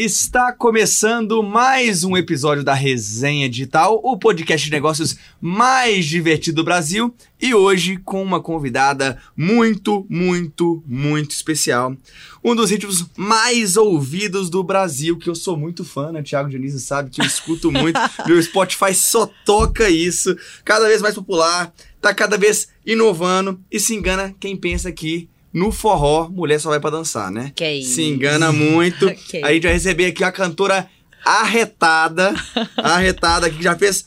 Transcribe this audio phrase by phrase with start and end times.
[0.00, 6.64] Está começando mais um episódio da Resenha Digital, o podcast de negócios mais divertido do
[6.64, 11.96] Brasil, e hoje com uma convidada muito, muito, muito especial.
[12.44, 16.22] Um dos ritmos mais ouvidos do Brasil, que eu sou muito fã, né?
[16.22, 17.98] Thiago Dionísio sabe que eu escuto muito.
[18.24, 20.36] Meu Spotify só toca isso.
[20.64, 25.72] Cada vez mais popular, tá cada vez inovando e se engana quem pensa que no
[25.72, 27.52] forró, mulher só vai pra dançar, né?
[27.54, 27.94] Que isso.
[27.94, 29.10] Se engana muito.
[29.14, 30.88] Que A gente vai receber aqui a cantora
[31.24, 32.34] arretada,
[32.76, 34.06] arretada, que já fez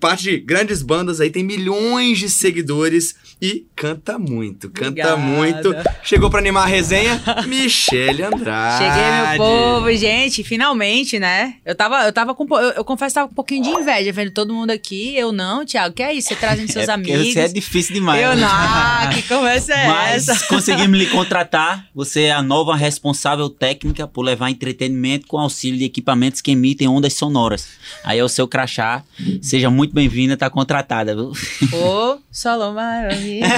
[0.00, 5.16] parte de grandes bandas aí, tem milhões de seguidores e canta muito, canta Obrigada.
[5.16, 5.74] muito.
[6.02, 8.84] Chegou pra animar a resenha, Michele Andrade.
[8.84, 11.54] Cheguei, meu povo, gente, finalmente, né?
[11.64, 14.10] Eu tava, eu tava com, eu, eu confesso que tava com um pouquinho de inveja
[14.10, 15.16] vendo todo mundo aqui.
[15.16, 16.28] Eu não, Thiago, que é isso?
[16.28, 17.32] Você trazendo seus é amigos.
[17.32, 18.22] Você é difícil demais.
[18.22, 18.40] eu né?
[18.40, 20.46] não, ah, que conversa é Mas essa?
[20.46, 21.86] conseguimos lhe contratar.
[21.94, 26.88] Você é a nova responsável técnica por levar entretenimento com auxílio de equipamentos que emitem
[26.88, 27.68] ondas sonoras.
[28.02, 29.04] Aí é o seu crachá.
[29.58, 31.32] Seja muito bem-vinda, tá contratada, viu?
[31.72, 33.44] Ô, solo maravilha.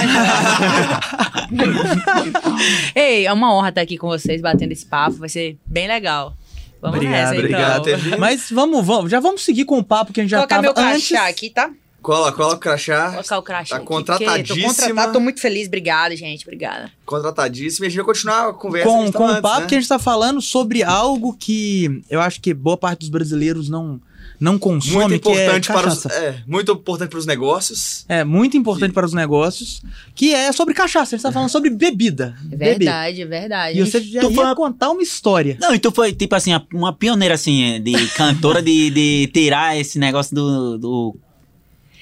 [2.95, 5.17] Ei, é uma honra estar aqui com vocês, batendo esse papo.
[5.17, 6.33] Vai ser bem legal.
[6.81, 7.45] Vamos Obrigado, nessa, então.
[7.45, 8.17] obrigado por ter vindo.
[8.17, 10.63] Mas vamos, vamos, já vamos seguir com o papo que a gente já Colocar tava
[10.63, 11.35] meu crachá antes.
[11.35, 11.69] aqui, tá?
[12.01, 13.11] Cola, cola o crachá.
[13.11, 14.73] Colocar o crachá Tá aqui, contratadíssima.
[14.73, 15.67] Tô contratado, tô muito feliz.
[15.67, 16.43] Obrigada, gente.
[16.45, 16.91] Obrigada.
[17.05, 17.85] Contratadíssimo.
[17.85, 19.67] E a gente vai continuar a conversa Com, com o antes, papo né?
[19.67, 23.69] que a gente tá falando sobre algo que eu acho que boa parte dos brasileiros
[23.69, 24.01] não,
[24.41, 26.15] não consome, muito importante que é para os, cachaça.
[26.21, 28.05] é, muito importante para os negócios.
[28.09, 29.81] É, muito importante para os negócios,
[30.15, 31.15] que é sobre cachaça.
[31.15, 32.35] A gente tá falando sobre bebida.
[32.51, 33.79] É verdade, é verdade.
[33.79, 35.57] E você já Tu ia fala- contar uma história.
[35.61, 39.99] Não, então foi tipo assim, a- uma pioneira assim, de cantora de, de tirar esse
[39.99, 41.15] negócio do, do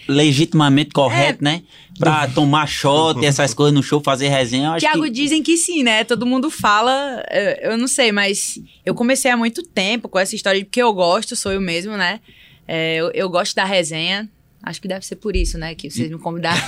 [0.10, 1.62] legitimamente correto, né?
[1.98, 4.76] Pra tomar shot e essas coisas no show, fazer resenha.
[4.78, 5.10] Tiago, que...
[5.10, 6.04] dizem que sim, né?
[6.04, 10.36] Todo mundo fala, eu, eu não sei, mas eu comecei há muito tempo com essa
[10.36, 12.20] história, de porque eu gosto, sou eu mesmo, né?
[12.68, 14.28] É, eu, eu gosto da resenha.
[14.62, 15.74] Acho que deve ser por isso, né?
[15.74, 16.62] Que vocês me convidaram.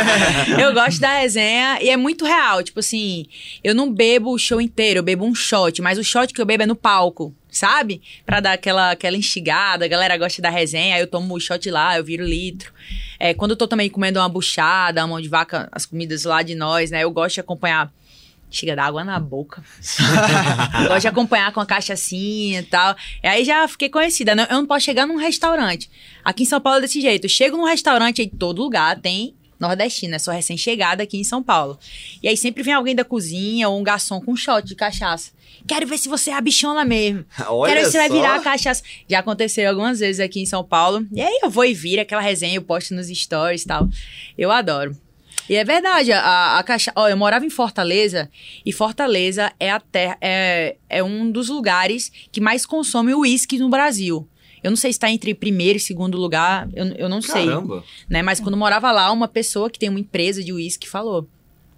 [0.60, 2.64] eu gosto da resenha e é muito real.
[2.64, 3.26] Tipo assim,
[3.62, 6.46] eu não bebo o show inteiro, eu bebo um shot, mas o shot que eu
[6.46, 8.02] bebo é no palco, sabe?
[8.24, 11.70] Pra dar aquela, aquela instigada, a galera gosta da resenha, aí eu tomo o shot
[11.70, 12.72] lá, eu viro litro.
[13.18, 16.42] É, quando eu tô também comendo uma buchada, uma mão de vaca, as comidas lá
[16.42, 17.04] de nós, né?
[17.04, 17.92] Eu gosto de acompanhar.
[18.50, 19.62] Chega da água na boca.
[20.88, 22.96] gosto de acompanhar com a cachaçinha e tal.
[23.22, 24.34] E aí já fiquei conhecida.
[24.34, 24.46] né?
[24.50, 25.90] Eu não posso chegar num restaurante.
[26.24, 27.26] Aqui em São Paulo é desse jeito.
[27.26, 30.16] Eu chego num restaurante, aí todo lugar tem nordestina.
[30.16, 31.78] É só recém-chegada aqui em São Paulo.
[32.22, 35.30] E aí sempre vem alguém da cozinha ou um garçom com um shot de cachaça.
[35.66, 37.24] Quero ver se você é a bichona mesmo.
[37.48, 38.14] Olha Quero ver se você vai só.
[38.14, 38.82] virar a cachaça.
[39.08, 41.06] Já aconteceu algumas vezes aqui em São Paulo.
[41.12, 43.88] E aí eu vou e viro aquela resenha, eu posto nos stories e tal.
[44.36, 44.96] Eu adoro.
[45.48, 46.92] E é verdade, a, a cachaça.
[46.94, 48.30] Ó, eu morava em Fortaleza
[48.66, 53.70] e Fortaleza é, a terra, é, é um dos lugares que mais consome uísque no
[53.70, 54.28] Brasil.
[54.62, 57.46] Eu não sei se está entre primeiro e segundo lugar, eu, eu não sei.
[57.46, 57.84] Caramba.
[58.08, 58.22] Né?
[58.22, 61.28] Mas quando morava lá, uma pessoa que tem uma empresa de uísque falou.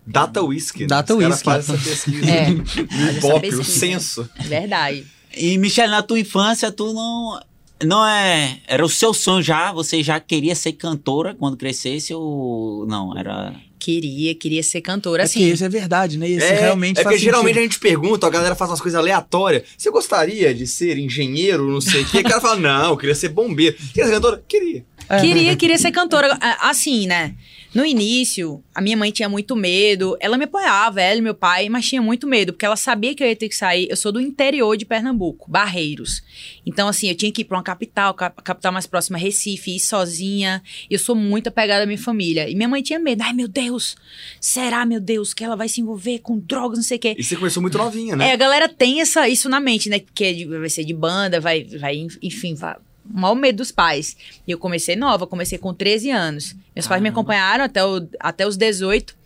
[0.06, 0.80] Data Whisky.
[0.80, 0.86] né?
[0.88, 1.44] Data caras Whisky.
[1.44, 2.30] fazem essa pesquisa.
[2.30, 4.28] É, o Ibope, o censo.
[4.40, 5.06] Verdade.
[5.36, 7.40] E, Michelle, na tua infância, tu não...
[7.84, 8.58] Não é...
[8.66, 9.72] Era o seu sonho já?
[9.72, 12.86] Você já queria ser cantora quando crescesse ou...
[12.86, 13.54] Não, era...
[13.80, 15.40] Queria, queria ser cantora, É assim.
[15.40, 16.28] que isso é verdade, né?
[16.28, 19.00] Isso É, realmente é faz porque geralmente a gente pergunta, a galera faz umas coisas
[19.00, 19.62] aleatórias.
[19.76, 22.18] Você gostaria de ser engenheiro, não sei o quê?
[22.18, 23.74] O cara fala, não, eu queria ser bombeiro.
[23.76, 24.44] Queria ser cantora?
[24.46, 24.84] Queria.
[25.08, 25.20] É.
[25.20, 26.38] Queria, queria ser cantora.
[26.60, 27.34] Assim, né?
[27.72, 30.16] No início, a minha mãe tinha muito medo.
[30.20, 33.22] Ela me apoiava, ela e meu pai, mas tinha muito medo, porque ela sabia que
[33.22, 33.86] eu ia ter que sair.
[33.88, 36.20] Eu sou do interior de Pernambuco, Barreiros.
[36.66, 39.76] Então, assim, eu tinha que ir pra uma capital, cap- a capital mais próxima, Recife,
[39.76, 40.60] ir sozinha.
[40.90, 42.48] E eu sou muito apegada à minha família.
[42.50, 43.22] E minha mãe tinha medo.
[43.22, 43.96] Ai, meu Deus,
[44.40, 47.14] será, meu Deus, que ela vai se envolver com drogas, não sei o quê.
[47.16, 48.32] E você começou muito novinha, É, né?
[48.32, 50.00] a galera tem essa, isso na mente, né?
[50.12, 52.74] Que é de- vai ser de banda, vai, vai enfim, vai,
[53.12, 54.16] o maior medo dos pais.
[54.46, 56.56] E eu comecei nova, comecei com 13 anos.
[56.74, 59.18] Meus pais me acompanharam até, o, até os 18.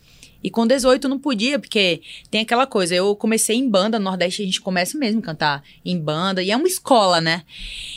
[0.43, 4.43] E com 18 não podia, porque tem aquela coisa, eu comecei em banda, no Nordeste
[4.43, 7.45] a gente começa mesmo a cantar em banda, e é uma escola, né?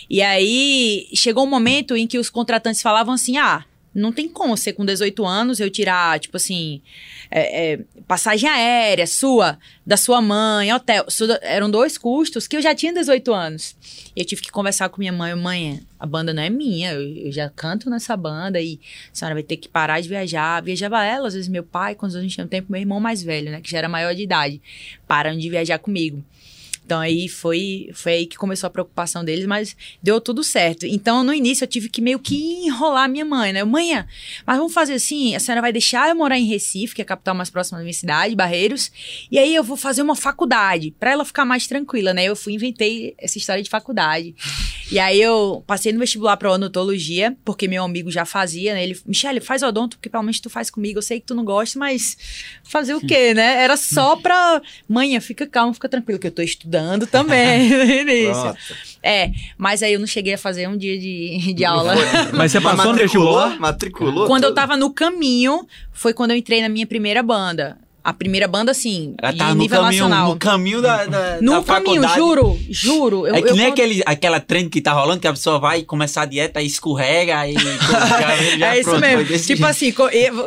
[0.10, 3.66] E aí chegou um momento em que os contratantes falavam assim: ah,
[3.98, 6.82] não tem como ser com 18 anos eu tirar, tipo assim,
[7.32, 11.06] é, é, passagem aérea sua, da sua mãe, hotel.
[11.42, 13.76] Eram dois custos que eu já tinha 18 anos.
[14.16, 17.26] E eu tive que conversar com minha mãe, mãe, a banda não é minha, eu,
[17.26, 18.80] eu já canto nessa banda e
[19.12, 20.62] a senhora vai ter que parar de viajar.
[20.62, 23.24] Viajava ela, às vezes meu pai, quando a gente tinha um tempo, meu irmão mais
[23.24, 24.62] velho, né, que já era maior de idade,
[25.08, 26.24] param de viajar comigo.
[26.88, 30.86] Então aí foi, foi aí que começou a preocupação deles, mas deu tudo certo.
[30.86, 33.62] Então no início eu tive que meio que enrolar minha mãe, né?
[33.66, 34.06] Mãe,
[34.45, 37.06] mas vamos fazer assim: a senhora vai deixar eu morar em Recife, que é a
[37.06, 38.89] capital mais próxima da minha cidade, Barreiros,
[39.30, 42.24] e aí eu vou fazer uma faculdade, para ela ficar mais tranquila, né?
[42.24, 44.34] Eu fui inventei essa história de faculdade.
[44.89, 48.84] E aí eu passei no vestibular para odontologia, porque meu amigo já fazia, né?
[48.84, 51.00] Ele, Michele, faz odonto, porque pelo menos tu faz comigo.
[51.00, 52.18] Eu sei que tu não gosta, mas
[52.63, 53.62] fazer o quê, né?
[53.62, 54.62] Era só pra.
[54.88, 56.76] Mãe, fica calma, fica tranquilo, que eu tô estudando
[57.07, 58.56] também no início.
[59.01, 61.95] É, mas aí eu não cheguei a fazer um dia de, de aula.
[62.33, 63.57] Mas você passou no vestibular?
[63.59, 64.27] Matriculou?
[64.27, 67.77] Quando eu tava no caminho, foi quando eu entrei na minha primeira banda.
[68.09, 70.30] A primeira banda, assim, Ela tá no nível caminho, nacional.
[70.33, 72.15] no caminho da, da, No da caminho, faculdade.
[72.15, 73.27] juro, juro.
[73.27, 75.59] Eu, é que eu nem conto- aquele, aquela trend que tá rolando, que a pessoa
[75.59, 79.25] vai começar a dieta e escorrega e já, já é isso pronto, mesmo.
[79.25, 79.65] Tipo jeito.
[79.65, 79.94] assim,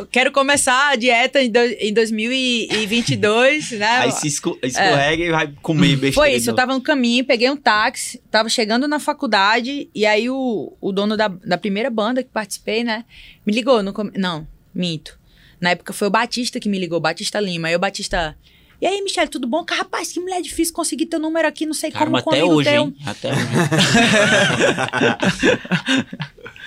[0.09, 3.85] quero começar a dieta em, do, em 2022, né?
[3.99, 6.13] Aí se esco- escorrega e vai comer besteira.
[6.13, 10.29] Foi isso, eu tava no caminho, peguei um táxi, tava chegando na faculdade, e aí
[10.29, 13.05] o, o dono da, da primeira banda que participei, né,
[13.45, 13.83] me ligou.
[13.83, 15.20] No, não, minto.
[15.61, 17.67] Na época foi o Batista que me ligou, Batista Lima.
[17.67, 18.35] Aí o Batista.
[18.81, 19.63] E aí, Michele, tudo bom?
[19.63, 22.69] Cara, Rapaz, que mulher difícil conseguir teu número aqui, não sei Caramba, como até hoje,
[22.71, 22.83] teu.
[22.83, 22.95] hein?
[23.05, 23.41] Até hoje.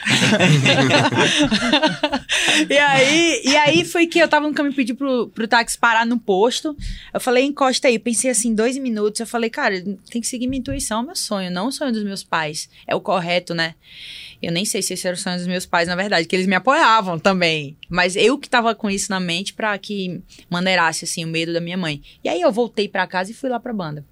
[2.68, 6.06] e, aí, e aí foi que eu tava no caminho pedir pro, pro táxi parar
[6.06, 6.76] no posto.
[7.12, 7.98] Eu falei, encosta aí.
[7.98, 9.20] Pensei assim, dois minutos.
[9.20, 12.22] Eu falei, cara, tem que seguir minha intuição, meu sonho, não o sonho dos meus
[12.22, 12.68] pais.
[12.86, 13.74] É o correto, né?
[14.42, 16.46] Eu nem sei se esse era o sonho dos meus pais, na verdade, que eles
[16.46, 17.76] me apoiavam também.
[17.88, 21.60] Mas eu que tava com isso na mente pra que maneirasse, assim, o medo da
[21.60, 22.02] minha mãe.
[22.22, 24.04] E aí eu voltei pra casa e fui lá pra banda.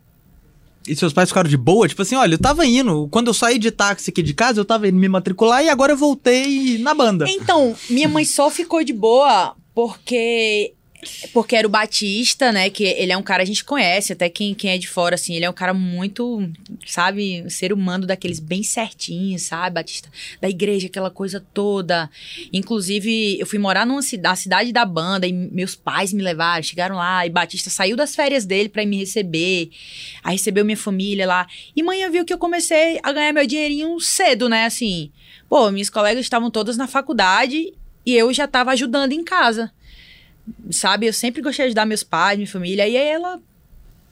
[0.87, 1.87] E seus pais ficaram de boa?
[1.87, 3.09] Tipo assim, olha, eu tava indo.
[3.11, 5.93] Quando eu saí de táxi aqui de casa, eu tava indo me matricular e agora
[5.93, 7.25] eu voltei na banda.
[7.29, 10.75] Então, minha mãe só ficou de boa porque
[11.33, 12.71] porque era o Batista, né?
[12.71, 15.35] Que ele é um cara a gente conhece, até quem, quem é de fora, assim,
[15.35, 16.49] ele é um cara muito,
[16.87, 20.09] sabe, ser humano daqueles bem certinhos, sabe, Batista?
[20.41, 22.11] Da igreja, aquela coisa toda.
[22.53, 26.97] Inclusive, eu fui morar numa na cidade da banda e meus pais me levaram, chegaram
[26.97, 29.71] lá, e Batista saiu das férias dele ir me receber.
[30.23, 31.47] Aí recebeu minha família lá.
[31.75, 34.67] E manhã viu que eu comecei a ganhar meu dinheirinho cedo, né?
[34.67, 35.11] Assim,
[35.49, 37.73] pô, minhas colegas estavam todas na faculdade
[38.05, 39.73] e eu já tava ajudando em casa.
[40.71, 41.07] Sabe?
[41.07, 42.89] Eu sempre gostei de ajudar meus pais, minha família.
[42.89, 43.41] E aí ela.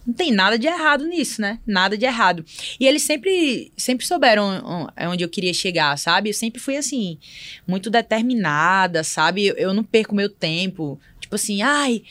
[0.06, 1.58] Não tem nada de errado nisso, né?
[1.66, 2.44] Nada de errado.
[2.80, 6.30] E eles sempre, sempre souberam on- onde eu queria chegar, sabe?
[6.30, 7.18] Eu sempre fui assim,
[7.68, 9.46] muito determinada, sabe?
[9.46, 10.98] Eu, eu não perco meu tempo.
[11.20, 12.02] Tipo assim, ai,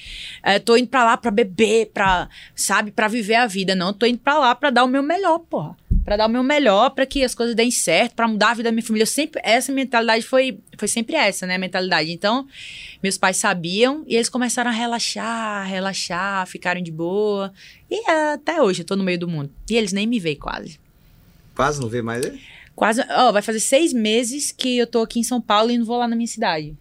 [0.43, 3.73] é, tô indo pra lá pra beber, pra, sabe, pra viver a vida.
[3.75, 5.75] Não, tô indo pra lá pra dar o meu melhor, porra.
[6.03, 8.69] Pra dar o meu melhor, pra que as coisas deem certo, pra mudar a vida
[8.69, 9.03] da minha família.
[9.03, 11.55] Eu sempre, essa mentalidade foi, foi sempre essa, né?
[11.55, 12.11] A mentalidade.
[12.11, 12.47] Então,
[13.03, 17.53] meus pais sabiam e eles começaram a relaxar, relaxar, ficaram de boa.
[17.91, 19.51] E é, até hoje eu tô no meio do mundo.
[19.69, 20.79] E eles nem me veem quase.
[21.55, 22.41] Quase não vê mais ele?
[22.75, 23.01] Quase.
[23.11, 25.97] Ó, vai fazer seis meses que eu tô aqui em São Paulo e não vou
[25.97, 26.75] lá na minha cidade.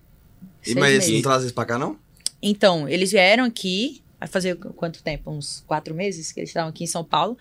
[0.63, 1.11] E, Seis mas meses.
[1.15, 1.97] não traz eles pra cá, não?
[2.41, 5.31] Então, eles vieram aqui, vai fazer qu- quanto tempo?
[5.31, 7.37] Uns quatro meses que eles estavam aqui em São Paulo.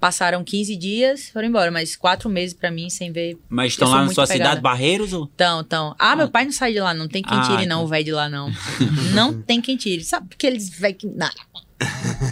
[0.00, 3.38] Passaram 15 dias, foram embora, mas quatro meses pra mim sem ver.
[3.48, 4.44] Mas estão lá na sua apegada.
[4.50, 5.12] cidade, Barreiros?
[5.12, 5.30] Ou?
[5.34, 5.94] Então, então.
[5.98, 7.84] Ah, meu pai não sai de lá, não tem quem Ah, tire, não, então.
[7.84, 8.50] o velho de lá, não.
[9.14, 10.02] não tem quem tire.
[10.04, 11.06] Sabe porque eles velho que.
[11.06, 11.30] Não.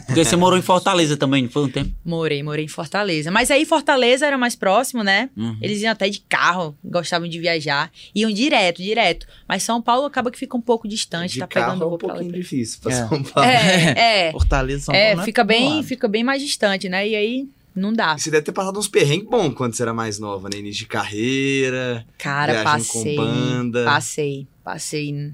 [0.06, 1.90] Porque você morou em Fortaleza também, não foi um tempo?
[2.04, 3.30] Morei, morei em Fortaleza.
[3.30, 5.30] Mas aí Fortaleza era mais próximo, né?
[5.36, 5.56] Uhum.
[5.60, 7.90] Eles iam até de carro, gostavam de viajar.
[8.14, 9.26] Iam direto, direto.
[9.48, 11.98] Mas São Paulo acaba que fica um pouco distante, De tá carro pegando é um
[11.98, 13.08] pouquinho difícil pra É.
[13.08, 13.48] São Paulo.
[13.48, 14.32] É, é.
[14.32, 15.20] Fortaleza, São Paulo.
[15.20, 17.06] É, fica bem, fica bem mais distante, né?
[17.08, 18.16] E aí não dá.
[18.18, 20.58] E Você deve ter passado uns perrengues bons quando você era mais nova, né?
[20.58, 23.16] Início de carreira, Cara, passei.
[23.16, 23.84] com banda.
[23.84, 25.32] Passei, passei.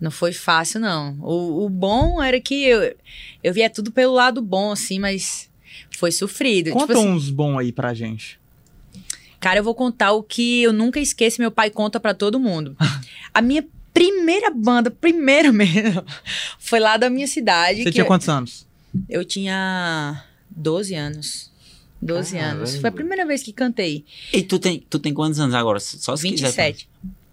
[0.00, 1.16] Não foi fácil, não.
[1.20, 2.94] O, o bom era que eu,
[3.42, 5.50] eu via tudo pelo lado bom, assim, mas
[5.96, 6.70] foi sofrido.
[6.70, 8.38] Conta Tipo assim, uns bons aí pra gente.
[9.40, 12.76] Cara, eu vou contar o que eu nunca esqueço, meu pai conta pra todo mundo.
[13.34, 16.04] A minha primeira banda, primeira mesmo,
[16.58, 17.78] foi lá da minha cidade.
[17.78, 18.66] Você que tinha eu- quantos anos?
[19.08, 21.50] Eu tinha 12 anos.
[22.00, 22.56] 12 Caramba.
[22.58, 22.76] anos.
[22.76, 24.04] Foi a primeira vez que cantei.
[24.32, 25.80] E tu tem, tu tem quantos anos agora?
[25.80, 26.74] Só se quiser.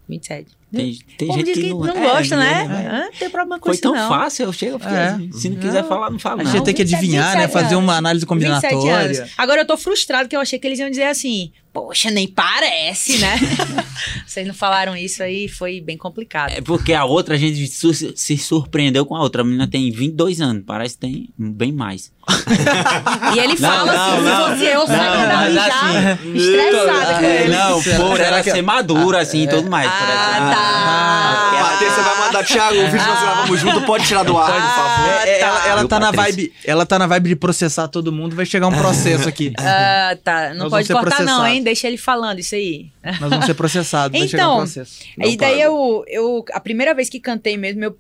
[0.10, 0.48] 27.
[0.84, 1.06] 27.
[1.06, 2.68] Tem, tem Como gente que que não, não, é, gosta, né?
[2.70, 2.88] é.
[2.88, 4.08] Ah, Não tem problema com Foi isso, tão não.
[4.10, 5.06] fácil, eu chego, eu fiquei É.
[5.08, 5.90] assim, se não quiser Não.
[5.90, 6.52] falar, não fala A não.
[6.52, 7.48] gente tem que 27, adivinhar, né?
[7.48, 9.30] 27 Fazer uma análise 27 combinatória.
[9.38, 13.18] Agora eu tô frustrado que eu achei que eles iam dizer assim, poxa, nem parece,
[13.18, 13.38] né?
[14.26, 16.52] Vocês não falaram isso aí, foi bem complicado.
[16.52, 19.42] É porque a outra, a gente se surpreendeu com a outra.
[19.42, 22.12] A menina tem 22 anos, parece que tem bem mais.
[23.36, 24.44] E ele fala não, assim, não.
[24.46, 24.80] se fosse eu?
[24.80, 27.56] Não, tava mas já assim, estressada com É, ele.
[27.56, 29.88] não, por ela ser madura, assim, e tudo mais.
[29.90, 30.56] Ah, parece.
[30.56, 30.65] tá.
[30.66, 34.52] Bater, você vai mandar, Thiago, o vídeo que nós gravamos junto, pode tirar do ar,
[34.52, 35.28] por favor.
[35.28, 36.36] É, é, ela, tá na Patrícia?
[36.44, 39.54] vibe, ela tá na vibe de processar todo mundo, vai chegar um processo aqui.
[39.60, 40.50] Ah, tá.
[40.50, 41.48] Não Nós pode vamos ser cortar, não, processados.
[41.54, 41.64] hein?
[41.64, 42.88] Deixa ele falando isso aí.
[43.20, 45.00] Nós vamos ser processados, vai chegar um Então, processo.
[45.18, 46.46] E daí eu, eu.
[46.54, 47.98] A primeira vez que cantei mesmo, meu,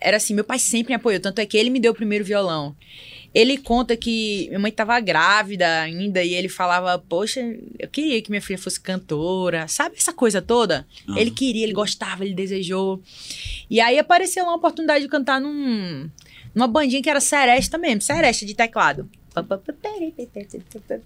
[0.00, 1.20] era assim, meu pai sempre me apoiou.
[1.20, 2.74] Tanto é que ele me deu o primeiro violão.
[3.38, 7.40] Ele conta que minha mãe tava grávida ainda e ele falava, poxa,
[7.78, 9.68] eu queria que minha filha fosse cantora.
[9.68, 10.84] Sabe essa coisa toda?
[11.08, 11.18] Aham.
[11.18, 13.00] Ele queria, ele gostava, ele desejou.
[13.70, 16.10] E aí apareceu uma oportunidade de cantar num,
[16.52, 19.08] numa bandinha que era seresta mesmo, seresta de teclado.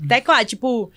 [0.08, 0.90] Teclado, tipo.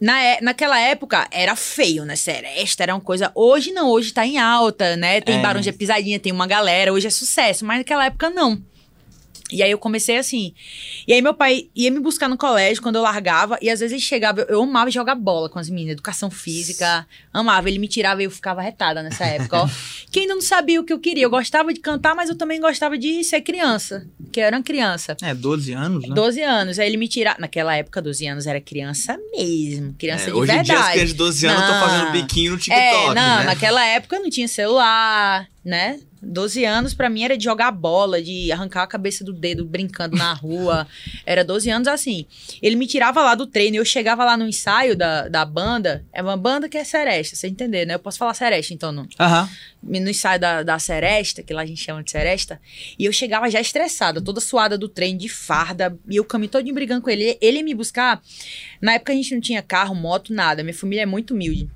[0.00, 2.16] Na, é- naquela época era feio, né?
[2.16, 3.30] Seresta era uma coisa.
[3.34, 5.20] Hoje não, hoje tá em alta, né?
[5.20, 5.42] Tem É.
[5.42, 8.60] Barões de Pisadinha, tem uma galera, hoje é sucesso, mas naquela época não.
[9.52, 10.54] E aí eu comecei assim.
[11.06, 13.92] E aí meu pai ia me buscar no colégio quando eu largava, e às vezes
[13.92, 17.68] ele chegava, eu, eu amava jogar bola com as meninas, educação física, amava.
[17.68, 19.68] Ele me tirava e eu ficava retada nessa época, ó.
[20.10, 21.24] que ainda não sabia o que eu queria.
[21.24, 25.16] Eu gostava de cantar, mas eu também gostava de ser criança, que eu era criança.
[25.22, 26.14] É, 12 anos, né?
[26.14, 26.78] 12 anos.
[26.78, 27.38] Aí ele me tirava.
[27.38, 29.94] Naquela época, 12 anos era criança mesmo.
[29.98, 30.64] Criança É, de hoje em verdade.
[30.64, 33.44] dia, as crianças de 12 anos estão fazendo biquinho no TikTok, É, não, né?
[33.44, 36.00] naquela época não tinha celular, né?
[36.24, 40.16] 12 anos pra mim era de jogar bola, de arrancar a cabeça do dedo brincando
[40.16, 40.86] na rua.
[41.26, 42.26] Era 12 anos assim.
[42.60, 46.04] Ele me tirava lá do treino, eu chegava lá no ensaio da, da banda.
[46.12, 47.94] É uma banda que é seresta, você entender, né?
[47.94, 49.48] Eu posso falar seresta, então não Aham.
[49.82, 52.60] no ensaio da, da Seresta, que lá a gente chama de Seresta,
[52.98, 56.74] e eu chegava já estressada, toda suada do trem, de farda, e eu caminho todo
[56.74, 57.38] brigando com ele.
[57.40, 58.20] Ele ia me buscar.
[58.80, 60.62] Na época a gente não tinha carro, moto, nada.
[60.62, 61.68] Minha família é muito humilde.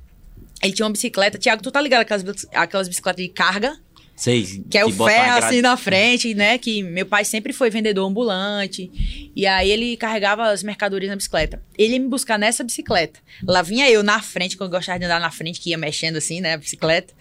[0.62, 1.38] Ele tinha uma bicicleta.
[1.38, 3.78] Tiago, tu tá ligado aquelas, aquelas bicicletas de carga?
[4.18, 5.46] Sei, Que é o ferro grade.
[5.46, 6.58] assim na frente, né?
[6.58, 9.30] Que meu pai sempre foi vendedor ambulante.
[9.34, 11.62] E aí ele carregava as mercadorias na bicicleta.
[11.78, 13.20] Ele ia me buscar nessa bicicleta.
[13.46, 16.16] Lá vinha eu na frente, que eu gostava de andar na frente, que ia mexendo
[16.16, 16.54] assim, né?
[16.54, 17.14] A bicicleta.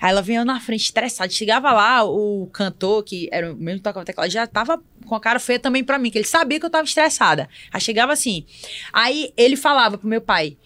[0.00, 1.32] Aí lá vinha eu na frente, estressado.
[1.32, 5.20] Chegava lá, o cantor, que era o mesmo que tocava teclado, já tava com a
[5.20, 7.48] cara feia também pra mim, que ele sabia que eu tava estressada.
[7.72, 8.44] Aí chegava assim.
[8.92, 10.56] Aí ele falava pro meu pai.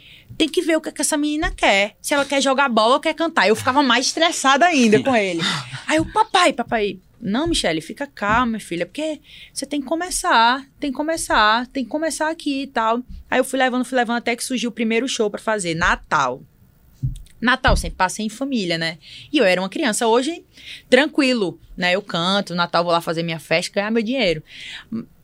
[0.40, 1.98] Tem que ver o que, que essa menina quer.
[2.00, 3.46] Se ela quer jogar bola ou quer cantar.
[3.46, 5.42] Eu ficava mais estressada ainda com ele.
[5.86, 9.20] Aí o papai, papai, não, Michele, fica calma, minha filha, porque
[9.52, 13.02] você tem que começar, tem que começar, tem que começar aqui e tal.
[13.30, 16.42] Aí eu fui levando, fui levando até que surgiu o primeiro show pra fazer, Natal.
[17.38, 18.96] Natal, sempre passei em família, né?
[19.30, 20.06] E eu era uma criança.
[20.06, 20.42] Hoje,
[20.88, 21.94] tranquilo, né?
[21.94, 24.42] Eu canto, Natal vou lá fazer minha festa, ganhar meu dinheiro.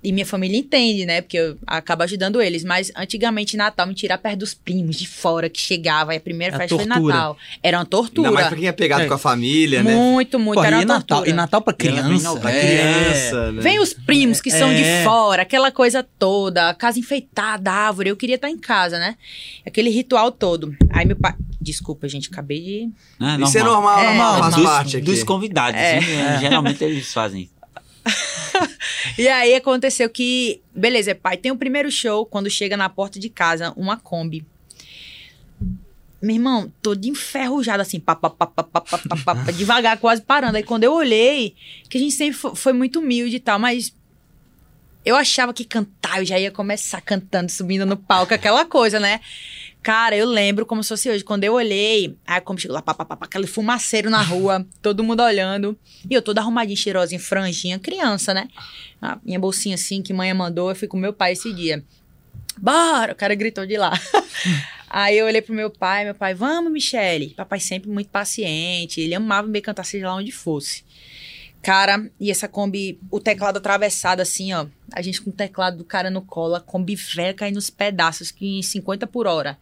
[0.07, 1.21] E minha família entende, né?
[1.21, 2.63] Porque eu acabo ajudando eles.
[2.63, 6.15] Mas antigamente, Natal, me tirar perto dos primos de fora que chegava.
[6.15, 7.15] E a primeira É festa foi tortura.
[7.15, 7.37] Natal.
[7.61, 8.29] Era uma tortura.
[8.29, 9.07] Ainda mais pra quem é pegado É.
[9.09, 9.93] com a família, né?
[9.95, 10.55] Muito, muito.
[10.55, 11.31] Porra, era e uma Natal, tortura.
[11.31, 12.41] e Natal pra E ela vem criança.
[12.41, 12.61] Pra é.
[12.61, 13.61] criança, né?
[13.63, 14.75] Vem os primos que são É.
[15.01, 18.09] de fora, aquela coisa toda, a casa enfeitada, árvore.
[18.11, 19.17] Eu queria estar em casa, né?
[19.67, 20.73] Aquele ritual todo.
[20.91, 21.35] Aí meu pai.
[21.61, 22.89] Desculpa, gente, acabei de.
[23.19, 25.05] Não, Isso é normal, É, normal, faz dos, parte aqui.
[25.07, 25.81] dos convidados.
[25.81, 25.97] É.
[25.97, 26.03] hein?
[26.39, 27.51] Geralmente eles fazem.
[29.19, 30.61] E aí aconteceu que.
[30.75, 34.45] Beleza, pai, tem o primeiro show quando chega na porta de casa, uma Kombi.
[36.21, 39.99] Meu irmão, todo enferrujado, assim, pá, pá, pá, pá, pá, pá, pá, pá, pá, devagar,
[39.99, 40.57] quase parando.
[40.57, 41.55] Aí quando eu olhei,
[41.89, 43.95] que a gente sempre fo- foi muito humilde e tal, mas
[45.05, 49.21] eu achava que cantar, eu já ia começar cantando, subindo no palco, aquela coisa, né?
[49.87, 51.23] Cara, eu lembro como se fosse hoje.
[51.23, 54.67] Quando eu olhei, aí como chegou lá, pá, pá, pá, pá, aquele fumaceiro na rua,
[54.83, 55.79] todo mundo olhando.
[56.11, 58.49] E eu toda arrumadinha, cheirosinha, franjinha, criança, né?
[59.01, 61.85] A minha bolsinha assim, que mãe mandou, eu fui com meu pai esse dia.
[62.59, 63.13] Bora!
[63.13, 63.93] O cara gritou de lá.
[64.91, 67.33] Aí eu olhei pro meu pai, meu pai, vamos, Michele.
[67.37, 70.83] Papai sempre muito paciente, ele amava me cantar, seja lá onde fosse.
[71.67, 74.67] Cara, e essa Kombi, o teclado atravessado assim, ó.
[74.93, 78.31] A gente com o teclado do cara no colo, a Kombi velha caindo nos pedaços,
[78.31, 79.59] que em 50 por hora.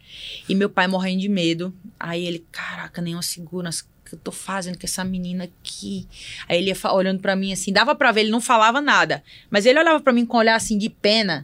[0.47, 1.75] E meu pai morrendo de medo.
[1.99, 6.07] Aí ele, caraca, nenhuma segurança que eu tô fazendo com essa menina aqui.
[6.47, 9.25] Aí ele ia olhando pra mim assim, dava pra ver, ele não falava nada.
[9.49, 11.43] Mas ele olhava pra mim com um olhar assim de pena.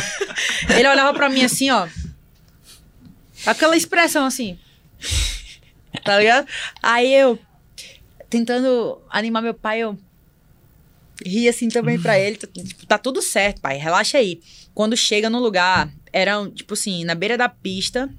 [0.78, 1.86] ele olhava pra mim assim, ó.
[3.44, 4.58] Aquela expressão assim.
[6.02, 6.48] Tá ligado?
[6.82, 7.38] Aí eu,
[8.34, 9.96] tentando animar meu pai, eu
[11.24, 12.36] ri assim também pra ele.
[12.36, 14.40] Tipo, tá tudo certo, pai, relaxa aí.
[14.74, 18.12] Quando chega no lugar, era, um, tipo assim, na beira da pista.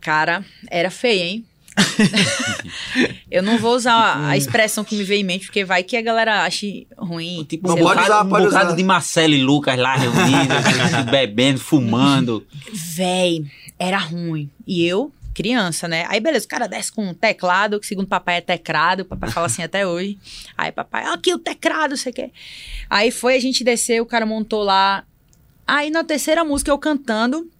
[0.00, 1.44] Cara, era feio, hein?
[3.30, 6.02] eu não vou usar a expressão que me veio em mente, porque vai que a
[6.02, 7.44] galera ache ruim.
[7.48, 8.72] Tipo, Não, pode usar, um pode usar.
[8.74, 12.44] de Marcelo e Lucas lá reunidos, bebendo, fumando.
[12.72, 13.44] Véi,
[13.78, 14.50] era ruim.
[14.66, 16.06] E eu, criança, né?
[16.08, 19.30] Aí, beleza, o cara desce com um teclado, que segundo papai é teclado, o papai
[19.30, 20.16] fala assim até hoje.
[20.56, 22.30] Aí, papai, aqui o teclado, você quer?
[22.88, 25.04] Aí foi, a gente desceu, o cara montou lá.
[25.66, 27.50] Aí, na terceira música, eu cantando,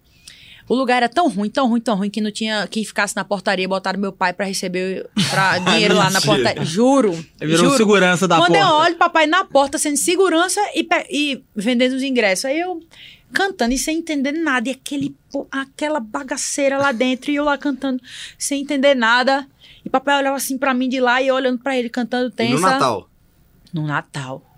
[0.67, 3.23] O lugar era tão ruim, tão ruim, tão ruim que não tinha quem ficasse na
[3.23, 3.67] portaria.
[3.67, 6.65] Botaram meu pai pra receber pra dinheiro lá na portaria.
[6.65, 7.11] Juro.
[7.39, 7.77] Virou juro.
[7.77, 8.65] segurança da Quando porta.
[8.67, 12.45] eu olho, papai na porta sendo segurança e, e vendendo os ingressos.
[12.45, 12.79] Aí eu
[13.33, 14.69] cantando e sem entender nada.
[14.69, 15.15] E aquele,
[15.51, 17.31] aquela bagaceira lá dentro.
[17.31, 18.01] E eu lá cantando
[18.37, 19.47] sem entender nada.
[19.83, 22.31] E papai olhava assim pra mim de lá e eu olhando pra ele cantando E
[22.31, 22.53] tensa.
[22.55, 23.09] no Natal.
[23.73, 24.55] No Natal.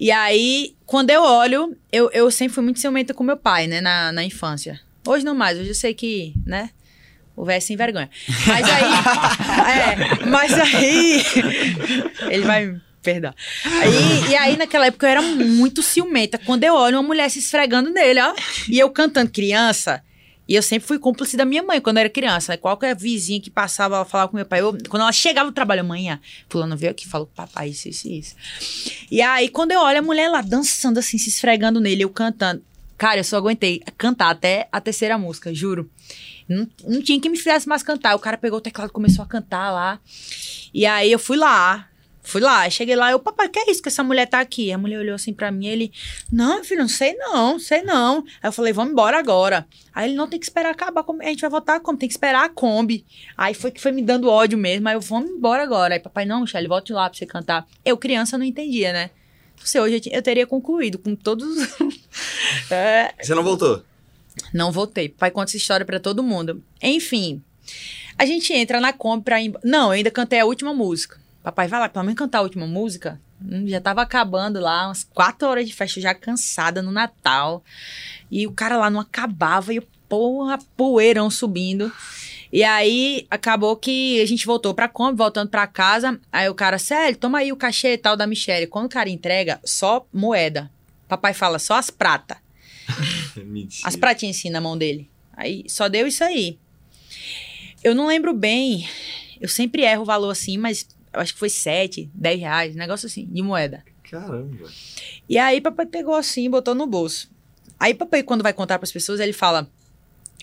[0.00, 3.80] E aí, quando eu olho, eu, eu sempre fui muito ciumenta com meu pai, né,
[3.80, 4.80] na, na infância.
[5.06, 6.70] Hoje não mais, hoje eu sei que, né,
[7.36, 8.10] o velho é sem vergonha.
[8.46, 8.82] Mas aí,
[10.24, 11.22] é, mas aí,
[12.32, 13.34] ele vai perdoar.
[13.64, 16.36] Aí, e aí, naquela época, eu era muito ciumenta.
[16.38, 18.34] Quando eu olho uma mulher se esfregando nele, ó,
[18.68, 20.02] e eu cantando criança,
[20.48, 22.52] e eu sempre fui cúmplice da minha mãe quando eu era criança.
[22.52, 22.56] Né?
[22.56, 24.60] Qualquer vizinha que passava, ela falava com meu pai.
[24.60, 28.08] Eu- quando ela chegava do trabalho amanhã, fulano veio aqui e falou, papai, isso, isso,
[28.08, 28.34] isso.
[29.10, 32.62] E aí, quando eu olho a mulher lá dançando assim, se esfregando nele, eu cantando.
[32.98, 35.90] Cara, eu só aguentei cantar até a terceira música, juro.
[36.48, 38.14] Não, não tinha que me fizesse mais cantar.
[38.14, 39.98] O cara pegou o teclado e começou a cantar lá.
[40.72, 41.88] E aí eu fui lá.
[42.26, 44.72] Fui lá, cheguei lá, eu, papai, que é isso que essa mulher tá aqui?
[44.72, 45.92] A mulher olhou assim pra mim, ele,
[46.30, 48.18] não, filho, não sei não, sei não.
[48.42, 49.64] Aí eu falei, vamos embora agora.
[49.94, 51.96] Aí ele, não, tem que esperar acabar, a gente vai votar como?
[51.96, 53.06] Tem que esperar a Kombi.
[53.38, 55.94] Aí foi que foi me dando ódio mesmo, aí eu, vamos embora agora.
[55.94, 57.64] Aí papai, não, Michelle, volte lá pra você cantar.
[57.84, 59.10] Eu, criança, não entendia, né?
[59.62, 61.46] Se hoje eu, teria concluído com todos.
[62.70, 63.84] é, Você não voltou?
[64.52, 65.08] não voltei.
[65.08, 66.60] Pai conta essa história pra todo mundo.
[66.82, 67.40] Enfim,
[68.18, 71.24] a gente entra na Kombi pra Não, eu ainda cantei a última música.
[71.46, 73.20] Papai, vai lá, pelo menos cantar a última música.
[73.40, 77.62] Hum, Já tava acabando lá, umas quatro horas de festa, já cansada no Natal.
[78.28, 81.92] E o cara lá não acabava e, porra, poeirão subindo.
[82.52, 86.20] E aí, acabou que a gente voltou pra Kombi, voltando pra casa.
[86.32, 88.66] Aí o cara, sério, toma aí o cachê e tal da Michelle.
[88.66, 90.68] Quando o cara entrega, só moeda.
[91.06, 92.38] Papai fala, só as pratas.
[93.84, 95.08] As pratinhas assim na mão dele.
[95.32, 96.58] Aí só deu isso aí.
[97.84, 98.88] Eu não lembro bem.
[99.40, 102.78] Eu sempre erro o valor assim, mas eu acho que foi 7, 10 reais, um
[102.78, 103.82] negócio assim, de moeda.
[104.08, 104.68] Caramba.
[105.28, 107.28] E aí papai pegou assim e botou no bolso.
[107.80, 109.68] Aí papai, quando vai contar pras pessoas, ele fala.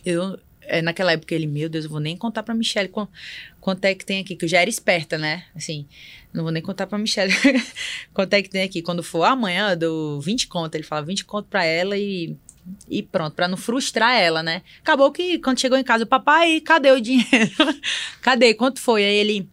[0.05, 0.37] Eu.
[0.61, 3.07] é, naquela época ele, meu Deus, eu vou nem contar pra Michelle quan-
[3.61, 5.45] quanto é que tem aqui, que eu já era esperta, né?
[5.55, 5.85] Assim,
[6.33, 7.33] não vou nem contar pra Michelle
[8.13, 8.81] quanto é que tem aqui.
[8.81, 10.75] Quando for amanhã, eu dou 20 conto.
[10.75, 12.35] Ele fala 20 conto pra ela e.
[12.89, 14.61] E pronto, pra não frustrar ela, né?
[14.79, 17.51] Acabou que quando chegou em casa, o papai, cadê o dinheiro?
[18.21, 18.53] cadê?
[18.53, 19.03] Quanto foi?
[19.03, 19.49] Aí ele,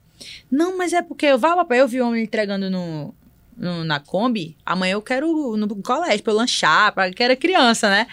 [0.51, 3.15] não, mas é porque eu vá, papai, eu vi o homem entregando no,
[3.57, 7.89] no- na Kombi, amanhã eu quero no colégio pra eu lanchar, pra que era criança,
[7.91, 8.07] né?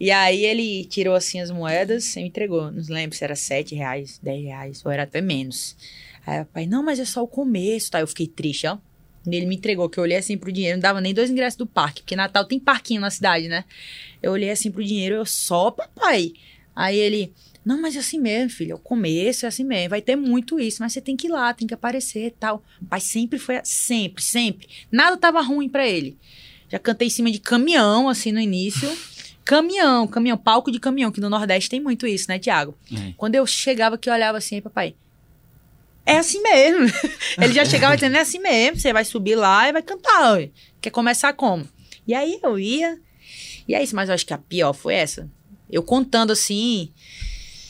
[0.00, 2.72] E aí ele tirou assim as moedas e me entregou.
[2.72, 5.76] Não lembro se era 7 reais, 10 reais, ou era até menos.
[6.26, 8.00] Aí o pai, não, mas é só o começo, tá?
[8.00, 8.78] Eu fiquei triste, ó.
[9.24, 11.66] Ele me entregou, que eu olhei assim pro dinheiro, não dava nem dois ingressos do
[11.66, 13.64] parque, porque Natal tem parquinho na cidade, né?
[14.20, 16.32] Eu olhei assim pro dinheiro, eu só, papai.
[16.74, 17.32] Aí ele,
[17.64, 20.58] não, mas é assim mesmo, filho, é o começo, é assim mesmo, vai ter muito
[20.58, 22.62] isso, mas você tem que ir lá, tem que aparecer e tal.
[22.88, 24.68] Pai sempre foi, sempre, sempre.
[24.90, 26.18] Nada tava ruim pra ele.
[26.68, 28.90] Já cantei em cima de caminhão, assim, no início.
[29.44, 32.76] Caminhão, caminhão, palco de caminhão, que no Nordeste tem muito isso, né, Tiago?
[32.92, 33.12] É.
[33.16, 34.94] Quando eu chegava aqui, eu olhava assim, aí, papai,
[36.06, 36.86] é assim mesmo.
[37.42, 40.50] Ele já chegava dizendo, é assim mesmo, você vai subir lá e vai cantar, ué.
[40.80, 41.68] Quer começar como?
[42.06, 43.00] E aí eu ia,
[43.66, 45.28] e é isso, mas eu acho que a pior foi essa.
[45.70, 46.92] Eu contando assim,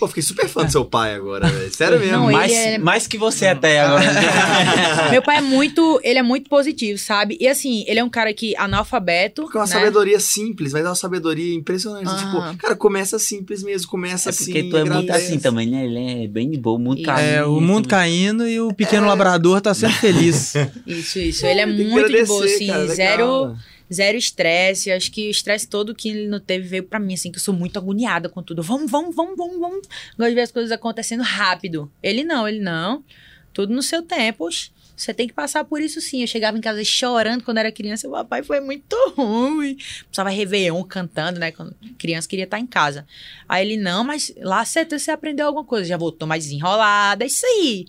[0.02, 1.72] Pô, fiquei super fã do seu pai agora, velho.
[1.72, 2.16] Sério mesmo.
[2.16, 4.02] Não, mais, é- mais que você até agora.
[5.12, 7.38] meu pai é muito, ele é muito positivo, sabe?
[7.40, 9.72] E assim, ele é um cara que analfabeto, Porque é uma né?
[9.72, 12.08] sabedoria simples, mas é uma sabedoria impressionante.
[12.10, 12.16] Ah.
[12.16, 14.46] Tipo, cara, começa simples mesmo, começa É assim.
[14.46, 15.84] porque tu é muito assim também, né?
[15.84, 17.06] Ele é bem de boa, muito Isso.
[17.06, 17.30] carinho.
[17.36, 20.54] É, o mundo caindo e o pequeno labrador tá sendo feliz.
[20.84, 21.46] Isso, isso.
[21.46, 23.56] Ele é muito de boa, assim, cara, zero,
[23.92, 24.90] zero estresse.
[24.90, 27.42] Acho que o estresse todo que ele não teve veio pra mim, assim, que eu
[27.42, 28.62] sou muito agoniada com tudo.
[28.62, 29.88] Vamos, vamos, vamos, vamos, vamos.
[30.16, 31.90] Gosto de ver as coisas acontecendo rápido.
[32.02, 33.04] Ele não, ele não.
[33.52, 34.48] Tudo no seu tempo.
[34.96, 36.20] Você tem que passar por isso sim.
[36.20, 38.06] Eu chegava em casa chorando quando era criança.
[38.08, 39.76] O papai foi muito ruim.
[40.04, 41.50] Precisava Réveillon cantando, né?
[41.50, 43.06] Quando criança queria estar em casa.
[43.48, 45.88] Aí ele, não, mas lá você, você aprendeu alguma coisa.
[45.88, 47.24] Já voltou mais desenrolada.
[47.24, 47.86] É isso aí.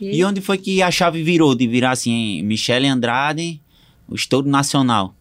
[0.00, 3.60] E onde foi que a chave virou de virar assim, Michele Andrade,
[4.06, 5.14] o estouro nacional?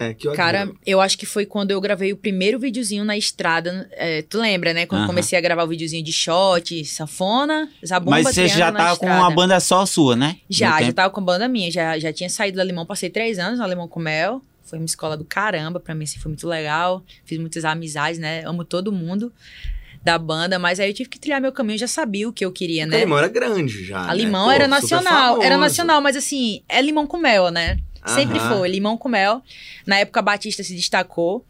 [0.00, 0.36] É, que ódio.
[0.36, 3.86] Cara, eu acho que foi quando eu gravei o primeiro videozinho na estrada.
[3.92, 4.86] é, tu lembra, né?
[4.86, 5.12] Quando eu Aham.
[5.12, 9.30] comecei a gravar o videozinho de shot, sanfona, zabumba, Mas você já tava com uma
[9.30, 10.38] banda só sua, né?
[10.48, 10.94] Já, já tempo.
[10.94, 11.70] tava com banda minha.
[11.70, 14.40] Já, já tinha saído do Alemão, passei três anos no Alemão com Mel.
[14.64, 17.04] Foi uma escola do caramba, pra mim assim, foi muito legal.
[17.26, 18.42] Fiz muitas amizades, né?
[18.46, 19.30] Amo todo mundo
[20.02, 22.42] da banda, mas aí eu tive que trilhar meu caminho, eu já sabia o que
[22.42, 22.96] eu queria, né?
[22.96, 23.98] a limão era grande já.
[24.00, 24.14] A né?
[24.14, 27.76] limão Pô, era nacional, era nacional, mas assim, é limão com mel, né?
[28.06, 28.56] Sempre Aham.
[28.56, 29.42] foi, limão com mel.
[29.86, 31.44] Na época a Batista se destacou.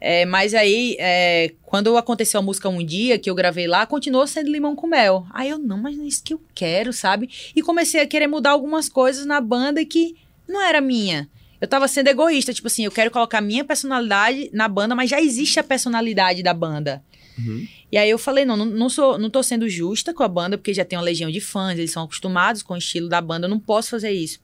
[0.00, 4.26] É, mas aí, é, quando aconteceu a música Um Dia, que eu gravei lá, continuou
[4.26, 5.26] sendo limão com mel.
[5.30, 7.28] Aí eu, não, mas não é isso que eu quero, sabe?
[7.54, 10.14] E comecei a querer mudar algumas coisas na banda que
[10.46, 11.28] não era minha.
[11.60, 15.20] Eu tava sendo egoísta, tipo assim, eu quero colocar minha personalidade na banda, mas já
[15.20, 17.02] existe a personalidade da banda.
[17.36, 17.66] Uhum.
[17.90, 20.56] E aí eu falei, não, não, não sou, não tô sendo justa com a banda,
[20.56, 23.46] porque já tem uma legião de fãs, eles são acostumados com o estilo da banda,
[23.46, 24.40] eu não posso fazer isso.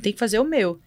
[0.00, 0.78] Tem que fazer o meu.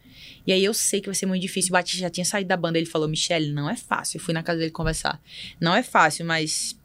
[0.46, 1.70] E aí eu sei que vai ser muito difícil.
[1.70, 4.18] O Batista já tinha saído da banda, ele falou, Michelle, não é fácil.
[4.18, 5.20] Eu fui na casa dele conversar.
[5.60, 6.78] Não é fácil, mas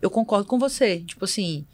[0.00, 1.00] eu concordo com você.
[1.00, 1.66] Tipo assim,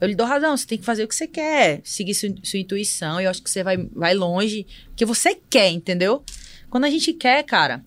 [0.00, 2.58] eu lhe dou razão, você tem que fazer o que você quer, seguir sua, sua
[2.58, 6.24] intuição, eu acho que você vai, vai longe, porque você quer, entendeu?
[6.68, 7.84] Quando a gente quer, cara,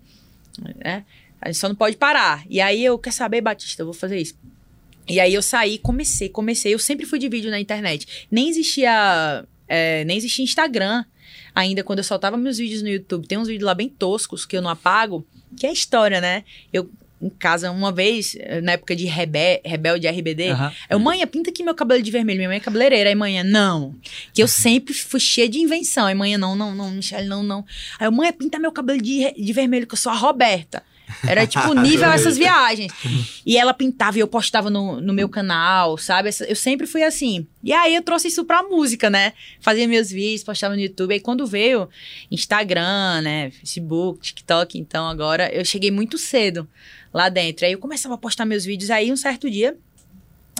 [0.78, 1.04] né,
[1.42, 2.46] a gente só não pode parar.
[2.50, 4.34] E aí eu, quer saber, Batista, eu vou fazer isso.
[5.08, 6.74] E aí eu saí, comecei, comecei.
[6.74, 8.28] Eu sempre fui de vídeo na internet.
[8.32, 11.04] Nem existia, é, nem existia Instagram
[11.56, 13.28] ainda quando eu soltava meus vídeos no YouTube.
[13.28, 15.26] Tem uns vídeos lá bem toscos que eu não apago,
[15.58, 16.44] que é história, né?
[16.72, 16.90] Eu
[17.22, 20.74] em casa uma vez, na época de rebe rebelde RBD, Aham.
[20.90, 22.38] eu, mãe, pinta aqui meu cabelo de vermelho.
[22.38, 23.10] Minha mãe é cabeleireira.
[23.10, 23.96] Aí, manhã, não.
[24.34, 26.06] Que eu sempre fui cheia de invenção.
[26.06, 27.66] Aí, manhã, não, não, não, Michelle, não, não.
[27.98, 30.84] Aí, mãe, pinta meu cabelo de, de vermelho, que eu sou a Roberta.
[31.28, 32.92] Era tipo nível essas viagens.
[33.46, 36.30] E ela pintava e eu postava no, no meu canal, sabe?
[36.48, 37.48] Eu sempre fui assim.
[37.64, 39.34] E aí eu trouxe isso pra música, né?
[39.60, 41.14] Fazia meus vídeos, postava no YouTube.
[41.14, 41.90] Aí quando veio
[42.32, 43.52] Instagram, né?
[43.52, 46.68] Facebook, TikTok, então agora eu cheguei muito cedo
[47.14, 47.66] lá dentro.
[47.66, 48.90] Aí eu começava a postar meus vídeos.
[48.90, 49.78] Aí um certo dia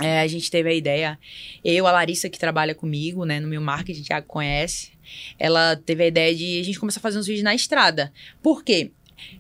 [0.02, 1.18] é, a gente teve a ideia.
[1.64, 4.92] Eu, a Larissa, que trabalha comigo, né, no meu marketing, já conhece,
[5.40, 8.12] ela teve a ideia de a gente começar a fazer uns vídeos na estrada.
[8.42, 8.92] Por quê?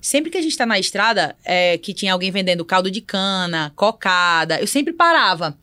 [0.01, 3.71] Sempre que a gente tá na estrada, é, que tinha alguém vendendo caldo de cana,
[3.75, 5.57] cocada, eu sempre parava.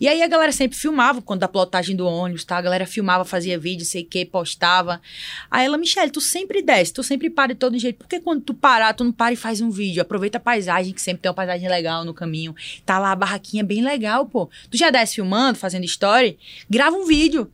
[0.00, 2.56] E aí a galera sempre filmava, quando da plotagem do ônibus, tá?
[2.56, 5.00] A galera filmava, fazia vídeo, sei o que, postava.
[5.50, 7.98] Aí ela, Michelle, tu sempre desce, tu sempre para de todo jeito.
[7.98, 10.02] Por que quando tu parar, tu não para e faz um vídeo?
[10.02, 12.54] Aproveita a paisagem, que sempre tem uma paisagem legal no caminho.
[12.84, 14.48] Tá lá a barraquinha bem legal, pô.
[14.70, 16.38] Tu já desce filmando, fazendo story?
[16.68, 17.50] Grava um vídeo.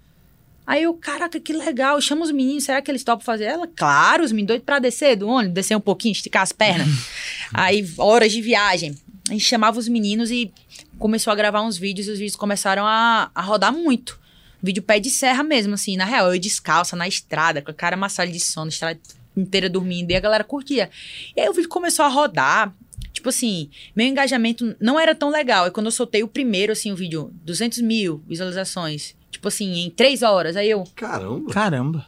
[0.66, 3.44] Aí eu, caraca, que legal, chama os meninos, será que eles topam fazer?
[3.44, 6.88] Ela, claro, os meninos doidos pra descer do ônibus, descer um pouquinho, esticar as pernas.
[7.52, 8.94] Aí, horas de viagem.
[9.28, 10.52] A gente chamava os meninos e
[10.98, 14.18] começou a gravar uns vídeos e os vídeos começaram a, a rodar muito.
[14.62, 17.96] Vídeo pé de serra mesmo, assim, na real, eu descalça na estrada, com a cara
[17.96, 18.98] amassada de sono, estrada
[19.36, 20.88] inteira dormindo, e a galera curtia.
[21.36, 22.74] E aí o vídeo começou a rodar,
[23.12, 25.66] tipo assim, meu engajamento não era tão legal.
[25.66, 29.90] E quando eu soltei o primeiro, assim, o vídeo, 200 mil visualizações, tipo assim, em
[29.90, 31.52] três horas, aí eu, Caramba.
[31.52, 32.06] Caramba.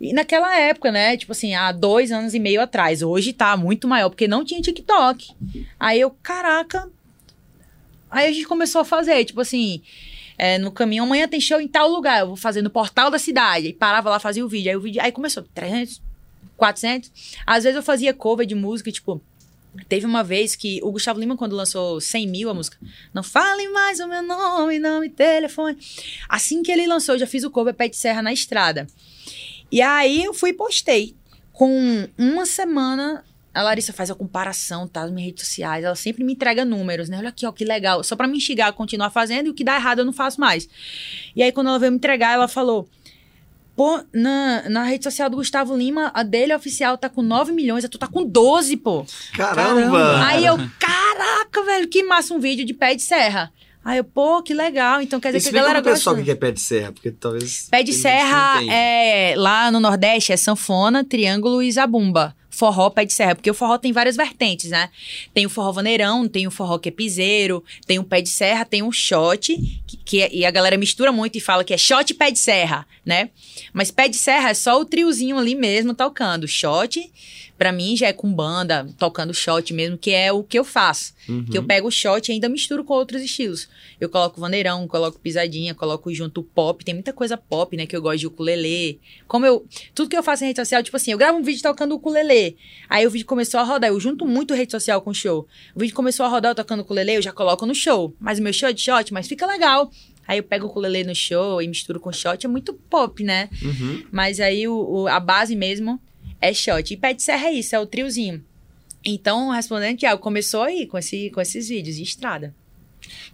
[0.00, 1.14] e naquela época, né?
[1.16, 3.02] Tipo assim, há dois anos e meio atrás.
[3.02, 5.30] Hoje tá muito maior, porque não tinha TikTok.
[5.78, 6.88] Aí eu, caraca.
[8.10, 9.82] Aí a gente começou a fazer, tipo assim.
[10.38, 12.20] é, no caminho, amanhã tem show em tal lugar.
[12.20, 13.66] Eu vou fazer no portal da cidade.
[13.68, 14.70] E parava lá, fazia o vídeo.
[14.70, 15.02] Aí o vídeo.
[15.02, 16.00] Aí começou 300,
[16.56, 17.12] 400.
[17.46, 19.20] Às vezes eu fazia cover de música, tipo.
[19.88, 22.76] Teve uma vez que o Gustavo Lima, quando lançou 100 mil a música,
[23.12, 25.76] não fale mais o meu nome, nome, telefone.
[26.28, 28.86] Assim que ele lançou, eu já fiz o cover Pé de Serra na estrada.
[29.70, 31.16] E aí eu fui e postei.
[31.52, 35.02] Com uma semana, a Larissa faz a comparação, tá?
[35.02, 35.84] Nas minhas redes sociais.
[35.84, 37.18] Ela sempre me entrega números, né?
[37.18, 38.02] Olha aqui, ó, que legal.
[38.02, 40.40] Só pra me instigar a continuar fazendo e o que dá errado eu não faço
[40.40, 40.68] mais.
[41.34, 42.88] E aí, quando ela veio me entregar, ela falou.
[43.76, 47.84] Pô, na, na rede social do Gustavo Lima, a dele oficial tá com 9 milhões,
[47.84, 49.04] a tu tá com 12, pô.
[49.36, 50.24] Caramba.
[50.26, 53.52] Aí eu, caraca, velho, que massa um vídeo de pé de serra.
[53.84, 55.02] Aí eu, pô, que legal.
[55.02, 56.12] Então quer dizer que a Explica galera gosta.
[56.12, 57.66] o que é pé de serra, porque talvez...
[57.70, 62.34] Pé de serra é lá no Nordeste é sanfona, triângulo e zabumba.
[62.54, 64.88] Forró, pé de serra, porque o forró tem várias vertentes, né?
[65.32, 68.64] Tem o forró vaneirão, tem o forró que é piseiro, tem o pé de serra,
[68.64, 71.78] tem o shot, que, que é- e a galera mistura muito e fala que é
[71.78, 73.30] shot e pé de serra, né?
[73.72, 76.46] Mas pé de serra é só o triozinho ali mesmo tocando.
[76.46, 77.10] Shot,
[77.64, 81.14] pra mim, já é com banda, tocando shot mesmo, que é o que eu faço.
[81.26, 81.46] Uhum.
[81.46, 83.70] Que eu pego o shot e ainda misturo com outros estilos.
[83.98, 86.84] Eu coloco vaneirão, coloco pisadinha, coloco junto pop.
[86.84, 87.86] Tem muita coisa pop, né?
[87.86, 89.00] Que eu gosto de ukulele.
[89.26, 89.64] Como eu...
[89.94, 92.54] Tudo que eu faço em rede social, tipo assim, eu gravo um vídeo tocando ukulele.
[92.86, 93.88] Aí o vídeo começou a rodar.
[93.88, 95.48] Eu junto muito rede social com show.
[95.74, 98.14] O vídeo começou a rodar eu tocando ukulele, eu já coloco no show.
[98.20, 99.90] Mas o meu show é de shot, mas fica legal.
[100.28, 102.44] Aí eu pego o ukulele no show e misturo com shot.
[102.44, 103.48] É muito pop, né?
[103.62, 104.02] Uhum.
[104.12, 105.98] Mas aí o, o- a base mesmo
[106.48, 106.92] é shot.
[106.92, 108.42] E pé de serra é isso, é o triozinho.
[109.04, 112.54] Então, respondendo, Tiago, começou aí com, esse, com esses vídeos de estrada.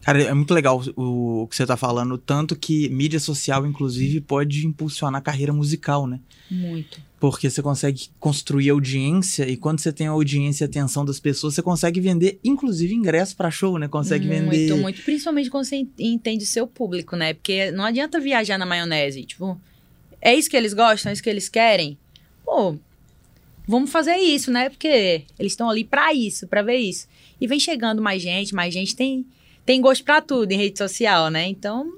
[0.03, 4.20] Cara, é muito legal o, o que você tá falando, tanto que mídia social, inclusive,
[4.20, 6.18] pode impulsionar a carreira musical, né?
[6.51, 7.01] Muito.
[7.20, 11.20] Porque você consegue construir audiência e quando você tem a audiência e a atenção das
[11.20, 13.87] pessoas, você consegue vender, inclusive, ingresso pra show, né?
[13.87, 14.75] Consegue muito, vender.
[14.75, 15.03] muito.
[15.03, 17.35] Principalmente quando você en- entende o seu público, né?
[17.35, 19.23] Porque não adianta viajar na maionese.
[19.25, 19.61] Tipo,
[20.20, 21.96] é isso que eles gostam, é isso que eles querem.
[22.44, 22.75] pô,
[23.66, 24.68] vamos fazer isso, né?
[24.68, 27.07] Porque eles estão ali pra isso, pra ver isso.
[27.40, 29.25] E vem chegando mais gente, mais gente tem,
[29.64, 31.46] tem gosto pra tudo em rede social, né?
[31.46, 31.92] Então,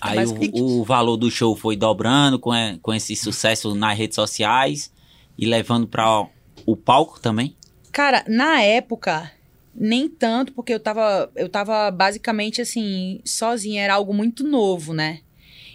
[0.00, 3.96] Aí Basicamente o, o valor do show foi dobrando com, e- com esse sucesso nas
[3.96, 4.92] redes sociais
[5.38, 6.26] e levando para
[6.66, 7.56] o palco também.
[7.92, 9.32] Cara, na época,
[9.74, 15.20] nem tanto, porque eu tava, eu tava basicamente assim, sozinha, era algo muito novo, né?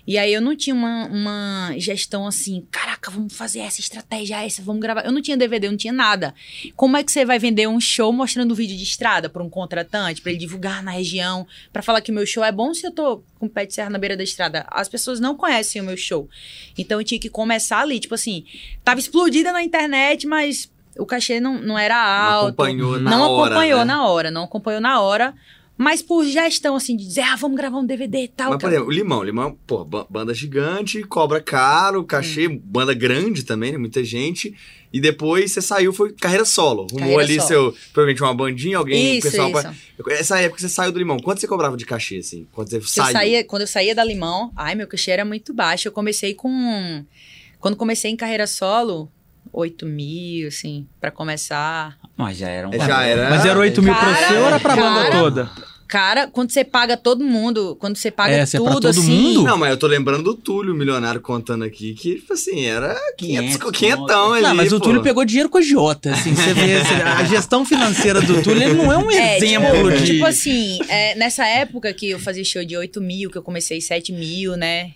[0.06, 4.62] E aí eu não tinha uma, uma gestão assim, caraca, vamos fazer essa estratégia, essa,
[4.62, 5.06] vamos gravar.
[5.06, 6.34] Eu não tinha DVD, eu não tinha nada.
[6.76, 10.22] Como é que você vai vender um show mostrando vídeo de estrada para um contratante,
[10.22, 12.92] para ele divulgar na região, para falar que o meu show é bom se eu
[12.92, 14.66] tô com o pé de serra na beira da estrada?
[14.70, 16.30] As pessoas não conhecem o meu show.
[16.78, 18.46] Então eu tinha que começar ali, tipo assim,
[18.84, 22.50] tava explodida na internet, mas o cachê não, não era alto.
[22.50, 23.86] acompanhou na não hora, acompanhou né?
[23.86, 25.34] na hora, não acompanhou na hora.
[25.84, 28.52] Mas por gestão, assim, de dizer, ah, vamos gravar um DVD e tal.
[28.52, 29.24] Mas, por exemplo, o Limão.
[29.24, 33.80] Limão, pô, ba- banda gigante, cobra caro, cachê, banda grande também, né?
[33.80, 34.56] Muita gente.
[34.94, 36.82] E depois você saiu, foi carreira solo.
[36.84, 37.48] Rumou Carreira ali solo.
[37.48, 39.50] seu, provavelmente uma bandinha, alguém, Isso, pessoal.
[39.50, 39.62] isso.
[40.04, 42.46] pra- Essa época você saiu do Limão, quanto você cobrava de cachê, assim?
[42.52, 43.12] Quando você saiu?
[43.14, 45.88] saía, quando eu saía da Limão, ai, meu cachê era muito baixo.
[45.88, 47.04] Eu comecei com.
[47.60, 49.12] Quando comecei em carreira solo,
[49.52, 51.98] 8 mil, assim, pra começar.
[52.16, 53.30] Mas já era um já era.
[53.32, 55.12] Mas era 8 mil pra Cara, você ou era pra banda cara.
[55.20, 55.52] toda?
[55.92, 59.02] Cara, quando você paga todo mundo, quando você paga É, é pra tudo, todo assim.
[59.12, 59.44] mundo?
[59.44, 63.58] Não, mas eu tô lembrando do Túlio, milionário, contando aqui, que, tipo assim, era 500,
[63.58, 64.86] 500 quinhentão ali, Não, mas o pô.
[64.86, 68.64] Túlio pegou dinheiro com a Jota, assim, você vê, você- a gestão financeira do Túlio,
[68.64, 70.06] ele não é um É, exemplo tipo, de...
[70.14, 73.82] tipo assim, é, nessa época que eu fazia show de 8 mil, que eu comecei
[73.82, 74.92] 7 mil, né?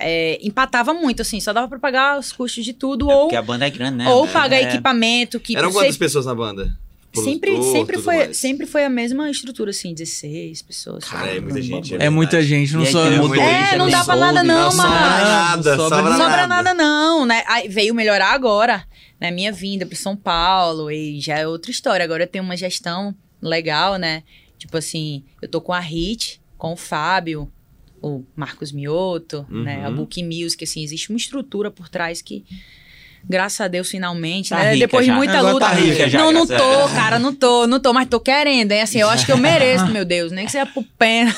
[0.00, 3.36] é, empatava muito, assim, só dava pra pagar os custos de tudo, É ou, porque
[3.36, 4.08] a banda é grande, né?
[4.08, 4.62] ou É, pagar é.
[4.64, 6.76] equipamento, que Eram você- quantas pessoas na banda?
[7.14, 8.36] Sempre, sempre, foi, mais.
[8.36, 11.04] sempre foi a mesma estrutura, assim, 16 pessoas.
[11.04, 11.94] Cara, é muita gente.
[11.94, 15.76] É muita gente, não tem É, É, não dá pra nada não, tem sobra nada,
[15.76, 16.46] Não sobra, sobra Não sobra nada.
[16.46, 17.42] nada, não, né?
[17.46, 18.86] Aí veio melhorar agora,
[19.20, 19.30] né?
[19.30, 22.04] Minha vinda pro São Paulo, e já é outra história.
[22.04, 24.22] Agora eu tenho uma gestão legal, né?
[24.58, 27.50] Tipo assim, eu tô com a Hit, com o Fábio,
[28.00, 29.62] o Marcos Mioto, Uhum.
[29.64, 29.84] né?
[29.84, 32.44] A Book Music, assim, existe uma estrutura por trás que.
[33.28, 34.76] Graças a Deus, finalmente, Tá né?
[34.76, 35.12] Depois já.
[35.12, 35.66] de muita Agora luta.
[35.66, 38.82] tá rica já, não, não tô, cara, não tô, não tô, mas tô querendo, hein?
[38.82, 41.34] Assim, eu acho que eu mereço, meu Deus, nem que seja por pena.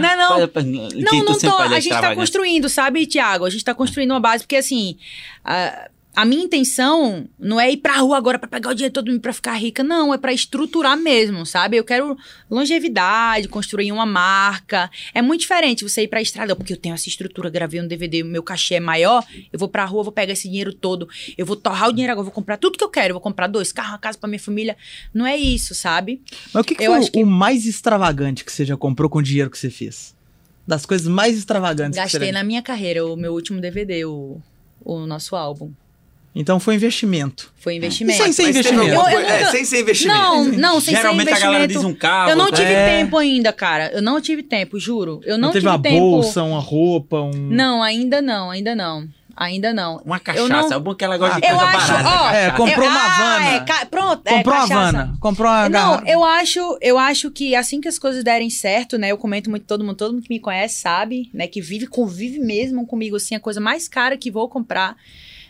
[0.00, 0.48] não, é não.
[0.94, 1.56] Não, não tô.
[1.58, 3.44] A gente tá construindo, sabe, Tiago?
[3.44, 4.96] A gente tá construindo uma base, porque assim.
[5.44, 9.20] A, a minha intenção não é ir pra rua agora pra pegar o dinheiro todo
[9.20, 10.14] pra ficar rica, não.
[10.14, 11.76] É pra estruturar mesmo, sabe?
[11.76, 12.16] Eu quero
[12.50, 14.90] longevidade, construir uma marca.
[15.14, 18.22] É muito diferente você ir pra estrada, porque eu tenho essa estrutura, gravei um DVD,
[18.22, 19.22] o meu cachê é maior.
[19.52, 21.06] Eu vou pra rua, vou pegar esse dinheiro todo.
[21.36, 23.10] Eu vou torrar o dinheiro agora, vou comprar tudo que eu quero.
[23.10, 24.74] Eu vou comprar dois carros, uma casa pra minha família.
[25.12, 26.22] Não é isso, sabe?
[26.52, 29.10] Mas o que, que Eu foi acho que- o mais extravagante que você já comprou
[29.10, 30.16] com o dinheiro que você fez?
[30.66, 34.40] Das coisas mais extravagantes que Gastei você na minha carreira o meu último DVD, o,
[34.84, 35.70] o nosso álbum.
[36.38, 37.50] Então foi investimento.
[37.56, 38.20] Foi investimento.
[38.20, 38.88] E sem ser investimento?
[38.88, 40.20] Eu- eu É, sem ser investimento.
[40.20, 41.88] Não, não, sem Geralmente ser a galera investimento.
[41.88, 42.30] diz um carro.
[42.30, 42.98] eu não tive É.
[42.98, 43.90] tempo ainda, cara.
[43.92, 45.20] Eu não tive tempo, juro.
[45.24, 45.98] Eu não, Não teve tive uma tempo.
[45.98, 47.30] bolsa, uma roupa, um...
[47.32, 49.08] Não, ainda não, ainda não.
[49.38, 49.96] Ainda não.
[50.04, 50.48] Uma Eu cachaça.
[50.48, 52.08] não- É bom que ela gosta de Eu coisa acho, barata.
[52.24, 53.48] ó, É, comprou eu- uma ah, Havana.
[53.56, 54.88] é, ca- pronto, é, Comprou uma cachaça.
[54.88, 56.08] Havana, comprou uma Não, garrafa.
[56.10, 59.12] eu acho, eu acho que assim que as coisas derem certo, né?
[59.12, 61.46] Eu comento muito todo mundo, todo mundo que me conhece sabe, né?
[61.46, 64.96] Que vive, convive mesmo comigo, assim, a coisa mais cara que vou comprar,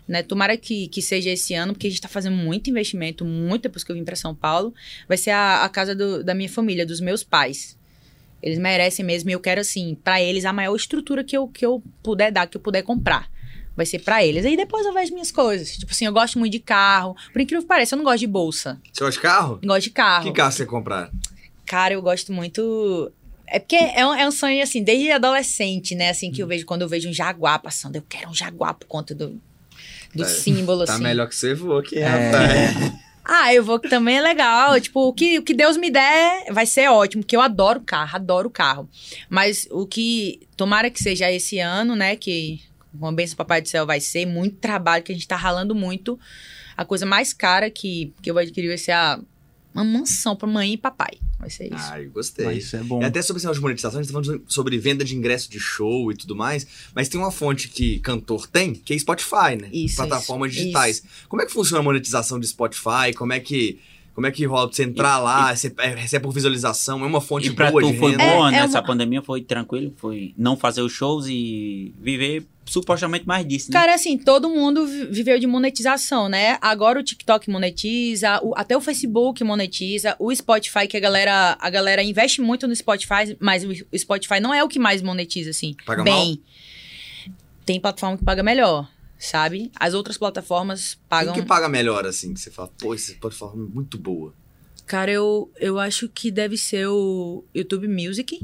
[0.09, 0.23] né?
[0.23, 3.83] Tomara que, que seja esse ano, porque a gente tá fazendo muito investimento, muito depois
[3.85, 4.73] que eu vim pra São Paulo.
[5.09, 7.77] Vai ser a, a casa do- da minha família, dos meus pais.
[8.43, 11.65] Eles merecem mesmo e eu quero, assim, pra eles a maior estrutura que eu, que
[11.67, 13.29] eu puder dar, que eu puder comprar.
[13.75, 14.47] Vai ser pra eles.
[14.47, 15.77] Aí depois eu vejo minhas coisas.
[15.77, 17.15] Tipo assim, eu gosto muito de carro.
[17.33, 18.81] Por incrível que pareça, eu não gosto de bolsa.
[18.93, 19.61] Você gosta de carro?
[19.65, 20.25] Gosto de carro.
[20.25, 21.11] Que carro você comprar?
[21.67, 23.11] Cara, eu gosto muito.
[23.47, 26.11] É porque é um, é um sonho, assim, desde adolescente, né?
[26.11, 27.97] Assim, que eu vejo quando eu vejo um jaguar passando.
[27.97, 29.39] Eu quero um jaguar por conta do,
[30.17, 31.03] do Tá- símbolo, Tá assim.
[31.03, 32.07] melhor que você voa aqui, É.
[32.07, 32.93] rapaz.
[33.29, 34.81] Ah, eu vou que também é legal.
[34.81, 38.15] Tipo, o que, o que Deus me der vai ser ótimo, porque eu adoro carro,
[38.15, 38.89] adoro carro.
[39.29, 40.47] Mas o que.
[40.57, 42.15] Tomara que seja esse ano, né?
[42.15, 42.63] Que
[42.95, 45.75] uma bênção do Papai do Céu vai ser muito trabalho, que a gente tá ralando
[45.75, 46.17] muito.
[46.77, 49.19] A coisa mais cara que, que eu vou adquirir vai ser a,
[49.77, 51.19] uma mansão pra mãe e papai.
[51.39, 51.85] Vai ser isso.
[51.91, 52.47] Ai, gostei.
[52.47, 53.03] Mas isso é bom.
[53.03, 55.51] E até sobre esse negócio de monetização, a gente tá falando sobre venda de ingresso
[55.51, 59.57] de show e tudo mais, mas tem uma fonte que cantor tem, que é Spotify,
[59.61, 59.69] né?
[59.73, 61.03] Isso, Plataformas isso, digitais.
[61.29, 63.13] Como é que funciona a monetização de Spotify?
[63.15, 63.79] Como é que,
[64.17, 67.05] como é que rola pra você entrar lá, você é, recebe por visualização?
[67.05, 69.21] É uma fonte E pra boa tu de foi boa É- é nessa uma- pandemia?
[69.21, 69.93] Foi tranquilo?
[69.95, 73.79] Foi não fazer os shows e viver supostamente mais disso, né?
[73.79, 76.57] Cara, assim, todo mundo vi- viveu de monetização, né?
[76.63, 81.69] Agora o TikTok monetiza, o- até o Facebook monetiza, o Spotify, que a galera, a
[81.71, 85.77] galera investe muito no Spotify, mas o, Spotify não é o que mais monetiza, assim.
[85.85, 86.41] Paga bem.
[87.67, 88.89] Tem plataforma que paga melhor.
[89.27, 89.71] Sabe?
[89.79, 91.35] As outras plataformas Quem pagam.
[91.35, 92.33] que paga melhor, assim?
[92.33, 94.33] Que você fala, pô, essa plataforma é muito boa.
[94.87, 98.41] Cara, eu, eu acho que deve ser o YouTube Music.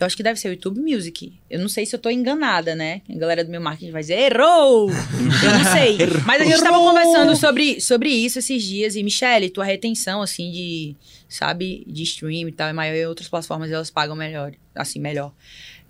[0.00, 1.38] Eu acho que deve ser o YouTube Music.
[1.50, 3.02] Eu não sei se eu tô enganada, né?
[3.10, 4.88] A galera do meu marketing vai dizer, errou!
[4.88, 5.98] Eu não sei.
[6.24, 8.94] Mas a gente tava conversando sobre, sobre isso esses dias.
[8.94, 10.96] E, Michelle, tua retenção, assim, de,
[11.28, 12.94] sabe, de stream e tal, é maior.
[12.94, 14.54] E outras plataformas, elas pagam melhor.
[14.74, 15.34] Assim, melhor.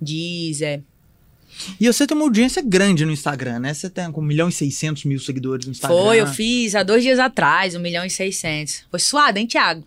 [0.01, 0.83] Deezer.
[1.81, 3.75] E você tem uma audiência grande no Instagram, né?
[3.75, 5.97] Você tem com 1 milhão e 600 mil seguidores no Instagram.
[5.97, 8.85] Foi, eu fiz há dois dias atrás, 1 milhão e 600.
[8.91, 9.85] Foi suado, hein, Thiago?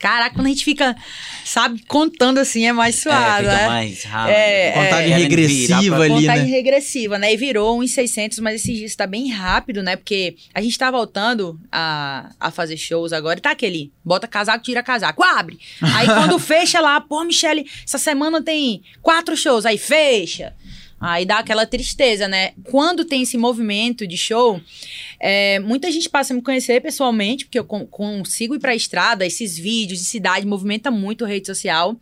[0.00, 0.96] Caraca, quando a gente fica,
[1.44, 3.66] sabe, contando assim, é mais É, suado, fica né?
[3.66, 4.34] mais rápido.
[4.34, 5.16] É, Contagem é.
[5.18, 6.50] regressiva ali, Contagem né?
[6.50, 7.34] regressiva, né?
[7.34, 9.96] E virou 1,600, mas esses dias tá bem rápido, né?
[9.96, 14.64] Porque a gente tá voltando a, a fazer shows agora e tá aquele, bota casaco,
[14.64, 15.58] tira casaco, abre.
[15.82, 20.54] Aí quando fecha lá, pô, Michele, essa semana tem quatro shows, aí fecha.
[21.00, 22.52] Aí dá aquela tristeza, né?
[22.64, 24.60] Quando tem esse movimento de show,
[25.18, 29.24] é, muita gente passa a me conhecer pessoalmente, porque eu con- consigo ir pra estrada,
[29.24, 31.96] esses vídeos de cidade movimenta muito a rede social,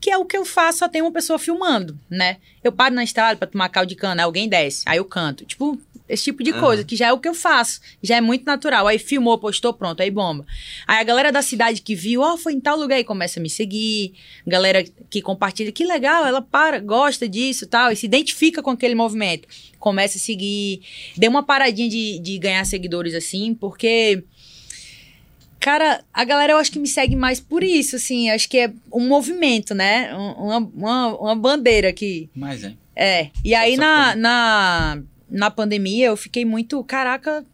[0.00, 2.38] que é o que eu faço, só tem uma pessoa filmando, né?
[2.62, 5.44] Eu paro na estrada pra tomar caldo de cana, alguém desce, aí eu canto.
[5.44, 5.80] Tipo,
[6.12, 8.86] esse tipo de coisa, que já é o que eu faço, já é muito natural.
[8.86, 10.44] Aí filmou, postou, pronto, aí bomba.
[10.86, 13.42] Aí a galera da cidade que viu, ó, foi em tal lugar e começa a
[13.42, 14.12] me seguir.
[14.46, 18.94] Galera que compartilha, que legal, ela para, gosta disso tal, e se identifica com aquele
[18.94, 19.48] movimento.
[19.78, 20.82] Começa a seguir.
[21.16, 24.22] Deu uma paradinha de, de ganhar seguidores assim, porque.
[25.58, 28.30] Cara, a galera eu acho que me segue mais por isso, assim.
[28.30, 30.10] Acho que é um movimento, né?
[30.16, 32.30] Um- Uma, uma, uma bandeira que.
[32.34, 32.72] Mas é.
[32.96, 33.30] É.
[33.44, 36.82] E aí na, na, na pandemia eu fiquei muito.
[36.84, 37.44] Caraca.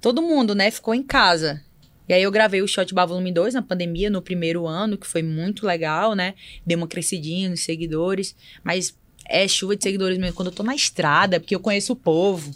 [0.00, 0.70] Todo mundo, né?
[0.70, 1.62] Ficou em casa.
[2.08, 5.06] E aí eu gravei o Shot Bar Volume 2 na pandemia, no primeiro ano, que
[5.06, 6.34] foi muito legal, né?
[6.64, 8.34] Deu uma crescidinha nos seguidores.
[8.64, 11.96] Mas é chuva de seguidores mesmo quando eu tô na estrada, porque eu conheço o
[11.96, 12.54] povo.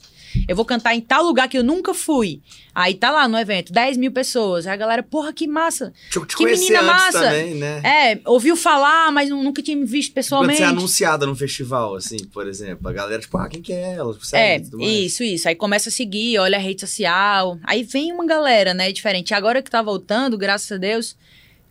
[0.49, 2.40] Eu vou cantar em tal lugar que eu nunca fui.
[2.75, 4.66] Aí tá lá no evento, 10 mil pessoas.
[4.66, 5.92] Aí a galera, porra, que massa.
[6.11, 7.21] Te Que menina massa.
[7.21, 7.81] também, né?
[7.85, 10.57] É, ouviu falar, mas nu- nunca tinha me visto Quando pessoalmente.
[10.59, 13.95] você é anunciada num festival, assim, por exemplo, a galera, tipo, ah, quem que é
[13.95, 14.12] ela?
[14.14, 15.49] Tipo, É, isso, isso.
[15.49, 17.59] Aí começa a seguir, olha a rede social.
[17.64, 19.35] Aí vem uma galera, né, diferente.
[19.35, 21.14] Agora que tá voltando, graças a Deus,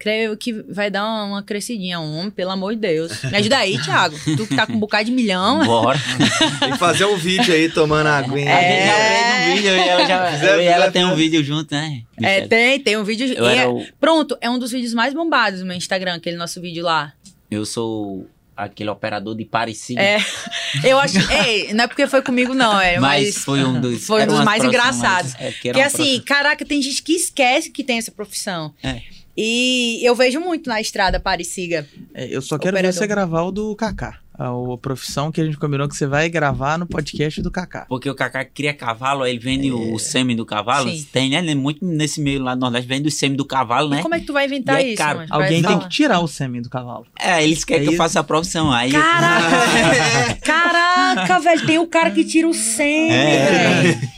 [0.01, 1.99] creio que vai dar uma, uma crescidinha.
[1.99, 3.21] Homem, pelo amor de Deus.
[3.23, 4.15] Me ajuda aí, Thiago.
[4.35, 5.63] Tu que tá com um bocado de milhão.
[5.63, 5.99] Bora.
[6.59, 8.51] Tem que fazer um vídeo aí tomando aguinha.
[8.57, 9.03] A gente já É.
[9.13, 12.01] fez um vídeo e ela, já, Fizer- eu e ela tem um vídeo junto, né?
[12.21, 13.27] É, tem, tem um vídeo.
[13.27, 16.59] E é- o- Pronto, é um dos vídeos mais bombados no meu Instagram, aquele nosso
[16.59, 17.13] vídeo lá.
[17.49, 20.01] Eu sou aquele operador de Parecida.
[20.01, 20.17] É.
[20.83, 21.17] Eu acho.
[21.45, 22.99] Ei, não é porque foi comigo, não, é.
[22.99, 23.43] mas, Mas.
[23.43, 25.35] foi um dos, foi um dos mais profissão engraçados.
[25.39, 26.23] é, que assim, profissão.
[26.25, 28.73] caraca, tem gente que esquece que tem essa profissão.
[28.83, 29.01] É.
[29.43, 31.87] E eu vejo muito na estrada Parecida.
[32.13, 32.93] É, eu só quero Operador.
[32.93, 34.19] ver você gravar o do Kaká.
[34.43, 37.85] A, a profissão que a gente combinou que você vai gravar no podcast do Kaká.
[37.87, 39.71] Porque o Kaká cria cavalo, aí ele vende É.
[39.73, 40.89] o sêmen do cavalo.
[40.89, 41.05] Sim.
[41.11, 41.53] Tem, né?
[41.55, 43.99] Muito nesse meio lá do Nordeste, vende o sêmen do cavalo, né?
[43.99, 45.25] E como é que tu vai inventar E é isso, caro.
[45.29, 45.79] Alguém tem falar.
[45.79, 47.05] que tirar o sêmen do cavalo.
[47.19, 48.71] É, eles querem É que eu faça a profissão.
[48.71, 50.37] Aí Caraca!
[50.43, 53.81] Caraca, velho, tem o cara que tira o sangue, É.
[53.81, 54.11] velho.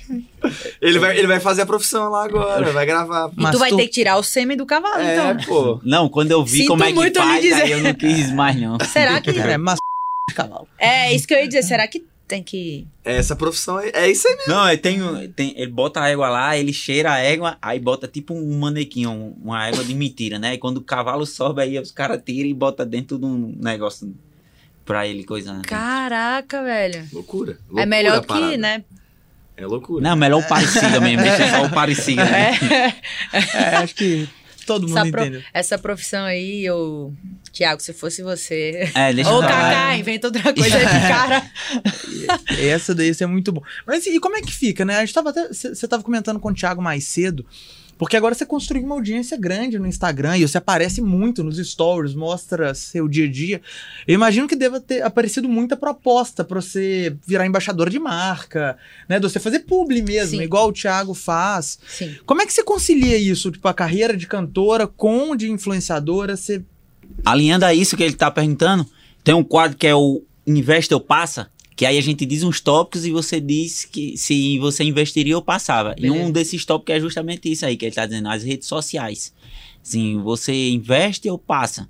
[0.82, 3.30] Ele vai, ele vai fazer a profissão lá agora, vai gravar.
[3.30, 5.46] E Mas tu vai tu- ter que tirar o sêmen do cavalo, É, então.
[5.46, 5.80] pô.
[5.86, 7.62] Não, quando eu vi Sinto como é que faz, dizer.
[7.62, 8.78] aí eu não quis mais, não.
[8.92, 9.30] Será que.
[9.30, 9.80] É, mas
[10.34, 10.68] de cavalo.
[10.78, 11.64] É, isso que eu ia dizer.
[11.64, 12.88] Será que tem que.
[13.04, 14.54] Essa profissão é, é isso aí mesmo.
[14.54, 17.80] Não, ele tem, um- tem, ele bota a égua lá, ele cheira a égua, aí
[17.80, 20.54] bota tipo um manequim, um- uma égua de mentira, né?
[20.54, 24.14] E quando o cavalo sobe, aí os caras tiram e botam dentro de um negócio
[24.86, 25.62] pra ele coisar.
[25.64, 27.08] Caraca, velho.
[27.14, 27.54] Loucura.
[27.54, 28.58] é Loucura melhor a que, parada.
[28.58, 28.84] né?
[29.56, 30.02] É loucura.
[30.02, 32.26] Não, melhor o parecida mesmo, deixa só o parecida.
[32.26, 32.52] né?
[33.32, 33.38] É.
[33.38, 34.28] É, acho que
[34.66, 35.42] todo mundo Essa, pro- entendeu.
[35.54, 37.14] essa profissão aí, eu.
[37.52, 38.92] Tiago, se fosse você.
[38.96, 39.48] É, deixa lá.
[39.48, 41.52] Kaká, inventa outra coisa aí, cara.
[42.60, 43.62] Essa daí isso é muito bom.
[43.86, 44.98] Mas e como é que fica, né?
[44.98, 45.48] A gente tava até.
[45.50, 47.46] Você tava comentando com o Thiago mais cedo.
[47.98, 52.14] Porque agora você construiu uma audiência grande no Instagram e você aparece muito nos stories,
[52.14, 53.62] mostra seu dia a dia.
[54.08, 58.78] Eu imagino que deva ter aparecido muita proposta pra você virar embaixadora de marca,
[59.08, 59.20] né?
[59.20, 60.44] De você fazer publi mesmo, Sim.
[60.44, 61.80] igual o Thiago faz.
[61.88, 62.16] Sim.
[62.26, 66.36] Como é que você concilia isso, tipo, a carreira de cantora com de influenciadora?
[66.36, 66.64] Você
[67.26, 68.86] Alinhando a isso que ele tá perguntando,
[69.24, 72.60] tem um quadro que é o Investe ou Passa, que aí a gente diz uns
[72.60, 75.96] tópicos e você diz que se você investiria ou passava.
[75.98, 76.24] E Beleza.
[76.24, 79.34] um desses tópicos é justamente isso aí que ele tá dizendo, as redes sociais.
[79.82, 81.90] Assim, você investe ou passa?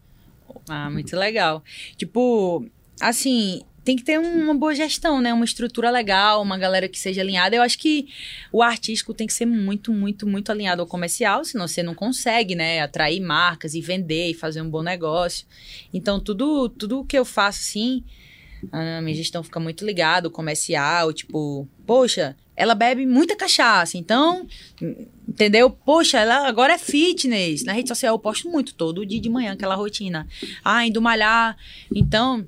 [0.67, 1.63] Ah, muito legal.
[1.97, 2.65] Tipo,
[2.99, 5.33] assim, tem que ter uma boa gestão, né?
[5.33, 7.55] Uma estrutura legal, uma galera que seja alinhada.
[7.55, 8.07] Eu acho que
[8.51, 12.55] o artístico tem que ser muito, muito, muito alinhado ao comercial, senão você não consegue,
[12.55, 12.81] né?
[12.81, 15.45] Atrair marcas e vender e fazer um bom negócio.
[15.93, 18.03] Então, tudo, tudo que eu faço, assim,
[18.71, 24.47] a minha gestão fica muito ligada, o comercial, tipo, poxa, ela bebe muita cachaça, então,
[25.27, 25.69] entendeu?
[25.69, 27.63] Poxa, ela agora é fitness.
[27.63, 30.27] Na rede social eu posto muito, todo dia de manhã, aquela rotina.
[30.63, 31.57] Ah, indo malhar.
[31.93, 32.47] Então,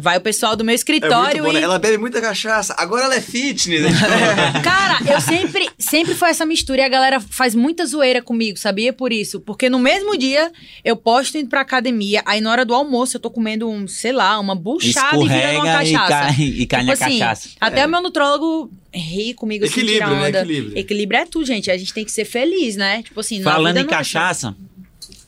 [0.00, 1.60] vai o pessoal do meu É escritório muito bom, né?
[1.60, 1.64] e...
[1.64, 3.82] Ela bebe muita cachaça, agora ela é fitness.
[3.82, 3.90] né?
[4.62, 8.92] Cara, eu sempre, sempre foi essa mistura e a galera faz muita zoeira comigo, sabia?
[8.92, 9.40] Por isso.
[9.40, 10.50] Porque no mesmo dia
[10.84, 14.12] eu posto indo pra academia, aí na hora do almoço eu tô comendo um, sei
[14.12, 16.08] lá, uma buchada e virando uma Escorrega e cachaça.
[16.08, 17.48] cai, e cai na Tipo assim, cachaça.
[17.60, 20.28] Até o meu nutrólogo ri comigo assim, Equilíbrio, tira né?
[20.40, 20.78] Equilíbrio.
[20.78, 21.70] Equilíbrio é tudo, gente.
[21.70, 23.02] A gente tem que ser feliz, né?
[23.02, 24.54] Tipo assim, Falando vida em não é cachaça,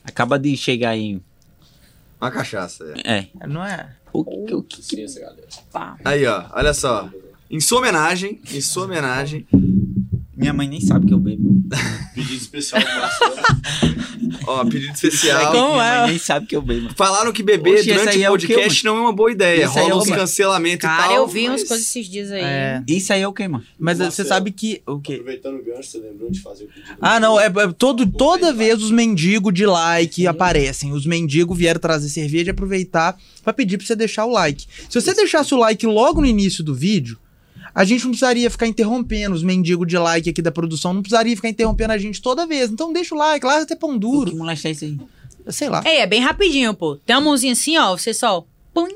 [0.03, 1.19] acaba de chegar aí.
[2.19, 2.93] Uma cachaça.
[3.03, 3.25] é.
[3.39, 3.47] É.
[3.47, 3.89] Não é?
[4.13, 4.81] O, que- o que.
[6.05, 7.09] Aí, ó, olha só.
[7.49, 9.45] Em sua homenagem, em sua homenagem,
[10.35, 11.61] Minha mãe nem sabe que eu bebo.
[12.15, 12.81] Pedido especial
[14.47, 15.51] ó, pedido especial.
[15.51, 15.99] Como Minha é?
[16.01, 16.89] mãe nem sabe que eu bebo.
[16.95, 19.67] Falaram que beber Oxe, durante o é o quê, podcast não é uma boa ideia.
[19.67, 20.15] Aí Rola é uns quê?
[20.15, 21.15] cancelamentos e Cara, tal.
[21.15, 22.41] eu vi mas- umas coisas esses dias aí.
[22.43, 22.83] É.
[22.87, 23.63] Isso aí é o que, mano?
[23.79, 24.11] Mas Marcelo.
[24.11, 24.81] você sabe que.
[24.87, 25.13] O quê?
[25.13, 26.97] Aproveitando o gancho, você lembrou de fazer o pedido?
[27.01, 30.91] Ah, não, é, é todo, toda vez os mendigos de like aparecem.
[30.93, 34.65] Os mendigos vieram trazer cerveja e aproveitar pra pedir pra você deixar o like.
[34.89, 37.17] Se você deixasse o like logo no início do vídeo,
[37.73, 41.35] a gente não precisaria ficar interrompendo os mendigos de like aqui da produção, não precisaria
[41.35, 42.69] ficar interrompendo a gente toda vez.
[42.69, 44.35] Então deixa o like, lá até pão Que duro.
[44.35, 44.97] molesta é isso aí?
[45.49, 45.81] Sei lá.
[45.85, 46.95] Ei, é bem rapidinho, pô.
[46.97, 48.45] Tem uma mãozinha assim, ó, você só...
[48.73, 48.87] Pum,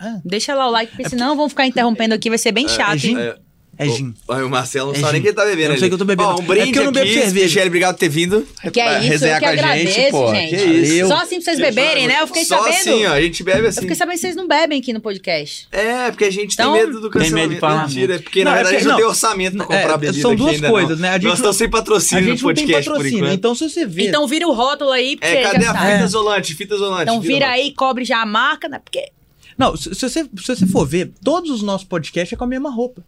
[0.00, 2.98] É, deixa lá o like, porque senão vão ficar interrompendo aqui, vai ser bem chato,
[2.98, 3.16] gin?
[3.18, 3.34] hein?
[3.78, 4.14] É, é gin.
[4.28, 5.22] Ó, o Marcelo não É sabe nem gin.
[5.22, 5.62] que ele tá bebendo.
[5.62, 5.88] Eu não sei ali.
[5.90, 6.28] que eu tô bebendo.
[6.28, 7.14] Ó, um É brinde porque eu não bebo aqui.
[7.20, 7.44] cerveja.
[7.46, 8.46] Michele, obrigado por ter vindo.
[8.72, 10.34] Que é isso, resenhar eu que com a gente, agradeço, pô.
[10.34, 10.56] gente.
[10.56, 11.08] Que isso.
[11.08, 12.20] Só assim pra vocês beberem, né?
[12.20, 12.74] Eu fiquei Só sabendo.
[12.74, 13.12] assim, ó.
[13.12, 13.80] A gente bebe Eu assim.
[13.80, 15.68] fiquei sabendo que vocês não bebem aqui no podcast.
[15.72, 17.54] É, porque a gente Então, tem medo do tem medo cancelamento.
[17.54, 19.56] de falar Mentira, é porque na Não, é verdade a porque- gente não tem orçamento
[19.56, 21.08] pra comprar É, bebida são duas coisas, né?
[21.10, 23.34] A gente Nós estamos sem A patrocínio gente no não tem podcast, por patrocínio, enquanto.
[23.38, 24.08] então se você vê.
[24.08, 26.54] Então vira o rótulo aí, porque É, cadê a fita isolante?
[26.54, 27.02] Fita isolante.
[27.02, 28.80] Então vira aí, cobre já a marca, né?
[28.84, 29.08] Porque
[29.56, 30.26] Não, se você
[30.66, 33.02] for ver, todos os nossos podcasts é com a mesma roupa.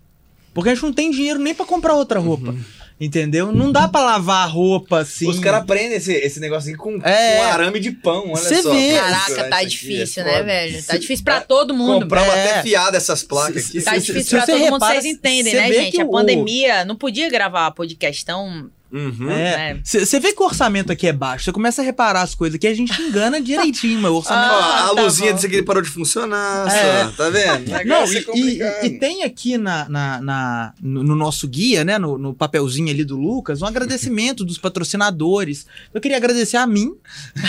[0.56, 2.54] Porque a gente não tem dinheiro nem pra comprar outra roupa.
[2.98, 3.52] Entendeu?
[3.52, 5.28] Não dá pra lavar a roupa assim.
[5.28, 7.36] Os caras prendem esse, esse negócio aqui com, É.
[7.36, 8.72] com arame de pão, olha Cê só.
[8.72, 8.94] vê.
[8.94, 10.82] cara, Caraca, tá aqui difícil, é né, velho?
[10.82, 12.00] Tá difícil pra todo mundo.
[12.04, 12.50] Compramos É.
[12.52, 13.82] até fiado essas placas aqui.
[13.82, 16.00] Tá difícil pra todo mundo, vocês entendem, né, gente?
[16.00, 18.70] A o- pandemia não podia gravar podcast tão.
[18.92, 19.28] Uhum.
[19.30, 19.80] É.
[19.84, 21.44] Você vê que o orçamento aqui é baixo.
[21.44, 24.52] Você começa a reparar as coisas aqui, a gente engana direitinho, mas o orçamento.
[24.54, 25.34] Ah, a tá luzinha bom.
[25.34, 27.04] disso aqui parou de funcionar, É.
[27.06, 27.68] só, tá vendo?
[27.84, 31.98] Não, é e, e- e tem aqui na, na- na- no, no nosso guia, né?
[31.98, 35.66] No, no papelzinho ali do Lucas, um agradecimento dos patrocinadores.
[35.92, 36.94] Eu queria agradecer a mim,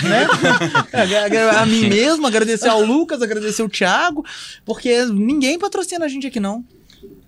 [0.04, 0.28] né?
[1.58, 4.26] a, a mim mesmo, agradecer ao Lucas, agradecer ao Thiago,
[4.66, 6.64] porque ninguém patrocina a gente aqui, não.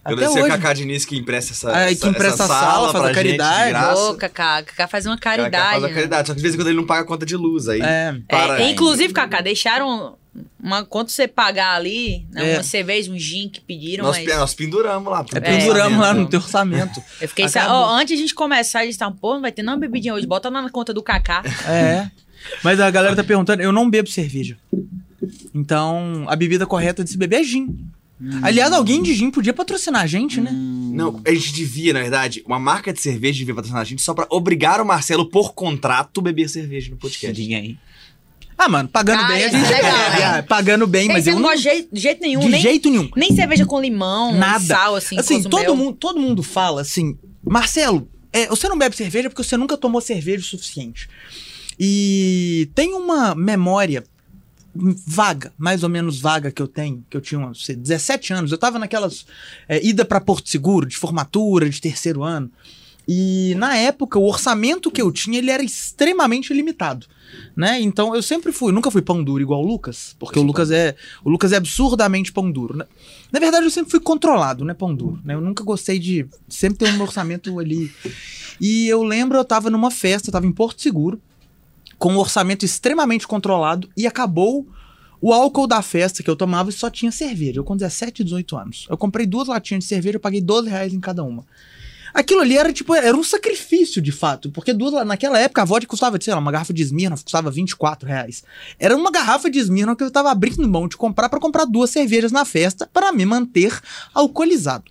[0.04, 0.48] Agradecer a.
[0.48, 3.32] Cacá Diniz que empresta essa, É, que empresta essa a sala, faz pra a gente
[3.34, 3.70] de caridade.
[3.72, 4.02] graça.
[4.02, 5.72] Ô, Cacá, Cacá faz uma Cacá caridade.
[5.72, 5.94] faz a né?
[5.94, 7.82] caridade, só que de vez em quando ele não paga a conta de luz aí.
[7.82, 8.16] É.
[8.28, 8.62] Para.
[8.62, 10.18] É, inclusive, Cacá, deixaram
[10.62, 12.58] uma, quanto você pagar ali, né, É.
[12.58, 15.26] uma cerveja, um gin que pediram, nós, mas nós penduramos lá.
[15.34, 17.02] É, penduramos lá no teu orçamento.
[17.20, 17.70] eu fiquei Acabou.
[17.86, 20.26] sabendo, antes de a gente começar, eles estavam, pô, não vai ter não bebidinha hoje,
[20.26, 21.44] bota lá na conta do Cacá.
[21.68, 22.10] É.
[22.64, 24.58] Mas a galera tá perguntando, eu não bebo cerveja.
[25.54, 27.78] Então, a bebida correta de se beber é gin.
[28.42, 30.52] Aliás, alguém de gin podia patrocinar a gente, né?
[30.52, 34.14] Não, a gente devia, na verdade, uma marca de cerveja devia patrocinar a gente só
[34.14, 37.34] pra obrigar o Marcelo, por contrato, beber cerveja no podcast.
[37.34, 37.78] Diga aí.
[38.58, 40.22] Ah, mano, pagando Cara, bem a é gente legal, bebe.
[40.22, 40.26] é.
[40.26, 41.62] ah, Pagando bem, mas eu não de
[41.94, 43.10] jeito, nenhum, De nem, jeito nenhum.
[43.16, 44.60] nem cerveja com limão, Nada.
[44.60, 49.30] sal, assim, Assim, todo mundo, todo mundo fala assim, Marcelo, é, você não bebe cerveja
[49.30, 51.08] porque você nunca tomou cerveja o suficiente.
[51.80, 54.04] E tem uma memória
[55.06, 58.52] vaga, mais ou menos vaga que eu tenho, que eu tinha uns sei, 17 anos.
[58.52, 59.26] Eu tava naquelas
[59.68, 62.52] é, ida pra Porto Seguro, de formatura, de terceiro ano.
[63.12, 67.08] E na época, o orçamento que eu tinha, ele era extremamente limitado,
[67.56, 67.82] né?
[67.82, 70.96] Então eu sempre fui, nunca fui pão duro igual o Lucas, porque o Lucas é,
[71.26, 72.86] o Lucas é absurdamente pão duro, né?
[73.32, 75.34] Na verdade, eu sempre fui controlado, né, pão duro, né?
[75.34, 77.92] Eu nunca gostei de sempre ter um orçamento ali.
[78.62, 81.20] E eu lembro, eu tava numa festa, eu tava em Porto Seguro,
[82.00, 84.66] com um orçamento extremamente controlado e acabou
[85.22, 87.60] o álcool da festa que eu tomava e só tinha cerveja.
[87.60, 88.88] Eu com 17, 18 anos.
[88.90, 91.46] Eu comprei duas latinhas de cerveja, eu paguei 12 reais em cada uma.
[92.14, 95.90] Aquilo ali era tipo, era um sacrifício de fato, porque duas, naquela época a vodka
[95.90, 98.44] custava, sei lá, uma garrafa de Smirnoff custava 24 reais.
[98.80, 101.92] Era uma garrafa de Smirnoff que eu tava abrindo mão de comprar para comprar duas
[101.92, 103.80] cervejas na festa para me manter
[104.14, 104.86] alcoolizado.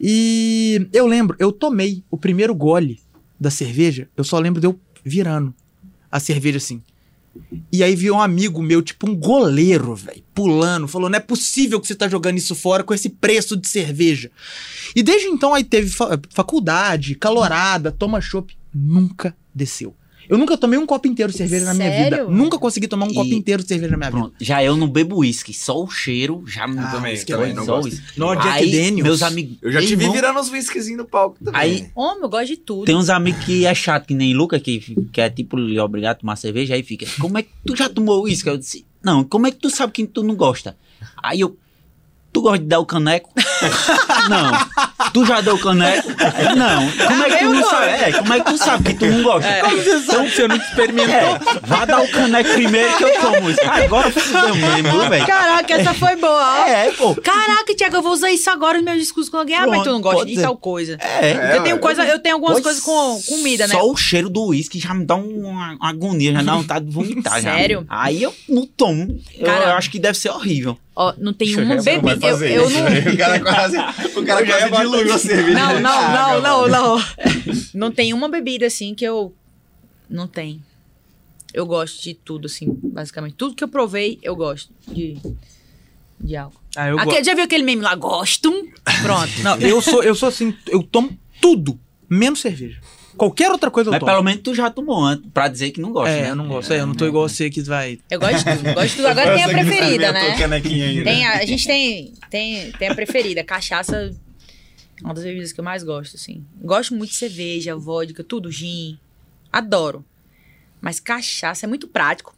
[0.00, 3.00] E eu lembro, eu tomei o primeiro gole
[3.40, 5.52] da cerveja, eu só lembro de eu virando
[6.10, 6.82] a cerveja assim.
[7.70, 11.80] E aí viu um amigo meu, tipo um goleiro, velho, pulando, falou: não é possível
[11.80, 14.30] que você tá jogando isso fora com esse preço de cerveja.
[14.96, 19.94] E desde então aí teve fa- faculdade, calorada, toma chopp, nunca desceu.
[20.28, 22.16] Eu nunca tomei um copo inteiro de cerveja na minha vida.
[22.16, 22.30] Sério?
[22.30, 24.20] Nunca consegui tomar um E- copo inteiro de cerveja na minha vida.
[24.22, 27.54] Pronto, já eu não bebo uísque, só o cheiro já me Ah, também, whisky também
[27.54, 27.86] não só gosto.
[27.92, 28.18] uísque.
[28.18, 29.02] Não, Jack Aí, Daniels.
[29.02, 29.56] meus amigos.
[29.62, 31.60] Eu já te vi irmão, virando uns whiskyzinhos no palco também.
[31.60, 32.84] Aí Homem, eu gosto de tudo.
[32.84, 34.80] tem uns amigos que é chato, que nem Luca, que,
[35.12, 37.88] que é tipo lhe obrigado a tomar cerveja, aí fica, como é que tu já
[37.88, 38.48] tomou uísque?
[38.48, 40.76] Eu disse, não, como é que tu sabe que tu não gosta?
[41.22, 41.56] Aí eu,
[42.32, 43.30] tu gosta de dar o caneco?
[44.28, 44.50] não.
[45.12, 46.08] Tu já deu o caneco?
[46.56, 46.90] Não.
[47.08, 47.70] Como é que tu Eu não gosto.
[47.70, 47.90] sabe?
[47.92, 49.60] É, como é que tu sabe que tu não gosta?
[49.62, 51.14] Como você sabe você não experimentou?
[51.14, 53.60] É, vá dar o caneco primeiro que eu tomo isso.
[53.62, 55.26] Agora fudeu mesmo, velho.
[55.26, 56.68] Caraca, essa foi boa.
[56.68, 57.14] É, pô.
[57.16, 59.56] Caraca, Tiago, eu vou usar isso agora nos meus discursos com alguém.
[59.56, 60.42] Ah, mas tu não gosta de ser.
[60.42, 60.96] tal coisa.
[61.00, 61.30] É.
[61.30, 63.74] É, eu tenho coisa, eu tenho algumas Pois coisas com comida, né?
[63.74, 66.92] Só o cheiro do uísque já me dá uma, uma agonia, já dá vontade de
[66.92, 67.40] vomitar.
[67.40, 67.54] já.
[67.54, 67.84] Sério?
[67.88, 69.18] Aí eu não tomo.
[69.36, 70.76] Eu, Cara- eu acho que deve ser horrível.
[71.00, 72.26] Ó, não tem uma vai bebida.
[72.26, 72.80] Eu, eu não.
[73.14, 73.76] O cara quase,
[74.18, 75.56] o cara quase diluiu a cerveja.
[75.56, 77.04] Não, não, Ah, não, não, não.
[77.72, 79.32] Não tem uma bebida assim que eu.
[80.10, 80.60] Não tem.
[81.54, 83.34] Eu gosto de tudo, assim, basicamente.
[83.34, 85.16] Tudo que eu provei, eu gosto de,
[86.20, 86.60] de álcool.
[86.74, 87.26] Ah, eu Aquele- gosto.
[87.26, 87.94] já viu aquele meme lá?
[87.94, 88.50] Gosto?
[89.02, 89.32] Pronto.
[89.44, 91.78] Não, eu sou, eu sou assim, eu tomo tudo,
[92.10, 92.80] menos cerveja.
[93.18, 94.12] Qualquer outra coisa eu Mas tomo.
[94.12, 96.10] pelo menos tu já tomou antes, pra dizer que não gosta.
[96.10, 96.30] É, né?
[96.30, 96.72] eu não gosto.
[96.72, 97.98] É, eu não tô igual você que vai.
[98.08, 98.74] Eu gosto de tudo.
[98.74, 99.08] Gosto de tudo.
[99.08, 100.34] Agora tem a preferida, né?
[100.34, 101.04] o canequinho ainda.
[101.04, 103.42] Tem a, a gente tem, tem, tem a preferida.
[103.42, 106.44] Cachaça é uma das bebidas que eu mais gosto, assim.
[106.62, 108.98] Gosto muito de cerveja, vodka, tudo, gin.
[109.52, 110.04] Adoro.
[110.80, 112.34] Mas cachaça é muito prático.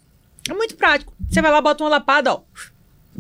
[0.49, 1.13] É muito prático.
[1.29, 2.43] Você vai lá, bota uma lapada, ó.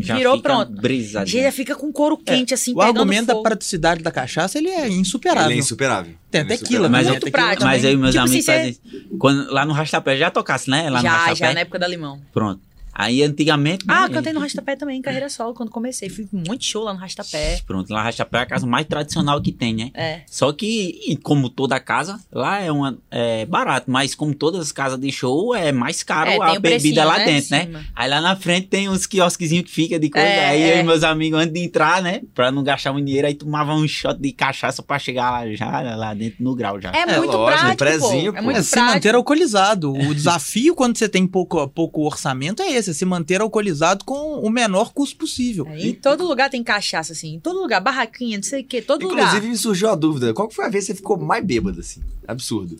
[0.00, 0.72] Já Virou fica pronto.
[0.80, 1.42] brisadinho.
[1.44, 3.42] Já fica com couro quente, assim, o argumento da fogo.
[3.44, 5.50] praticidade da cachaça, ele é insuperável.
[5.50, 6.14] Ele é insuperável.
[6.30, 6.90] Tem Ele é tequila, insuperável.
[6.90, 7.64] Mas, eu, muito tequila prático.
[7.64, 9.18] mas eu e meus Tipo amigos assim, fazem isso.
[9.18, 10.88] Quando, lá no Rastapé, já tocasse, né?
[10.88, 11.34] Lá no Já, Rastapé.
[11.36, 12.20] já, na época da limão.
[12.32, 12.60] Pronto.
[12.92, 13.84] Aí antigamente.
[13.88, 16.08] Ah, né, cantei no Rastapé também, em carreira solo, quando comecei.
[16.08, 17.60] Fui muito show lá no Rastapé.
[17.66, 19.90] Pronto, lá no Rastapé é a casa mais tradicional que tem, né?
[19.94, 20.20] É.
[20.26, 24.72] Só que, e como toda casa, lá é, uma, é barato, mas como todas as
[24.72, 27.64] casas de show, é mais caro É, a o bebida lá né, dentro, né?
[27.66, 27.84] cima.
[27.94, 30.26] Aí lá na frente tem uns quiosquezinhos que fica de coisa.
[30.26, 30.80] É, aí eu é.
[30.80, 32.20] e meus amigos, antes de entrar, né?
[32.34, 35.80] Pra não gastar muito dinheiro, aí tomava um shot de cachaça pra chegar lá, já,
[35.96, 36.90] lá dentro no grau já.
[36.92, 38.38] É, É, muito lógico, prático, prezinho, pô.
[38.38, 38.44] É pô.
[38.46, 38.94] muito É, se prático.
[38.94, 39.92] manter alcoolizado.
[39.92, 44.40] O desafio quando você tem pouco, pouco orçamento é esse, é se manter alcoolizado com
[44.40, 45.66] o menor custo possível.
[45.68, 47.34] É, em todo lugar tem cachaça, assim.
[47.34, 49.42] Em todo lugar, barraquinha, não sei o quê, todo Inclusive, lugar.
[49.50, 50.34] me surgiu a dúvida.
[50.34, 52.00] Qual que foi a vez que você ficou mais bêbado, assim?
[52.26, 52.76] Absurdo.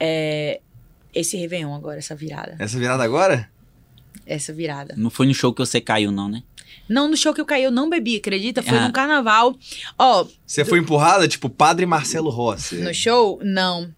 [0.00, 0.60] É,
[1.14, 2.56] esse Réveillon agora, essa virada.
[2.58, 3.48] Essa virada agora?
[4.26, 4.94] Essa virada.
[4.96, 6.42] Não foi no show que você caiu, não, né?
[6.88, 8.62] Não, no show que eu caí, eu não bebi, acredita?
[8.62, 8.86] Foi Ah.
[8.86, 9.56] no carnaval.
[9.98, 12.76] Ó, Você foi empurrada, tipo, Padre Marcelo Rossi.
[12.76, 13.90] no show, não.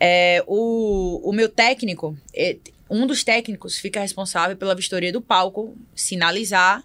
[0.00, 2.56] É, o, o meu técnico, é,
[2.90, 6.82] um dos técnicos fica responsável pela vistoria do palco, sinalizar,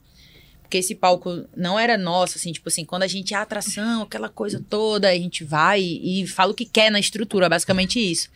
[0.73, 4.27] porque esse palco não era nosso, assim, tipo assim, quando a gente é atração, aquela
[4.27, 8.27] coisa toda, a gente vai e, fala o que quer na estrutura, basicamente isso.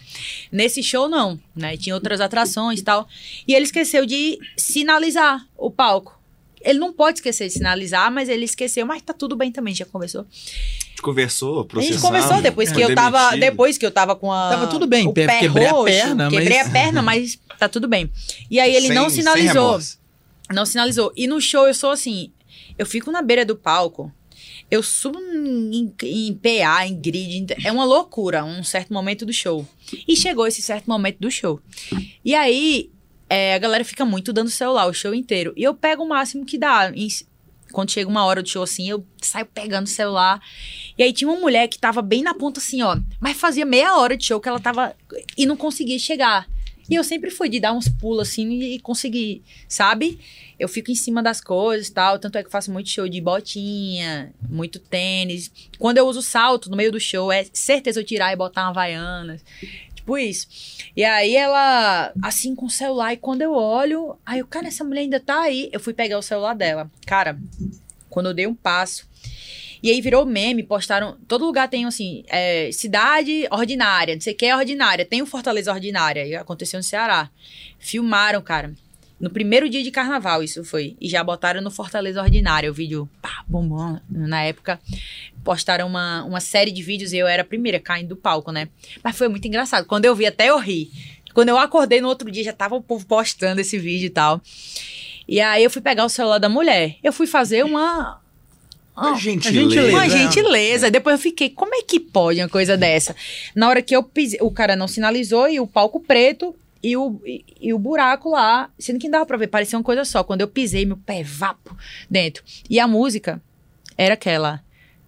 [0.51, 1.75] Nesse show, não, né?
[1.77, 3.07] Tinha outras atrações e tal.
[3.47, 6.16] E ele esqueceu de sinalizar o palco.
[6.61, 9.85] Ele não pode esquecer de sinalizar, mas ele esqueceu, mas tá tudo bem também, já
[9.85, 10.21] conversou.
[10.21, 12.01] A gente conversou, A processamos.
[12.01, 13.17] gente conversou depois que foi eu tava.
[13.29, 13.39] demitido.
[13.41, 14.49] Depois que eu tava com a.
[14.49, 17.69] Tava tudo bem, o pé quebrei a roxo, perna, Quebrei mas- a perna, mas tá
[17.69, 18.11] tudo bem.
[18.49, 19.79] E aí ele Sem- não sinalizou.
[20.51, 21.11] Não sinalizou.
[21.15, 22.31] E no show eu sou assim.
[22.77, 24.11] Eu fico na beira do palco.
[24.69, 27.55] Eu subo em, em PA, em grid.
[27.63, 29.65] É uma loucura um certo momento do show.
[30.07, 31.59] E chegou esse certo momento do show.
[32.25, 32.89] E aí,
[33.29, 35.53] é, a galera fica muito dando celular o show inteiro.
[35.55, 36.91] E eu pego o máximo que dá.
[36.93, 37.07] Em-
[37.71, 40.41] quando chega uma hora do show assim, eu saio pegando o celular.
[40.97, 42.97] E aí tinha uma mulher que tava bem na ponta assim, ó.
[43.19, 44.95] Mas fazia meia hora de show que ela tava.
[45.37, 46.47] E não conseguia chegar.
[46.89, 50.17] E eu sempre fui de dar uns pulos assim e conseguir, sabe?
[50.57, 52.17] Eu fico em cima das coisas e tal.
[52.17, 55.51] Tanto é que eu faço muito show de botinha, muito tênis.
[55.77, 58.69] Quando eu uso salto no meio do show, é certeza eu tirar e botar uma
[58.69, 59.37] havaiana.
[60.07, 60.47] Tipo isso.
[60.95, 64.85] E aí ela, assim, com o celular, e quando eu olho, aí eu, cara, essa
[64.85, 65.69] mulher ainda tá aí.
[65.73, 66.89] Eu fui pegar o celular dela.
[67.05, 67.37] Cara,
[68.09, 69.05] quando eu dei um passo.
[69.83, 71.17] E aí virou meme, postaram.
[71.27, 75.03] Todo lugar tem assim, é, cidade ordinária, não sei o que é ordinária.
[75.03, 77.29] Tem o Fortaleza Ordinária, aconteceu no Ceará.
[77.77, 78.73] Filmaram, cara.
[79.19, 80.95] No primeiro dia de carnaval, isso foi.
[81.01, 83.99] E já botaram no Fortaleza Ordinária o vídeo, pá, bombom.
[84.09, 84.79] Na época,
[85.43, 88.69] postaram uma, uma série de vídeos e eu era a primeira caindo do palco, né?
[89.03, 89.87] Mas foi muito engraçado.
[89.87, 90.91] Quando eu vi, até eu ri.
[91.33, 94.39] Quando eu acordei no outro dia, já tava o povo postando esse vídeo e tal.
[95.27, 96.95] E aí eu fui pegar o celular da mulher.
[97.03, 98.19] Eu fui fazer uma.
[98.95, 99.89] Uma gentileza.
[99.89, 100.89] uma gentileza.
[100.89, 103.15] Depois eu fiquei, como é que pode uma coisa dessa?
[103.55, 107.19] Na hora que eu pisei, o cara não sinalizou e o palco preto e o,
[107.25, 110.23] e, e o buraco lá, sendo que não dava pra ver, parecia uma coisa só.
[110.23, 111.75] Quando eu pisei, meu pé vapo
[112.09, 112.43] dentro.
[112.69, 113.41] E a música
[113.97, 114.61] era aquela.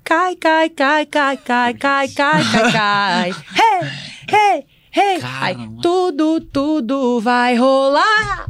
[0.03, 3.30] Cai, cai, cai, cai, cai, cai, cai, cai, cai.
[3.30, 3.89] Hey,
[4.32, 5.20] hey, Hey!
[5.24, 8.47] Aí, tudo, tudo vai rolar.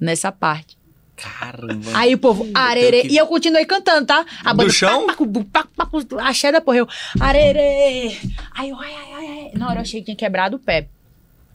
[0.00, 0.78] Nessa parte.
[1.14, 1.90] Caramba.
[1.94, 3.06] Aí o povo, arerê.
[3.08, 4.24] E eu continuei cantando, tá?
[4.44, 5.06] A Do chão?
[5.06, 6.88] pá, pá, pá, pá, pá, A cheia da porra, eu,
[7.20, 8.16] arerê.
[8.54, 9.50] Aí eu, ai, ai, ai.
[9.54, 10.88] Na hora eu achei que tinha quebrado o pé.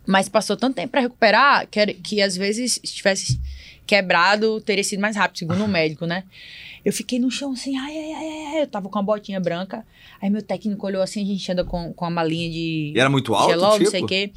[0.08, 3.39] Mas passou tanto tempo pra recuperar que, que às vezes, se tivesse
[3.86, 6.24] quebrado, teria sido mais rápido, segundo o médico, né?
[6.86, 8.62] Eu fiquei no chão assim, ai, ai, ai, ai.
[8.62, 9.86] Eu tava com uma botinha branca.
[10.22, 13.10] Aí meu técnico olhou assim, a gente anda com, com uma malinha de E era
[13.10, 13.84] muito alto, gelol, tipo?
[13.84, 14.32] não sei o quê.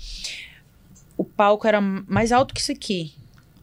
[1.17, 3.13] O palco era mais alto que isso aqui.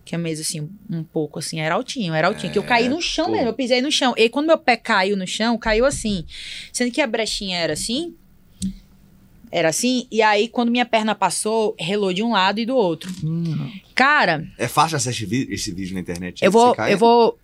[0.05, 2.53] Que a mesa, assim, um pouco, assim, era altinho, era altinho.
[2.53, 3.31] que eu caí no chão pô.
[3.33, 4.13] mesmo, eu pisei no chão.
[4.15, 6.23] E quando meu pé caiu no chão, caiu assim.
[6.71, 8.15] Sendo que a brechinha era assim,
[9.51, 13.11] era assim, e aí quando minha perna passou, relou de um lado e do outro.
[13.95, 16.43] Cara, É fácil vi- esse vídeo na internet?
[16.43, 17.37] eu vou, eu vou...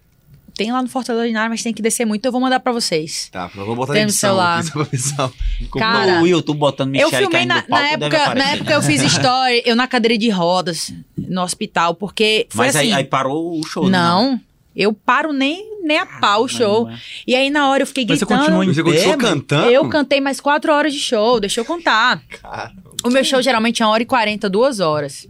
[0.56, 2.72] Tem lá no Fortaleza de Nara, mas tem que descer muito, eu vou mandar pra
[2.72, 3.28] vocês.
[3.32, 4.30] Tá, eu vou botar Tem na no edição.
[4.30, 5.32] celular.
[5.80, 9.02] Cara, o YouTube botando Michelle eu filmei na, palco, na época, na época eu fiz
[9.14, 12.86] story, eu na cadeira de rodas no hospital, porque foi Mas assim.
[12.88, 13.98] aí, aí parou o show, né?
[13.98, 14.40] não,
[14.76, 16.86] eu paro nem, nem a pau o show.
[16.86, 17.02] Caramba.
[17.28, 18.46] E aí na hora eu fiquei Mas você gritando.
[18.46, 19.70] continua em Você continuou cantando?
[19.72, 22.22] Eu cantei mais quatro horas de show, deixa eu contar.
[22.42, 22.72] Cara,
[23.04, 25.28] O meu show geralmente é uma hora e quarenta, duas horas.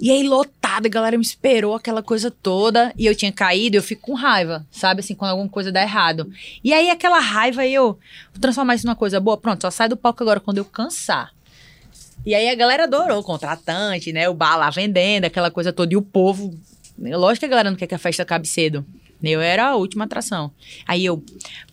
[0.00, 2.92] E aí, lotado, a galera me esperou, aquela coisa toda.
[2.96, 5.00] E eu tinha caído, eu fico com raiva, sabe?
[5.00, 6.30] Assim, quando alguma coisa dá errado.
[6.62, 7.98] E aí, aquela raiva, eu
[8.32, 9.36] vou transformar isso numa coisa boa.
[9.36, 11.30] Pronto, só sai do palco agora quando eu cansar.
[12.24, 14.28] E aí, a galera adorou, o contratante, né?
[14.28, 15.92] O bar lá vendendo, aquela coisa toda.
[15.92, 16.54] E o povo.
[16.98, 18.84] Lógico que a galera não quer que a festa acabe cedo.
[19.22, 20.52] Eu era a última atração.
[20.86, 21.22] Aí eu,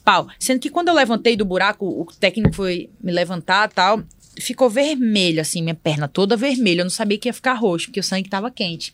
[0.03, 0.27] pau.
[0.39, 4.01] Sendo que quando eu levantei do buraco, o técnico foi me levantar tal.
[4.39, 6.81] Ficou vermelho, assim, minha perna toda vermelha.
[6.81, 8.93] Eu não sabia que ia ficar roxo, porque o sangue tava quente.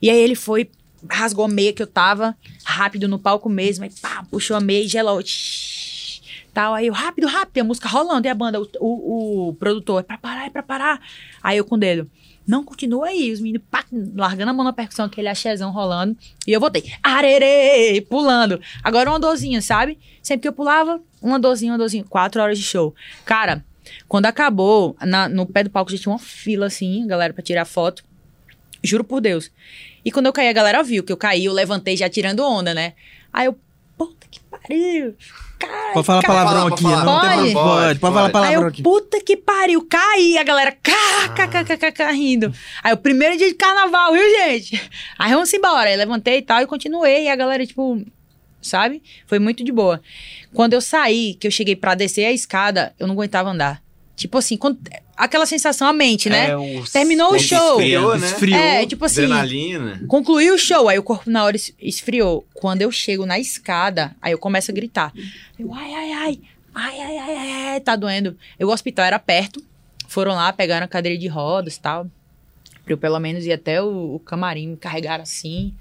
[0.00, 0.70] E aí ele foi,
[1.10, 4.84] rasgou a meia que eu tava, rápido no palco mesmo, aí pá, puxou a meia
[4.84, 5.22] e gelou.
[5.22, 6.20] tsh,
[6.54, 10.00] Tal, aí eu, rápido, rápido, a música rolando, e a banda, o, o, o produtor,
[10.00, 11.00] é pra parar, é pra parar.
[11.42, 12.08] Aí eu com o dedo,
[12.46, 13.84] não, continua aí, os meninos, pá,
[14.14, 16.16] largando a mão na percussão, aquele axézão rolando,
[16.46, 18.60] e eu voltei, arerê, pulando.
[18.82, 19.98] Agora uma dorzinha, sabe?
[20.22, 22.94] Sempre que eu pulava, uma dorzinha, uma dorzinha, quatro horas de show.
[23.24, 23.64] Cara,
[24.08, 27.64] quando acabou, na- no pé do palco já tinha uma fila, assim, galera, pra tirar
[27.64, 28.04] foto.
[28.82, 29.50] Juro por Deus.
[30.04, 32.74] E quando eu caí, a galera viu que eu caí, eu levantei já tirando onda,
[32.74, 32.92] né?
[33.32, 33.58] Aí eu,
[33.96, 35.14] puta que pariu.
[35.66, 36.34] Cara, Pode falar cara.
[36.34, 36.82] palavrão Pode aqui.
[36.82, 37.52] falar, Não tem pode?
[37.52, 37.80] problema.
[37.86, 38.26] Pode, pode falar Pode.
[38.26, 38.82] Aí palavrão eu, aqui.
[38.82, 40.38] puta que pariu, caí.
[40.38, 42.52] A galera, kkkk rindo.
[42.82, 44.90] Aí o primeiro dia de carnaval, viu, gente?
[45.18, 45.88] Aí vamos embora.
[45.90, 47.24] Aí levantei e tal e continuei.
[47.24, 48.02] E a galera, tipo,
[48.60, 49.02] sabe?
[49.26, 50.00] Foi muito de boa.
[50.52, 53.83] Quando eu saí, que eu cheguei pra descer a escada, eu não aguentava andar.
[54.16, 54.78] Tipo assim, quando,
[55.16, 56.50] aquela sensação, a mente, né?
[56.50, 56.56] É,
[56.92, 57.80] Terminou o show.
[57.80, 58.26] Esfriou, né?
[58.26, 58.60] Esfriou.
[58.60, 59.24] É, tipo assim.
[59.24, 60.02] Adrenalina.
[60.06, 62.46] Concluiu o show, aí o corpo na hora esfriou.
[62.54, 65.12] Quando eu chego na escada, aí eu começo a gritar.
[65.58, 66.40] Eu, ai, ai, ai.
[66.74, 68.36] Ai, ai, ai, ai, tá doendo.
[68.58, 69.62] Eu, o hospital era perto.
[70.08, 72.04] Foram lá, pegaram a cadeira de rodas e tal.
[72.84, 75.74] Pra eu pelo menos ir até o, o camarim, me carregaram assim.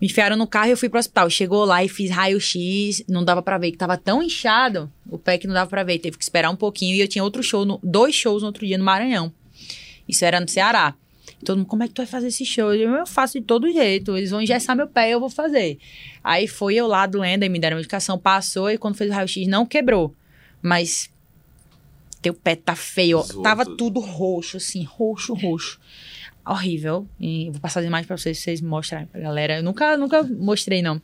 [0.00, 1.28] Me enfiaram no carro e eu fui pro hospital.
[1.28, 5.36] Chegou lá e fiz raio-x, não dava pra ver, que tava tão inchado, o pé
[5.38, 5.98] que não dava pra ver.
[5.98, 8.64] Teve que esperar um pouquinho e eu tinha outro show, no- dois shows no outro
[8.66, 9.32] dia no Maranhão.
[10.08, 10.94] Isso era no Ceará.
[11.44, 12.72] Todo mundo, como é que tu vai fazer esse show?
[12.74, 14.16] Eu, eu faço de todo jeito.
[14.16, 15.78] Eles vão engessar meu pé e eu vou fazer.
[16.22, 19.46] Aí foi eu lá doendo, aí me deram medicação, passou, e quando fez o raio-x
[19.46, 20.14] não quebrou.
[20.62, 21.10] Mas
[22.22, 23.18] teu pé tá feio.
[23.18, 23.42] ó.
[23.42, 23.76] Tava tudo.
[23.76, 25.78] tudo roxo, assim, roxo, roxo.
[26.48, 27.06] Horrível.
[27.20, 29.58] E vou passar as imagens pra vocês, pra vocês mostrarem pra galera.
[29.58, 31.00] Eu nunca, nunca mostrei, não.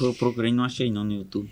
[0.00, 1.50] Eu procurei e não achei não no YouTube.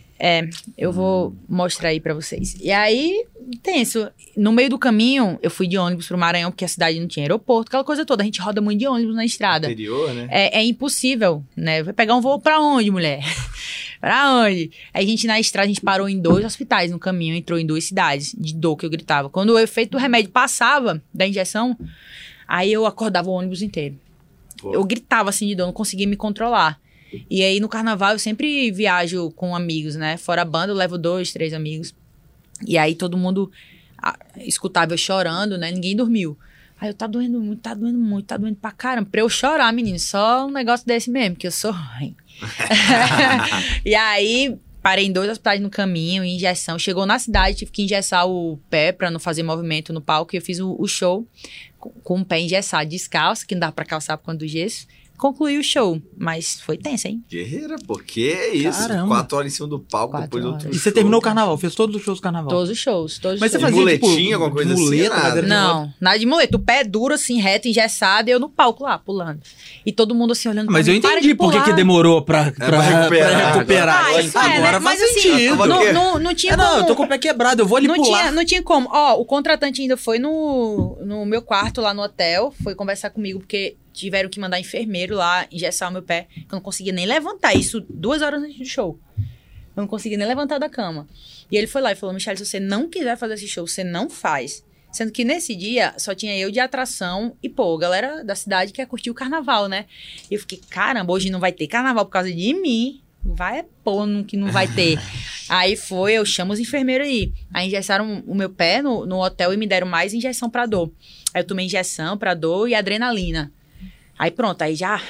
[0.78, 2.56] Eu vou mostrar aí pra vocês.
[2.60, 3.26] E aí,
[3.62, 4.08] tenso.
[4.36, 7.24] No meio do caminho, eu fui de ônibus pro Maranhão, porque a cidade não tinha
[7.24, 8.22] aeroporto, aquela coisa toda.
[8.22, 9.66] A gente roda muito de ônibus na estrada.
[9.66, 10.26] Interior, né?
[10.30, 11.82] É, é impossível, né?
[11.82, 13.22] Vai pegar um voo pra onde, mulher?
[14.00, 14.70] pra onde?
[14.94, 17.66] Aí a gente na estrada, a gente parou em dois hospitais no caminho, entrou em
[17.66, 19.28] duas cidades, de dor que eu gritava.
[19.28, 21.76] Quando o efeito do remédio passava da injeção,
[22.46, 23.98] aí eu acordava o ônibus inteiro.
[24.58, 24.72] Pô.
[24.72, 26.80] Eu gritava assim de dor, não conseguia me controlar.
[27.30, 30.16] E aí no carnaval eu sempre viajo com amigos, né?
[30.16, 31.94] Fora a banda, eu levo dois, três amigos.
[32.66, 33.50] E aí todo mundo
[34.38, 35.70] escutava eu chorando, né?
[35.70, 36.36] Ninguém dormiu.
[36.80, 39.08] Aí eu, tá doendo muito, tá doendo muito, tá doendo pra caramba.
[39.10, 42.14] Pra eu chorar, menino, só um negócio desse mesmo, que eu sou ruim.
[43.84, 46.78] e aí, parei em dois hospitais no caminho, injeção.
[46.78, 50.36] Chegou na cidade, tive que engessar o pé pra não fazer movimento no palco.
[50.36, 51.26] E eu fiz o, o show
[51.78, 54.86] com, com o pé engessado, descalço, que não dava pra calçar por conta do gesso.
[55.18, 56.00] Concluí o show.
[56.16, 57.22] Mas foi tenso, hein?
[57.30, 58.86] Guerreira, pô, que é isso?
[58.88, 59.08] Caramba.
[59.08, 60.76] Quatro horas em cima do palco, Quatro depois outro horas.
[60.76, 60.92] E você show.
[60.92, 62.48] terminou o carnaval, fez todos os shows do carnaval.
[62.50, 63.74] Todos os shows, todos Mas os você shows.
[63.74, 65.28] De fazia, tipo, muletinha, alguma de coisa assim, muleta, nada?
[65.30, 65.42] de roda?
[65.48, 66.56] Não, nada de muleta.
[66.56, 69.40] O pé é duro, assim, reto, engessado, e eu no palco lá, pulando.
[69.84, 71.72] E todo mundo assim, olhando Mas pra eu mim, "Para entendi por que pular." que
[71.74, 73.30] demorou pra, pra, pra recuperar.
[73.40, 74.04] pra recuperar.
[74.06, 74.56] Ah, isso é, né?
[74.58, 76.78] Agora Mas assim, não, não, não tinha É, não, como...
[76.80, 78.18] eu tô com o pé quebrado, eu vou ali não pular.
[78.20, 78.88] tinha, não tinha como.
[78.90, 83.40] Ó, o contratante ainda foi no, no meu quarto lá no hotel, foi conversar comigo,
[83.40, 87.06] porque tiveram que mandar enfermeiro lá engessar o meu pé, que eu não conseguia nem
[87.06, 87.54] levantar.
[87.54, 88.98] Isso duas horas antes do show.
[89.16, 91.06] Eu não conseguia nem levantar da cama.
[91.50, 93.82] E ele foi lá e falou: Michelle, se você não quiser fazer esse show, você
[93.82, 94.64] não faz.
[94.92, 98.86] Sendo que nesse dia só tinha eu de atração e, pô, galera da cidade quer
[98.86, 99.86] curtir o carnaval, né?
[100.30, 103.00] E eu fiquei, caramba, hoje não vai ter carnaval por causa de mim.
[103.24, 104.98] Vai é pô, no que não vai ter.
[105.48, 107.32] aí foi, eu chamo os enfermeiros aí.
[107.52, 110.92] Aí engessaram o meu pé no, no hotel e me deram mais injeção pra dor.
[111.32, 113.52] Aí eu tomei injeção pra dor e adrenalina.
[114.18, 115.00] Aí pronto, aí já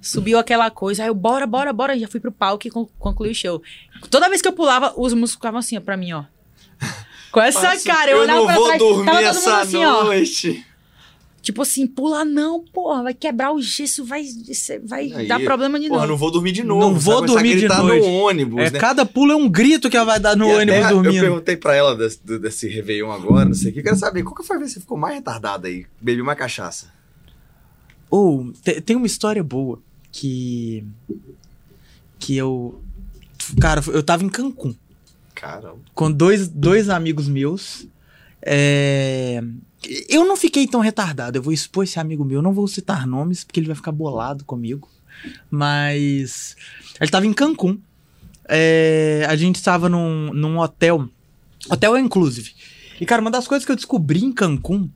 [0.00, 1.02] subiu aquela coisa.
[1.02, 1.98] Aí eu, bora, bora, bora.
[1.98, 3.62] Já fui pro palco e con- concluí o show.
[4.10, 6.24] Toda vez que eu pulava, os músicos ficavam assim, ó, pra mim, ó.
[7.30, 9.38] Com essa Mas cara, eu, eu olhava não pra vou trás, dormir tava todo mundo
[9.38, 10.04] essa assim, ó.
[10.04, 10.64] noite.
[11.42, 14.22] Tipo assim, pula não, porra, vai quebrar o gesso, vai,
[14.84, 16.10] vai Aí, dar problema de Porra, novo.
[16.12, 16.80] não vou dormir de novo.
[16.80, 18.06] Não Você vou dormir de noite.
[18.06, 18.78] no ônibus, É, né?
[18.78, 21.20] cada pulo é um grito que ela vai dar no E ônibus até Eu dormindo.
[21.20, 23.82] perguntei pra ela desse, desse Réveillon agora, não sei o que.
[23.82, 25.86] Quero saber, qual que foi a vez que você ficou mais retardada aí?
[26.00, 26.92] Bebi uma cachaça.
[28.10, 29.80] Ou, te- tem uma história boa
[30.12, 30.84] que.
[32.18, 32.80] Que eu.
[33.60, 34.74] Cara, eu tava em Cancún
[35.34, 35.78] Caramba.
[35.94, 37.86] com dois, dois amigos meus.
[38.42, 39.42] É,
[40.08, 41.38] Eu não fiquei tão retardado.
[41.38, 42.42] Eu vou expor esse amigo meu.
[42.42, 44.88] Não vou citar nomes, porque ele vai ficar bolado comigo.
[45.50, 46.56] Mas.
[47.00, 47.78] Ele tava em Cancún.
[48.48, 51.08] É, A gente tava num, num hotel.
[51.70, 52.52] Hotel é inclusive.
[53.00, 54.88] E, cara, uma das coisas que eu descobri em Cancún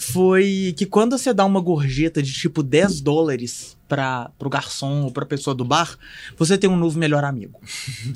[0.00, 5.10] foi que quando você dá uma gorjeta de tipo 10 dólares para pro garçom ou
[5.10, 5.98] pra pessoa do bar,
[6.36, 7.58] você tem um novo melhor amigo.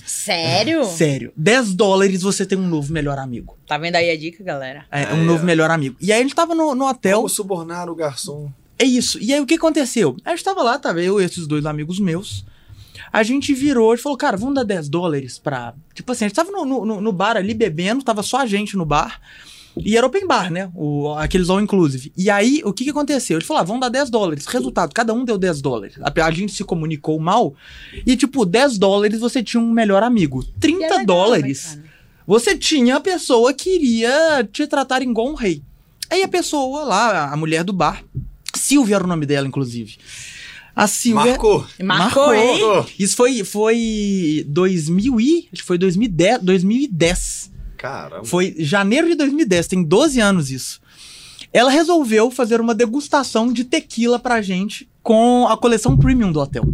[0.07, 0.85] Sério?
[0.87, 1.33] Sério.
[1.37, 3.59] 10 dólares você tem um novo melhor amigo.
[3.66, 4.87] Tá vendo aí a dica, galera?
[4.93, 5.47] É, É, um novo é.
[5.47, 5.97] melhor amigo.
[6.01, 7.16] E aí a gente tava no, no hotel.
[7.16, 8.53] Como subornar o garçom?
[8.78, 9.18] É isso.
[9.20, 10.16] E aí o que aconteceu?
[10.24, 12.45] A gente tava lá, tava eu e esses dois amigos meus.
[13.12, 15.74] A gente virou e falou, cara, vamos dar 10 dólares pra.
[15.95, 18.76] Tipo assim, a gente tava no, no, no bar ali bebendo, tava só a gente
[18.76, 19.20] no bar.
[19.77, 20.70] E era open bar, né?
[20.75, 22.12] O, aqueles all inclusive.
[22.16, 23.39] E aí, o que que aconteceu?
[23.39, 24.47] Ele falou, ah, vamos dar 10 dólares.
[24.47, 25.95] Resultado, cada um deu 10 dólares.
[26.01, 27.55] A, a gente se comunicou mal.
[28.07, 30.45] E, tipo, 10 dólares você tinha um melhor amigo.
[30.61, 31.77] 30 E é legal, dólares.
[31.77, 31.93] né, cara?
[32.27, 35.62] Você tinha a pessoa que iria te tratar igual um rei.
[36.11, 38.05] Aí a pessoa lá, a mulher do bar,
[38.55, 39.97] Silvia era o nome dela, inclusive.
[40.75, 41.33] A Silvia.
[41.33, 41.66] Marcou.
[41.83, 42.61] Marcou, hein?
[42.62, 42.87] Marcou.
[42.99, 45.49] Isso foi, foi 2000 e.
[45.53, 46.43] Acho que foi 2010.
[46.43, 47.52] 2010.
[47.83, 48.24] Caramba.
[48.24, 50.80] Foi janeiro de 2010, tem 12 anos isso.
[51.53, 56.64] Ela resolveu fazer uma degustação de tequila pra gente com a coleção premium do hotel.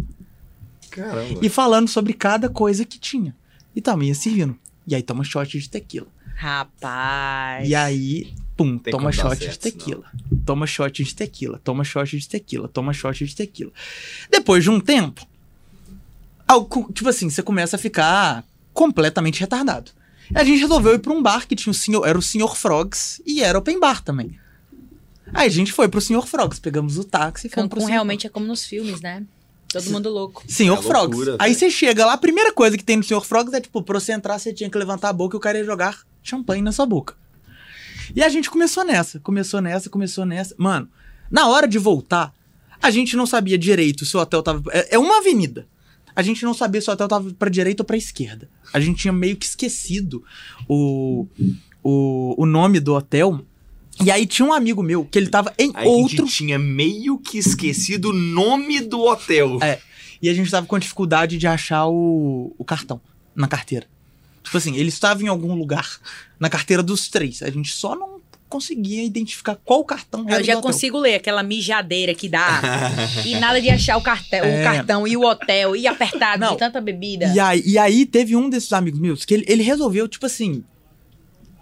[0.91, 1.39] Caramba.
[1.41, 3.35] E falando sobre cada coisa que tinha.
[3.75, 4.55] E também ia servindo.
[4.87, 6.07] E aí toma shot de tequila.
[6.35, 7.67] Rapaz.
[7.67, 10.05] E aí, pum, Tem toma shot de certo, tequila.
[10.45, 13.71] Toma shot de tequila, toma shot de tequila, toma shot de tequila.
[14.31, 15.27] Depois de um tempo,
[16.47, 18.43] algo- tipo assim, você começa a ficar
[18.73, 19.91] completamente retardado.
[20.33, 22.55] A gente resolveu ir pra um bar que tinha o senhor, era o Sr.
[22.55, 24.39] Frogs e era open bar também.
[25.33, 26.25] Aí a gente foi pro Sr.
[26.25, 27.91] Frogs, pegamos o táxi e fomos pro Cancún Sr.
[27.93, 29.23] realmente é como nos filmes, né?
[29.71, 30.43] Todo mundo louco.
[30.47, 31.15] Senhor É Frogs.
[31.15, 31.59] loucura, Aí velho.
[31.59, 34.11] você chega lá, a primeira coisa que tem no Senhor Frogs é tipo, pra você
[34.13, 36.85] entrar, você tinha que levantar a boca e o cara ia jogar champanhe na sua
[36.87, 37.15] boca.
[38.15, 40.55] E a gente começou nessa, começou nessa, começou nessa.
[40.57, 40.89] Mano,
[41.29, 42.33] na hora de voltar,
[42.81, 44.63] a gente não sabia direito se o hotel tava.
[44.71, 45.67] É, é uma avenida.
[46.19, 48.49] A gente não sabia se o hotel tava pra direita ou pra esquerda.
[48.73, 50.21] A gente tinha meio que esquecido
[50.67, 51.25] o,
[51.81, 53.39] o, o nome do hotel.
[54.03, 56.23] E aí tinha um amigo meu que ele tava em Aí outro.
[56.23, 59.59] a gente tinha meio que esquecido o nome do hotel.
[59.61, 59.79] É.
[60.21, 62.99] E a gente tava com dificuldade de achar o, o cartão
[63.33, 63.87] na carteira.
[64.43, 66.01] Tipo assim, ele estava em algum lugar
[66.37, 67.41] na carteira dos três.
[67.41, 68.18] A gente só não
[68.49, 72.61] conseguia identificar qual cartão era Eu já consigo ler aquela mijadeira que dá.
[73.25, 74.59] e nada de achar o, cartel, É.
[74.59, 76.53] o cartão e o hotel e apertado Não.
[76.53, 77.27] de tanta bebida.
[77.27, 80.63] E aí, e aí teve um desses amigos meus que ele, ele resolveu, tipo assim.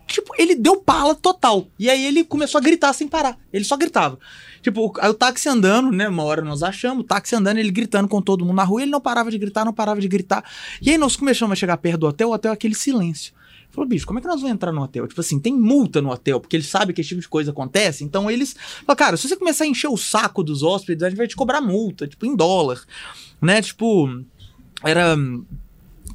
[0.07, 1.67] Tipo, ele deu pala total.
[1.77, 3.37] E aí ele começou a gritar sem parar.
[3.51, 4.17] Ele só gritava.
[4.61, 6.07] Tipo, o, o táxi andando, né?
[6.07, 8.91] Uma hora nós achamos, o táxi andando, ele gritando com todo mundo na rua, ele
[8.91, 10.43] não parava de gritar, não parava de gritar.
[10.81, 13.33] E aí nós começamos a chegar perto do hotel, o hotel é aquele silêncio.
[13.77, 15.07] Falou, bicho, como é que nós vamos entrar no hotel?
[15.07, 18.03] Tipo assim, tem multa no hotel, porque eles sabem que esse tipo de coisa acontece.
[18.03, 18.55] Então eles.
[18.83, 21.35] Falaram, cara, se você começar a encher o saco dos hóspedes, a gente vai te
[21.35, 22.83] cobrar multa, tipo, em dólar.
[23.39, 23.61] Né?
[23.61, 24.09] Tipo.
[24.83, 25.15] Era.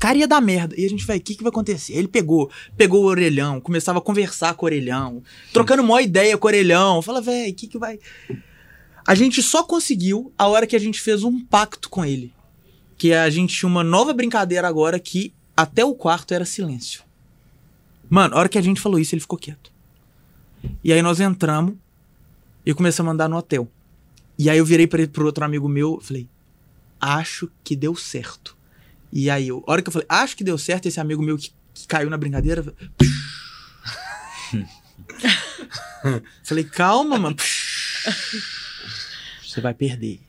[0.01, 0.75] Cara, ia dar merda.
[0.77, 1.93] E a gente vai, o que, que vai acontecer?
[1.93, 6.49] Ele pegou, pegou o orelhão, começava a conversar com o orelhão, trocando maior ideia com
[6.49, 7.01] o orelhão.
[7.01, 7.97] Fala, velho, o que, que vai.
[9.07, 12.35] A gente só conseguiu a hora que a gente fez um pacto com ele.
[12.99, 17.05] Que a gente tinha uma nova brincadeira agora que até o quarto era silêncio.
[18.13, 19.73] Mano, a hora que a gente falou isso, ele ficou quieto.
[20.85, 21.77] E aí nós entramos
[22.67, 23.67] e começamos a andar no hotel.
[24.39, 26.29] E aí eu virei pra, pro outro amigo meu falei:
[27.01, 28.55] Acho que deu certo.
[29.11, 31.39] E aí, eu, a hora que eu falei, acho que deu certo, esse amigo meu
[31.39, 32.63] que, que caiu na brincadeira.
[36.45, 37.37] falei, calma, mano.
[39.43, 40.21] Você vai perder.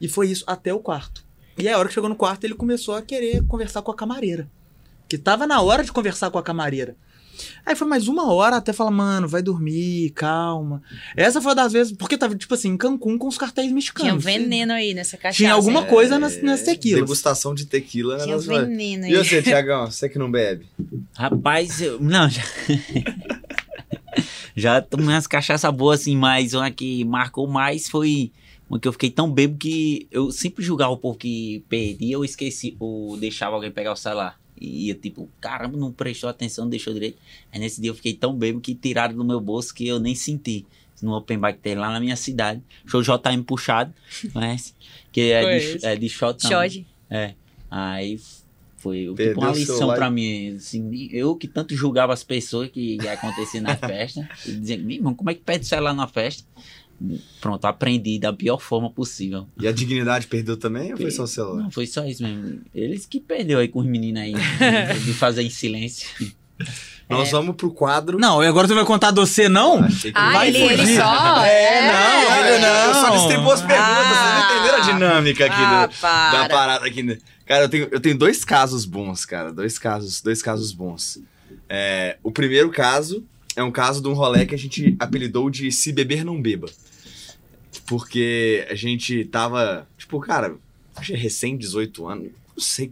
[0.00, 1.22] E foi isso até o quarto.
[1.58, 3.94] E aí, a hora que chegou no quarto, ele começou a querer conversar com a
[3.94, 4.48] camareira.
[5.12, 6.96] Que tava na hora de conversar com a camareira.
[7.66, 10.82] Aí foi mais uma hora até falar, mano, vai dormir, calma.
[11.14, 13.72] Essa foi uma das vezes, porque tava, tipo assim, em Cancún com os cartéis Tinha
[13.72, 14.24] um mexicanos.
[14.24, 15.36] veneno aí nessa cachaça.
[15.36, 15.86] Tinha alguma hein?
[15.86, 17.02] coisa nas, nas tequilas.
[17.02, 18.16] Degustação de tequila.
[18.16, 19.12] né, Tinha um nas veneno aí.
[19.12, 19.90] E você, Tiagão?
[19.90, 20.64] Você que não bebe?
[21.14, 22.00] Rapaz, eu.
[22.00, 22.42] Não, já.
[24.56, 28.32] já tomei umas cachaças boas, assim, mas uma que marcou mais foi
[28.66, 32.24] uma que eu fiquei tão bêbado que eu sempre julgava o povo que perdia ou
[32.24, 34.40] esqueci, ou deixava alguém pegar o celular.
[34.62, 37.18] E ia tipo, caramba, não prestou atenção, não deixou direito.
[37.52, 40.14] Aí nesse dia eu fiquei tão bêbado que tiraram do meu bolso que eu nem
[40.14, 40.64] senti.
[41.02, 42.62] No open bar que tem lá na minha cidade.
[42.86, 43.92] Show JM puxado,
[44.32, 44.72] conhece?
[45.10, 46.70] Que é de, é de shot também.
[46.70, 46.86] Shot.
[47.10, 47.34] É.
[47.68, 48.20] Aí
[48.76, 50.54] foi tipo, uma lição pra mim.
[50.54, 54.28] Assim, eu que tanto julgava as pessoas que ia acontecer na festa.
[54.46, 56.44] E dizia, "Meu irmão, como é que perde o celular na festa?
[57.40, 59.46] Pronto, aprendi da pior forma possível.
[59.60, 61.62] E a dignidade perdeu também ou foi só o celular?
[61.62, 62.60] Não, foi só isso mesmo.
[62.74, 64.34] Eles que perdeu aí com os meninos aí.
[65.04, 66.08] de fazer em silêncio.
[67.08, 68.18] Nós vamos pro quadro.
[68.18, 69.84] Não, e agora tu vai contar doce, não?
[69.84, 71.44] Achei que Ah, Vai ele, ele só.
[71.44, 72.84] É, não, ele não.
[72.88, 76.42] Eu só distribuo as perguntas, vocês não entenderam a dinâmica aqui Ah, do- para.
[76.42, 77.18] da parada aqui.
[77.44, 79.52] Cara, eu tenho, eu tenho dois casos bons, cara.
[79.52, 81.18] Dois casos, dois casos bons.
[81.68, 83.24] É, o primeiro caso
[83.56, 86.68] é um caso de um rolê que a gente apelidou de Se Beber Não Beba.
[87.86, 90.54] Porque a gente tava, tipo, cara,
[90.96, 92.30] acho que é recém 18 anos.
[92.54, 92.90] Não sei.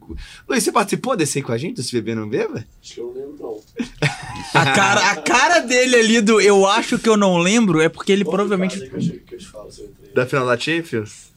[0.49, 2.65] Luiz, você participou desse aí com a gente, do Se Beber Não Beba?
[2.83, 3.61] Acho que eu não lembro, não.
[4.55, 8.11] A cara, a cara dele ali do eu acho que eu não lembro é porque
[8.11, 8.81] ele Qual provavelmente.
[8.81, 9.69] Que eu, te- que eu falo.
[10.15, 11.30] Da final da Champions?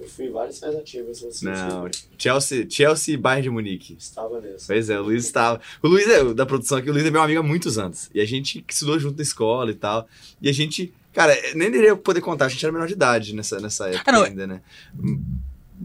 [0.00, 1.20] Eu fui em várias festas ativas.
[1.20, 3.96] Você Não, Chelsea, Chelsea e Bayern de Munique.
[3.98, 4.66] Estava nessa.
[4.66, 5.60] Pois é, o Luiz estava.
[5.82, 8.08] O Luiz é da produção aqui, o Luiz é meu amigo há muitos anos.
[8.14, 10.08] E a gente estudou junto na escola e tal.
[10.40, 13.60] E a gente, cara, nem iria poder contar, a gente era menor de idade nessa,
[13.60, 14.62] nessa época Ah, não, ainda, né?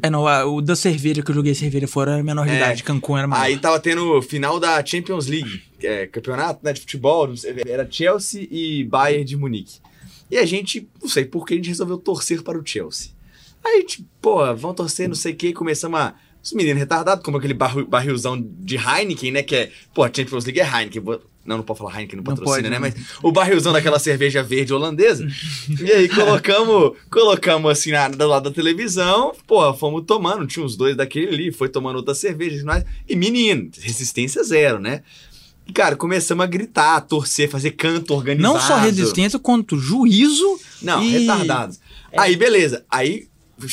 [0.01, 2.57] É, não, a- o da cerveja que eu joguei cerveja fora era menor de É.
[2.57, 3.43] idade, Cancún era maior.
[3.43, 7.87] Aí tava tendo final da Champions League, é campeonato né, de futebol, não sei, era
[7.89, 9.79] Chelsea e Bayern de Munique.
[10.29, 13.11] E a gente, não sei por que, a gente resolveu torcer para o Chelsea.
[13.65, 16.13] Aí, tipo, pô, vão torcer, não sei o que, começamos a.
[16.43, 19.41] Os meninos retardados, como aquele barril, barrilzão de Heineken, né?
[19.41, 19.71] Que é.
[19.95, 21.01] Pô, a Champions League é Heineken.
[21.43, 22.79] Não, não pode falar Heineken, não Não patrocina, pode, né?
[22.79, 22.79] né?
[22.79, 25.27] Mas o barrilzão daquela cerveja verde holandesa.
[25.81, 30.75] e aí colocamos, colocamos assim na, do lado da televisão, pô, fomos tomando, tinha uns
[30.77, 32.63] dois daquele ali, foi tomando outra cerveja
[33.07, 33.13] e.
[33.13, 35.01] E menino, resistência zero, né?
[35.67, 38.53] E, cara, começamos a gritar, a torcer, fazer canto organizado.
[38.53, 40.59] Não só resistência, quanto juízo.
[40.79, 41.79] Não, e- retardados.
[42.15, 42.85] Aí, beleza.
[42.89, 43.27] Aí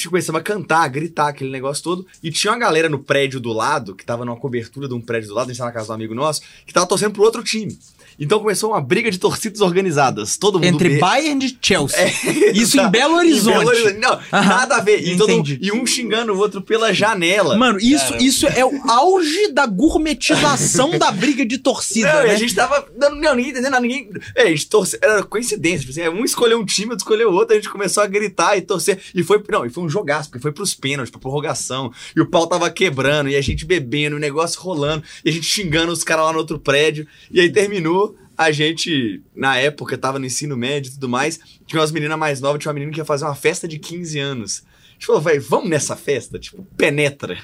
[0.09, 2.07] começamos a cantar, a gritar, aquele negócio todo.
[2.23, 5.29] E tinha uma galera no prédio do lado, que tava numa cobertura de um prédio
[5.29, 7.43] do lado, a gente tava na casa do amigo nosso, que tava torcendo pro outro
[7.43, 7.79] time.
[8.25, 10.37] Então começou uma briga de torcidas organizadas.
[10.37, 11.99] Todo mundo Entre be- Bayern e Chelsea.
[11.99, 12.07] É,
[12.53, 12.91] Isso em exato.
[12.91, 13.59] Belo Em Horizonte.
[13.59, 13.99] Belo Horizonte.
[13.99, 15.01] Não, Aham, nada a ver.
[15.03, 15.17] E,
[15.61, 17.57] e um xingando o outro pela janela.
[17.57, 22.31] Mano, isso, isso é o auge da gourmetização da briga de torcida, Não, né?
[22.33, 22.87] a gente tava.
[22.97, 24.11] Não, não, ninguém entendendo, nada, ninguém.
[24.35, 24.99] É, a gente torceu.
[25.03, 25.87] Era coincidência.
[25.87, 28.63] Tipo assim, um escolheu um time, outro escolheu outro, a gente começou a gritar e
[28.63, 28.99] torcer.
[29.15, 29.43] E foi.
[29.51, 31.93] Não, e foi um jogaço, porque foi pros pênaltis, pra prorrogação.
[32.17, 35.45] E o pau tava quebrando, e a gente bebendo, o negócio rolando, e a gente
[35.47, 37.07] xingando os caras lá no outro prédio.
[37.31, 38.12] E aí terminou.
[38.43, 41.39] A gente, na época, tava no ensino médio e tudo mais.
[41.65, 44.19] Tinha umas meninas mais novas, tinha uma menina que ia fazer uma festa de 15
[44.19, 44.65] anos.
[44.91, 46.39] A gente falou, velho, vamos nessa festa?
[46.39, 47.39] Tipo, penetra.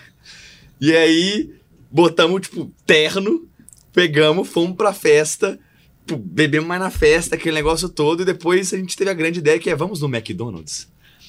[0.81, 1.55] E aí,
[1.91, 3.49] botamos, tipo, terno,
[3.93, 5.59] pegamos, fomos pra festa,
[6.07, 9.39] pô, bebemos mais na festa, aquele negócio todo, e depois a gente teve a grande
[9.39, 10.89] ideia que é, vamos no McDonald's.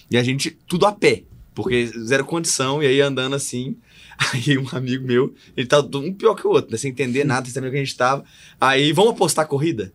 [0.10, 3.78] E a gente, tudo a pé, porque zero condição, e aí andando assim,
[4.34, 7.46] aí um amigo meu, ele tava um pior que o outro, né, sem entender nada,
[7.46, 8.24] sem saber o que a gente tava,
[8.60, 9.94] aí, vamos apostar a corrida?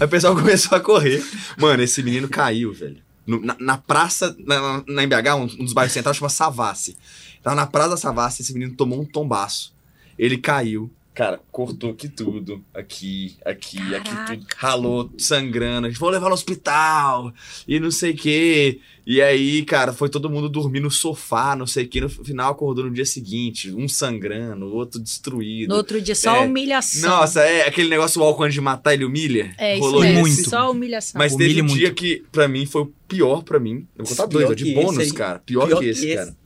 [0.00, 1.22] Aí o pessoal começou a correr.
[1.58, 2.98] Mano, esse menino caiu, velho.
[3.26, 6.96] No- na, na praça, na, na MBH, um, um dos bairros centrais chama Savassi.
[7.42, 9.74] Tava na praça da Savassi, esse menino tomou um tombaço.
[10.18, 12.60] Ele caiu, Cara, cortou aqui tudo.
[12.74, 14.36] Aqui, aqui, aqui Caraca.
[14.36, 14.46] tudo.
[14.56, 15.86] Ralou, sangrando.
[15.86, 17.32] A gente falou levar no hospital.
[17.68, 18.80] E não sei o quê.
[19.06, 22.00] E aí, cara, foi todo mundo dormir no sofá, não sei o quê.
[22.00, 23.70] No final acordou no dia seguinte.
[23.72, 25.68] Um sangrando, o outro destruído.
[25.70, 26.40] No outro dia, só É.
[26.40, 27.08] humilhação.
[27.08, 29.54] Nossa, é aquele negócio o álcool antes de matar, ele humilha.
[29.56, 30.26] É isso Rolou mesmo.
[30.26, 30.34] esse.
[30.38, 30.50] muito.
[30.50, 31.16] Só humilhação.
[31.18, 33.86] Mas teve um dia que, pra mim, foi o pior pra mim.
[33.96, 35.38] Eu vou contar dois, ó, de bônus, cara.
[35.38, 36.16] Pior, Pior que que esse, esse.
[36.16, 36.36] cara.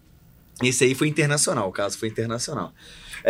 [0.62, 2.74] Esse aí foi internacional, o caso foi internacional.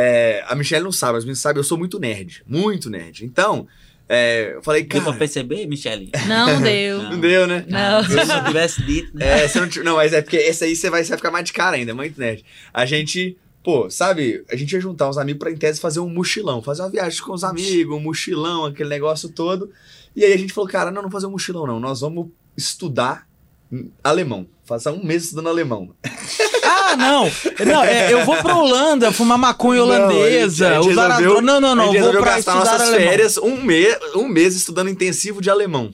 [0.00, 2.44] É, a Michelle não sabe, as meninas sabem, eu sou muito nerd.
[2.46, 3.24] Muito nerd.
[3.24, 3.66] Então,
[4.08, 5.16] é, eu falei, Deu pra cara.
[5.18, 6.12] perceber, Michele?
[6.28, 7.02] Não deu.
[7.02, 7.64] Não deu, né?
[7.66, 8.04] Não.
[8.04, 9.42] Se eu não tivesse dito, né?
[9.42, 11.44] É, você não, não, mas é porque esse aí você vai, você vai ficar mais
[11.44, 12.44] de cara ainda, muito nerd.
[12.72, 16.08] A gente, pô, sabe, a gente ia juntar uns amigos pra em tese fazer um
[16.08, 19.68] mochilão, fazer uma viagem com os amigos, um mochilão, aquele negócio todo.
[20.14, 23.26] E aí a gente falou, cara, não, não fazer um mochilão não, nós vamos estudar
[24.04, 24.46] alemão.
[24.68, 25.90] Passar um mês estudando alemão.
[26.70, 27.30] Ah, não.
[27.66, 31.42] Não, é, eu vou pra Holanda fumar maconha Não, holandesa, a gente usar a resolveu-.
[31.42, 31.94] Não, não, não.
[31.94, 33.08] Eu vou pra gastar estudar nossas alemão.
[33.10, 35.92] férias um, me um mês estudando intensivo de alemão.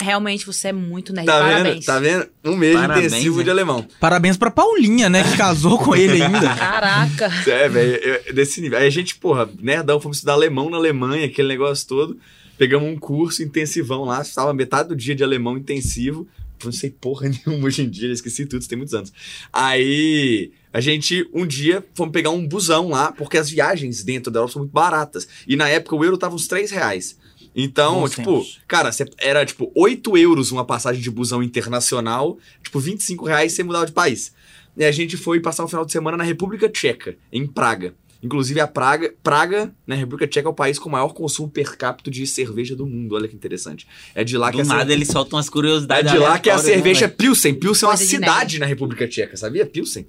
[0.00, 1.26] Realmente você é muito nerd.
[1.26, 1.74] Tá Parabéns.
[1.74, 1.84] vendo?
[1.84, 2.26] Tá vendo?
[2.44, 3.44] Um mês Parabéns, intensivo né?
[3.44, 3.86] de alemão.
[4.00, 5.22] Parabéns pra Paulinha, né?
[5.22, 6.54] Que casou com ele ainda.
[6.54, 7.32] Caraca.
[7.46, 8.78] É, velho, desse nível.
[8.78, 12.18] Aí a gente, porra, nerdão, fomos estudar alemão na Alemanha, aquele negócio todo.
[12.58, 16.26] Pegamos um curso intensivão lá, estava metade do dia de alemão intensivo.
[16.66, 19.12] Não sei porra nenhuma hoje em dia, já esqueci tudo, isso tem muitos anos.
[19.52, 24.38] Aí a gente, um dia, fomos pegar um busão lá, porque as viagens dentro da
[24.38, 25.28] Europa são muito baratas.
[25.46, 27.16] E na época o euro tava uns 3 reais.
[27.54, 28.60] Então, Bons tipo, tempos.
[28.66, 33.86] cara, era tipo 8 euros uma passagem de busão internacional, tipo 25 reais você mudava
[33.86, 34.32] de país.
[34.76, 37.94] E a gente foi passar o final de semana na República Tcheca, em Praga.
[38.24, 41.76] Inclusive, a Praga, Praga, na República Tcheca, é o país com o maior consumo per
[41.76, 43.14] capita de cerveja do mundo.
[43.14, 43.86] Olha que interessante.
[44.14, 46.10] É de lá que Do a nada cerve- eles soltam é curiosidades.
[46.10, 47.08] de lá que a né, cerveja é?
[47.08, 47.54] Pilsen.
[47.54, 49.66] Pilsen é uma cidade na República Tcheca, sabia?
[49.66, 50.06] Pilsen.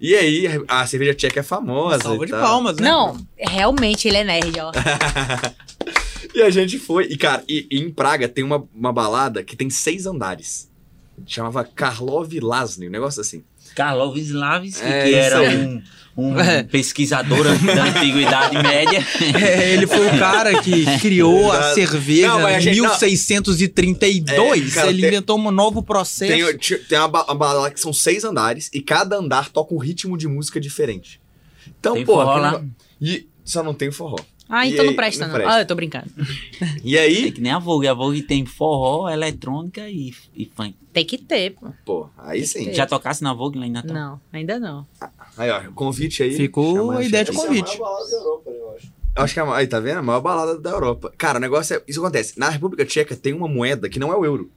[0.00, 2.04] E aí, a cerveja tcheca é famosa.
[2.04, 2.40] Salva e de tal.
[2.40, 2.88] palmas, né?
[2.88, 4.72] Não, realmente ele é nerd, ó.
[6.34, 7.04] E a gente foi.
[7.06, 10.70] E, cara, e, e em Praga tem uma, uma balada que tem seis andares.
[11.26, 13.42] Chamava Karlov Lasny, um negócio assim.
[13.74, 15.82] Karlov Slavski, É, que era um,
[16.16, 16.62] um É.
[16.62, 19.04] pesquisador da Antiguidade Média.
[19.40, 22.88] É, ele foi o cara que criou a cerveja em gente- não.
[22.88, 24.70] 1632.
[24.70, 26.32] É, cara, ele tem- inventou um novo processo.
[26.58, 30.16] Tem, tem uma, uma balada que são seis andares e cada andar toca um ritmo
[30.16, 31.20] de música diferente.
[31.78, 32.14] Então, Tem pô.
[32.14, 32.64] forró aquele lá?
[33.00, 34.16] E só não tem forró.
[34.48, 35.40] Ah, então aí, não presta, não não.
[35.40, 35.56] presta.
[35.56, 36.06] Ah, eu tô brincando.
[36.82, 37.86] E É aí, que nem a Vogue.
[37.86, 40.74] A Vogue tem forró, eletrônica e, e funk.
[40.92, 41.68] Tem que ter, pô.
[41.84, 42.72] pô, aí sim.
[42.72, 43.94] Já tocasse na Vogue lá em Natal?
[43.94, 44.86] Não, ainda não.
[45.36, 46.34] Aí, ó, convite aí.
[46.34, 47.30] Ficou Chama a ideia de.
[47.30, 47.78] Essa é a convite.
[47.78, 48.92] maior balada da Europa, eu acho.
[49.16, 49.98] Acho que é a, aí, tá vendo?
[49.98, 51.12] A maior balada da Europa.
[51.18, 51.82] Cara, o negócio é.
[51.86, 52.38] Isso acontece.
[52.38, 54.50] Na República Tcheca tem uma moeda que não é o euro.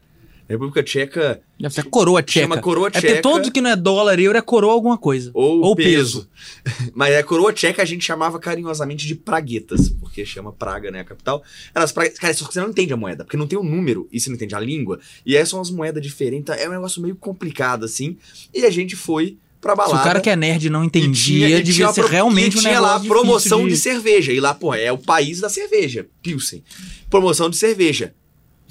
[0.51, 2.45] República Tcheca Deve ser coroa tcheca.
[2.45, 3.07] chama coroa É tcheca.
[3.07, 5.31] porque todo que não é dólar e euro é coroa alguma coisa.
[5.33, 6.27] Ou, Ou peso.
[6.93, 11.03] Mas a coroa tcheca a gente chamava carinhosamente de praguetas, porque chama Praga, né, a
[11.03, 11.43] capital.
[11.73, 14.07] Elas praguetas, cara, só que você não entende a moeda, porque não tem o número
[14.11, 14.99] e você não entende a língua.
[15.25, 18.17] E aí são umas moedas diferentes, é um negócio meio complicado assim.
[18.53, 19.99] E a gente foi pra Se balada.
[19.99, 22.79] o cara que é nerd não entendia, tinha- devia ser pro- realmente e um tinha
[22.79, 23.65] lá promoção de...
[23.69, 24.31] difícil cerveja.
[24.33, 26.63] E lá, pô, é o país da cerveja, Pilsen.
[27.11, 28.13] Promoção de cerveja.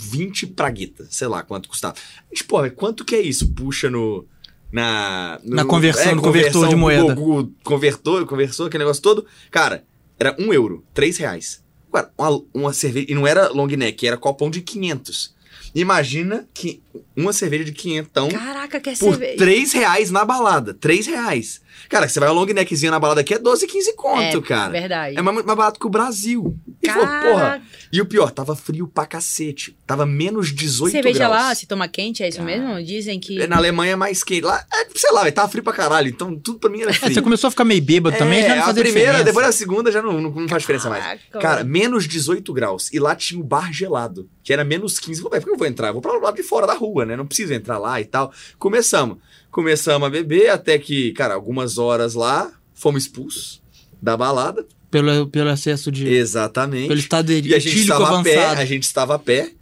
[0.01, 1.95] 20 praguetas, sei lá quanto custava.
[1.95, 3.53] A gente, pô, quanto que é isso?
[3.53, 4.27] Puxa no.
[4.73, 7.03] Na, no- Na conversão, no convertor conversão, de moeda.
[7.15, 9.27] Google, Google convertor, conversou, aquele negócio todo.
[9.51, 9.85] Cara,
[10.19, 11.63] era 1 euro, 3 reais.
[11.89, 13.07] Agora, uma, uma cerveja.
[13.11, 15.35] E não era long neck, era copão de 500.
[15.75, 16.83] Imagina que
[17.17, 19.37] uma cerveja de 500 Caraca, quer por cerveja.
[19.39, 20.75] 3 reais na balada.
[20.75, 21.61] 3 reais.
[21.89, 24.71] Cara, você vai ao long neckzinho na balada aqui é 12, 15 conto, é, cara.
[24.73, 25.17] Verdade.
[25.19, 26.57] É mais, mais barato que o Brasil.
[26.83, 27.63] E falou, porra.
[27.93, 29.77] E o pior, tava frio pra cacete.
[29.87, 31.33] Tava menos 18 cerveja graus.
[31.35, 32.45] lá se toma quente, é isso Ah.
[32.45, 32.83] mesmo?
[32.83, 33.47] Dizem que...
[33.47, 34.43] Na Alemanha é mais quente.
[34.43, 36.09] Lá, é, sei lá, tava frio pra caralho.
[36.09, 37.13] Então tudo pra mim era É, frio.
[37.15, 39.25] você começou a ficar meio bêbado também, É, já não a fazia primeira, diferença.
[39.25, 41.21] depois da segunda já não, não, não faz diferença mais.
[41.41, 42.91] Cara, menos 18 graus.
[42.93, 45.21] E lá tinha o bar gelado, que era menos 15.
[45.23, 45.89] Falei, "Ué, por que eu vou entrar?
[45.89, 47.17] Eu vou pra lá de fora da rua, né?
[47.17, 48.33] Não preciso entrar lá e tal.
[48.59, 49.19] Começamos.
[49.51, 53.61] Começamos a beber até que, cara, algumas horas lá, fomos expulsos
[54.01, 54.67] da balada.
[54.91, 56.09] Pelo, pelo excesso de...
[56.09, 56.89] Exatamente.
[56.89, 58.61] Pelo estado E a gente estava a pé, avançado.
[58.61, 59.53] a gente estava a pé.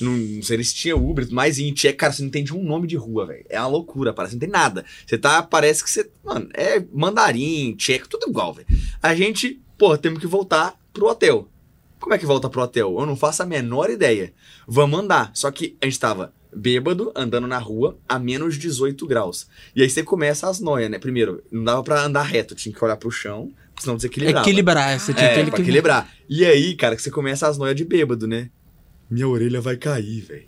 [0.00, 1.26] Não, não sei se tinha Uber.
[1.26, 3.44] E em tcheco, cara, você não entende um nome de rua, velho.
[3.48, 4.34] É uma loucura, parece.
[4.34, 4.84] Não tem nada.
[5.06, 6.08] Você tá, parece que você.
[6.24, 8.66] Mano, é mandarim, tcheco, tudo igual, velho.
[9.02, 11.48] A gente, pô, temos que voltar pro hotel.
[11.98, 12.94] Como é que volta pro hotel?
[12.98, 14.32] Eu não faço a menor ideia.
[14.68, 15.30] Vamos andar.
[15.34, 19.46] Só que a gente tava bêbado, andando na rua, a menos 18 graus.
[19.74, 20.98] E aí você começa as noias, né?
[20.98, 24.46] Primeiro, não dava pra andar reto, tinha que olhar pro chão, senão desequilibrava.
[24.46, 26.10] Equilibrar, você tinha É, que pra equilibrar.
[26.28, 28.50] E aí, cara, que você começa as noias de bêbado, né?
[29.08, 30.46] Minha orelha vai cair, velho.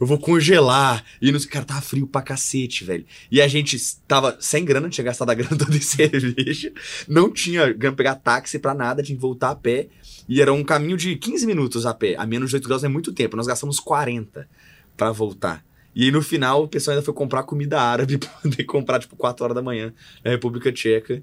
[0.00, 1.04] Eu vou congelar.
[1.20, 3.06] E nos cara, tava frio pra cacete, velho.
[3.30, 3.78] E a gente
[4.08, 6.72] tava sem grana, tinha gastado a grana toda em cerveja.
[7.06, 9.88] Não tinha grana pra pegar táxi pra nada, tinha que voltar a pé.
[10.28, 12.16] E era um caminho de 15 minutos a pé.
[12.18, 13.36] A menos de 8 graus é muito tempo.
[13.36, 14.48] Nós gastamos 40
[15.02, 15.64] pra voltar.
[15.94, 19.16] E aí, no final, o pessoal ainda foi comprar comida árabe pra poder comprar, tipo,
[19.16, 19.92] 4 horas da manhã
[20.24, 21.22] na República Tcheca.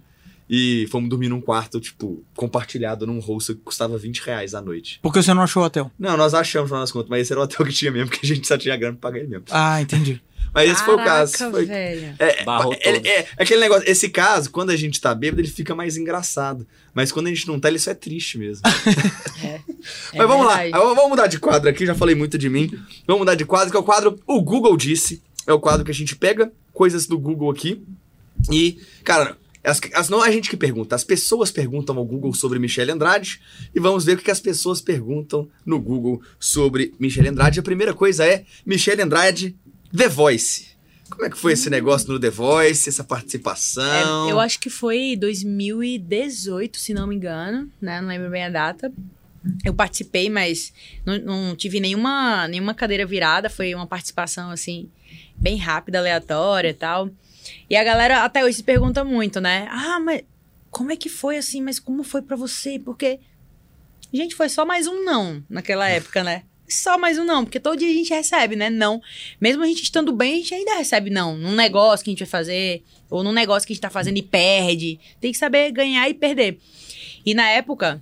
[0.51, 4.99] E fomos dormir num quarto, tipo, compartilhado num hostel que custava 20 reais à noite.
[4.99, 5.91] Porque você não achou o hotel.
[5.97, 8.09] Não, nós achamos, no final das contas, mas esse era o hotel que tinha mesmo,
[8.09, 9.45] porque a gente só tinha grana pra pagar ele mesmo.
[9.51, 10.19] Ah, entendi.
[10.53, 11.37] Mas esse foi o caso.
[11.51, 12.15] Foi- velho.
[12.19, 12.73] É, é, todo.
[12.81, 16.65] é, é aquele negócio, esse caso, quando a gente tá bêbado, ele fica mais engraçado.
[16.93, 18.63] Mas quando a gente não tá, ele só é triste mesmo.
[19.41, 20.71] É Mas vamos verdade.
[20.71, 22.69] lá, vamos mudar de quadro aqui, já falei muito de mim.
[23.07, 25.21] Vamos mudar de quadro, que é o quadro O Google Disse.
[25.47, 27.81] É o quadro que a gente pega coisas do Google aqui.
[28.51, 32.33] E, cara, as, as- não é a gente que pergunta, as pessoas perguntam ao Google
[32.33, 33.39] sobre Michele Andrade.
[33.73, 37.59] E vamos ver o que que as pessoas perguntam no Google sobre Michele Andrade.
[37.59, 39.55] A primeira coisa é Michele Andrade,
[39.95, 40.69] The Voice.
[41.09, 44.27] Como é que foi esse negócio no The Voice, essa participação?
[44.27, 47.99] É, eu acho que foi 2018, se não me engano, né?
[47.99, 48.91] Não lembro bem a data.
[49.65, 50.71] Eu participei, mas
[51.05, 53.49] não, não tive nenhuma, nenhuma cadeira virada.
[53.49, 54.89] Foi uma participação, assim,
[55.35, 57.09] bem rápida, aleatória e tal.
[57.69, 59.67] E a galera até hoje se pergunta muito, né?
[59.71, 60.23] Ah, mas
[60.69, 61.61] como é que foi assim?
[61.61, 62.77] Mas como foi pra você?
[62.77, 63.19] Porque,
[64.13, 66.43] gente, foi só mais um não naquela época, né?
[66.69, 68.69] Só mais um não, porque todo dia a gente recebe, né?
[68.69, 69.01] Não.
[69.41, 71.35] Mesmo a gente estando bem, a gente ainda recebe não.
[71.35, 74.17] Num negócio que a gente vai fazer, ou num negócio que a gente tá fazendo
[74.17, 74.99] e perde.
[75.19, 76.59] Tem que saber ganhar e perder.
[77.25, 78.01] E na época,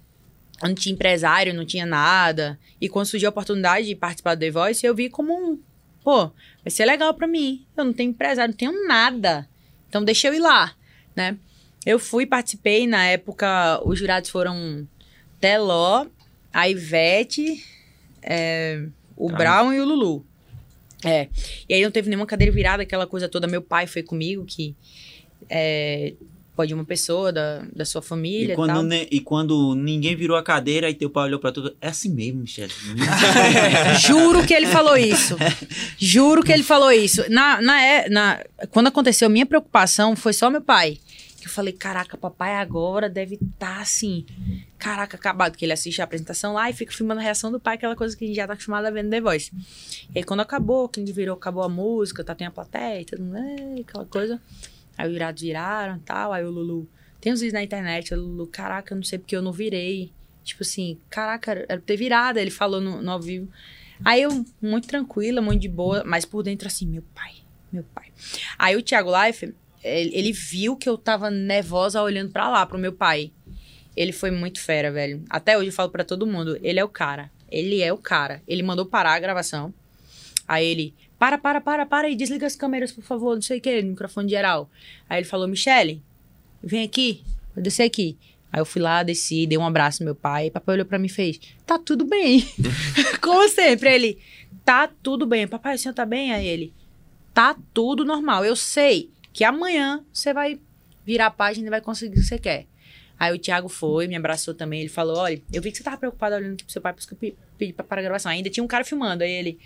[0.62, 2.60] eu não tinha empresário, não tinha nada.
[2.80, 5.60] E quando surgiu a oportunidade de participar do The Voice, eu vi como um.
[6.04, 6.28] Pô,
[6.64, 7.66] vai ser legal pra mim.
[7.76, 9.48] Eu não tenho empresário, não tenho nada.
[9.88, 10.76] Então deixa eu ir lá,
[11.16, 11.38] né?
[11.86, 12.86] Eu fui, participei.
[12.86, 14.88] Na época, os jurados foram
[15.40, 16.06] Teló,
[16.52, 17.64] a Ivete,
[18.28, 18.84] é,
[19.16, 19.30] o.
[19.30, 20.26] Brown e o Lulu.
[21.06, 21.28] É.
[21.70, 23.48] E aí não teve nenhuma cadeira virada, aquela coisa toda.
[23.48, 24.76] Meu pai foi comigo, que
[25.50, 26.14] é,
[26.56, 30.42] pode uma pessoa da, da sua família E quando, ne- e quando ninguém virou a
[30.44, 31.76] cadeira e teu pai olhou pra tudo.
[31.80, 32.74] É assim mesmo, Michele.
[34.06, 35.38] Juro que ele falou isso.
[35.98, 37.24] Juro que ele falou isso.
[37.30, 40.98] Na, na, é- na, quando aconteceu, minha preocupação foi só meu pai.
[41.48, 44.26] Eu falei, caraca, papai agora deve estar assim.
[44.78, 45.58] Caraca, acabado.
[45.58, 48.16] Que ele assiste a apresentação lá e fica filmando a reação do pai, aquela coisa
[48.18, 49.52] que a gente já tá acostumado a ver no The Voice.
[50.14, 53.06] E aí, quando acabou, que a gente virou, acabou a música, tá, tem a plateia,
[53.06, 54.42] todo mundo, "É", aquela coisa.
[54.98, 56.34] Aí os virados viraram e tal.
[56.34, 56.90] Aí o Lulu.
[57.22, 60.12] Tem uns vídeos na internet, o Lulu, caraca, eu não sei porque eu não virei.
[60.44, 62.40] Tipo assim, caraca, era pra ter virado.
[62.40, 63.50] Ele falou no, no ao vivo.
[64.04, 67.34] Aí eu, muito tranquila, muito de boa, mas por dentro assim, meu pai,
[67.72, 68.12] meu pai.
[68.58, 72.94] Aí o Thiago Life, ele, viu que eu tava nervosa olhando pra lá, pro meu
[72.94, 73.32] pai.
[73.96, 75.24] Ele foi muito fera, velho.
[75.30, 77.32] Até hoje eu falo pra todo mundo, ele é o cara.
[77.50, 78.42] Ele é o cara.
[78.48, 79.74] Ele mandou parar a gravação.
[80.48, 83.62] Aí ele, para, para, para, para aí, desliga as câmeras, por favor, não sei o
[83.62, 84.70] que, microfone geral.
[85.10, 86.02] Aí ele falou, Michele,
[86.64, 87.24] vem aqui,
[87.56, 88.18] vou descer aqui.
[88.52, 90.50] Aí eu fui lá, desci, dei um abraço no meu pai.
[90.50, 92.48] Papai olhou pra mim e fez: Tá tudo bem.
[93.22, 93.94] Como sempre.
[93.94, 94.18] Ele:
[94.64, 95.48] Tá tudo bem.
[95.48, 96.34] Papai, o senhor tá bem?
[96.34, 96.74] Aí ele:
[97.34, 98.46] Tá tudo normal.
[98.46, 100.60] Eu sei que amanhã você vai
[101.06, 102.66] virar a página e vai conseguir o que você quer.
[103.20, 104.80] Aí o Thiago foi, me abraçou também.
[104.80, 107.00] Ele falou: Olha, eu vi que você tava preocupado olhando aqui pro seu pai, por
[107.00, 108.32] isso que eu pe- pedi pra parar a gravação.
[108.32, 109.24] Ainda tinha um cara filmando.
[109.24, 109.60] Aí ele: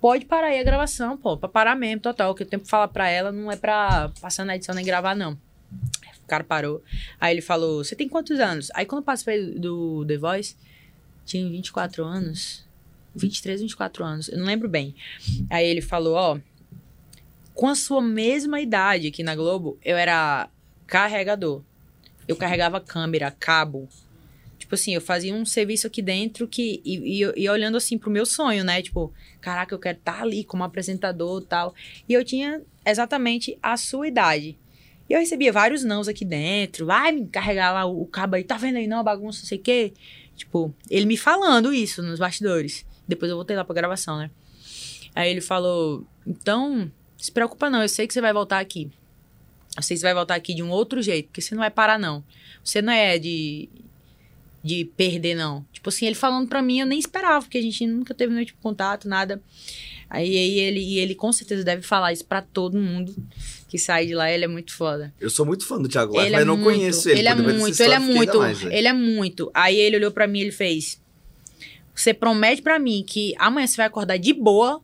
[0.00, 2.34] Pode parar aí a gravação, pô, pra parar mesmo, total.
[2.34, 5.32] Que o tempo fala pra ela não é pra passar na edição nem gravar, não.
[6.24, 6.82] O cara parou.
[7.20, 8.70] Aí ele falou: Você tem quantos anos?
[8.74, 10.56] Aí quando eu participei do The Voice,
[11.26, 12.64] tinha 24 anos.
[13.14, 14.28] 23, 24 anos.
[14.28, 14.94] Eu não lembro bem.
[15.50, 16.38] Aí ele falou: Ó,
[17.60, 20.48] com a sua mesma idade aqui na Globo, eu era
[20.86, 21.62] carregador.
[22.26, 23.86] Eu carregava câmera, cabo.
[24.58, 26.80] Tipo assim, eu fazia um serviço aqui dentro que.
[26.82, 28.80] E, e, e olhando assim pro meu sonho, né?
[28.80, 31.74] Tipo, caraca, eu quero estar ali como apresentador tal.
[32.08, 34.56] E eu tinha exatamente a sua idade.
[35.06, 36.86] E eu recebia vários nãos aqui dentro.
[36.86, 39.58] Vai me carregar lá o, o cabo aí, tá vendo aí não, bagunça, não sei
[39.58, 39.92] o quê.
[40.34, 42.86] Tipo, ele me falando isso nos bastidores.
[43.06, 44.30] Depois eu voltei lá pra gravação, né?
[45.14, 46.90] Aí ele falou: Então,
[47.20, 48.90] se preocupa não, eu sei que você vai voltar aqui.
[49.76, 51.70] Eu sei que você vai voltar aqui de um outro jeito, porque você não vai
[51.70, 52.24] parar, não.
[52.64, 53.68] Você não é de,
[54.62, 55.64] de perder, não.
[55.72, 58.44] Tipo assim, ele falando pra mim, eu nem esperava, porque a gente nunca teve nenhum
[58.44, 59.40] tipo de contato, nada.
[60.08, 63.14] Aí, aí ele, e ele com certeza deve falar isso pra todo mundo
[63.68, 65.14] que sai de lá, ele é muito foda.
[65.20, 67.20] Eu sou muito fã do Thiago Life, Ele mas é não muito, conheço ele.
[67.20, 68.74] Ele é muito, ele é muito, mais, velho.
[68.74, 69.50] ele é muito.
[69.54, 71.00] Aí ele olhou pra mim e ele fez:
[71.94, 74.82] Você promete pra mim que amanhã você vai acordar de boa?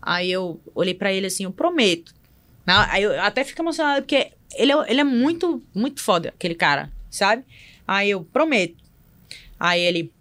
[0.00, 2.14] Aí eu olhei pra ele assim, eu prometo.
[2.66, 6.90] Aí eu até fico emocionada porque ele é, ele é muito, muito foda, aquele cara,
[7.10, 7.44] sabe?
[7.86, 8.76] Aí eu prometo.
[9.58, 10.12] Aí ele.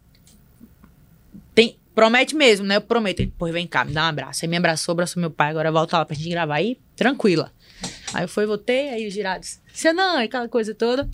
[1.53, 2.78] Tem, promete mesmo, né?
[2.78, 3.19] Eu prometo.
[3.19, 4.45] Ele, vem cá, me dá um abraço.
[4.45, 7.51] Aí me abraçou, abraçou meu pai, agora volta lá pra gente gravar aí, tranquila.
[8.13, 11.08] Aí eu fui, voltei, aí os girados, você não, aquela coisa toda.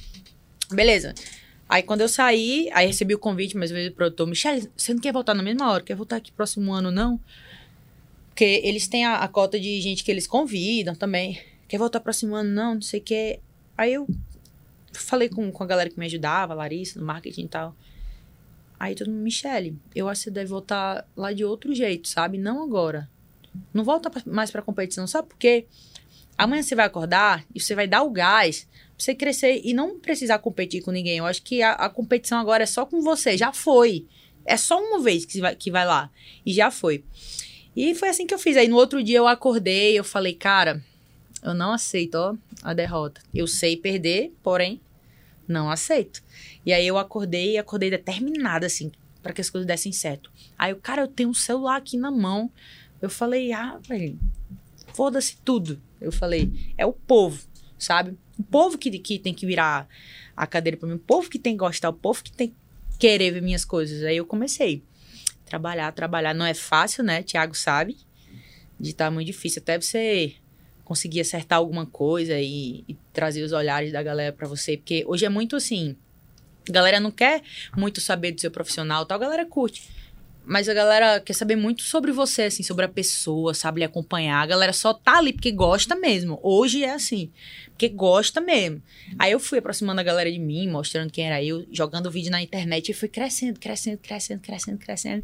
[0.72, 1.14] Beleza.
[1.68, 5.02] Aí quando eu saí, aí recebi o convite, mas veio o produtor, Michelle, você não
[5.02, 5.84] quer voltar na mesma hora?
[5.84, 7.19] Quer voltar aqui próximo ano, não?
[8.34, 11.39] Porque eles têm a, a cota de gente que eles convidam também.
[11.68, 12.73] Quer voltar próximo ano, não?
[12.73, 13.39] Não sei o que.
[13.77, 14.07] Aí eu
[14.91, 17.76] falei com, com a galera que me ajudava, a Larissa, no marketing e tal.
[18.80, 22.39] Aí todo mundo, Michelle, eu acho que você deve voltar lá de outro jeito, sabe?
[22.39, 23.07] Não agora.
[23.72, 25.68] Não volta mais pra competição, sabe por quê?
[26.35, 29.99] Amanhã você vai acordar e você vai dar o gás pra você crescer e não
[29.99, 31.19] precisar competir com ninguém.
[31.19, 34.07] Eu acho que a, a competição agora é só com você, já foi.
[34.43, 36.10] É só uma vez que vai, que vai lá.
[36.43, 37.03] E já foi.
[37.76, 38.56] E foi assim que eu fiz.
[38.58, 40.84] Aí no outro dia eu acordei, eu falei, cara,
[41.44, 43.22] eu não aceito, ó, a derrota.
[43.34, 44.80] Eu sei perder, porém,
[45.48, 46.24] não aceito.
[46.66, 48.91] E aí eu acordei e acordei determinada, assim,
[49.22, 50.32] para que as coisas dessem certo.
[50.58, 52.50] Aí o cara, eu tenho um celular aqui na mão.
[53.02, 54.18] Eu falei, ah, velho,
[54.94, 55.82] foda-se tudo.
[56.00, 57.44] Eu falei, é o povo,
[57.78, 58.18] sabe?
[58.40, 59.88] O povo que, que tem que virar
[60.36, 62.56] a cadeira pra mim, o povo que tem que gostar, o povo que tem que
[62.98, 64.04] querer ver minhas coisas.
[64.04, 64.82] Aí eu comecei.
[65.54, 66.34] Trabalhar, trabalhar.
[66.34, 67.22] Não é fácil, né?
[67.22, 67.96] Tiago sabe.
[68.80, 69.62] De estar muito difícil.
[69.62, 70.34] Até você
[70.84, 74.78] conseguir acertar alguma coisa e, e trazer os olhares da galera pra você.
[74.78, 75.96] Porque hoje é muito assim.
[76.68, 77.44] A galera não quer
[77.78, 79.18] muito saber do seu profissional tal.
[79.18, 79.88] A galera curte.
[80.45, 84.41] Mas a galera quer saber muito sobre você, assim, sobre a pessoa, sabe lhe acompanhar.
[84.41, 86.38] A galera só tá ali porque gosta mesmo.
[86.44, 87.32] Hoje é assim,
[87.70, 88.82] porque gosta mesmo.
[89.18, 92.41] Aí eu fui aproximando a galera de mim, mostrando quem era eu, jogando vídeo na
[92.41, 95.24] internet e fui crescendo, crescendo, crescendo, crescendo, crescendo.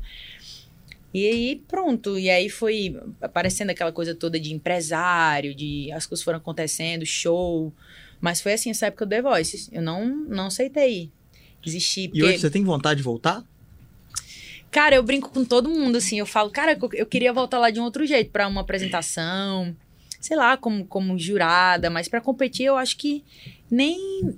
[1.14, 2.18] E aí, pronto.
[2.18, 7.74] E aí foi aparecendo aquela coisa toda de empresário, de as coisas foram acontecendo, show.
[8.22, 9.70] Mas foi assim essa época do The Voice.
[9.72, 11.12] Eu não, não aceitei
[11.62, 12.04] desistir.
[12.04, 13.44] E porque- hoje você tem vontade de voltar?
[14.72, 16.20] Cara, eu brinco com todo mundo, assim.
[16.20, 19.76] Eu falo, cara, eu- queria voltar lá de um outro jeito, pra uma apresentação,
[20.22, 23.24] sei lá, como, como jurada, mas pra competir eu acho que
[23.72, 24.34] nem,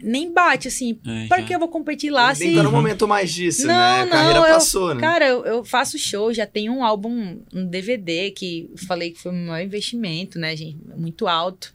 [0.00, 0.98] nem bate, assim.
[1.06, 1.44] É, pra já.
[1.46, 2.46] que eu vou competir lá se.
[2.46, 4.00] Nem tá no momento mais disso, Não, né?
[4.00, 5.00] A não, carreira eu- passou, né?
[5.00, 9.20] Cara, eu, eu faço show, já tenho um álbum, um DVD que eu falei que
[9.20, 10.78] foi o maior investimento, né, gente?
[10.96, 11.74] Muito alto.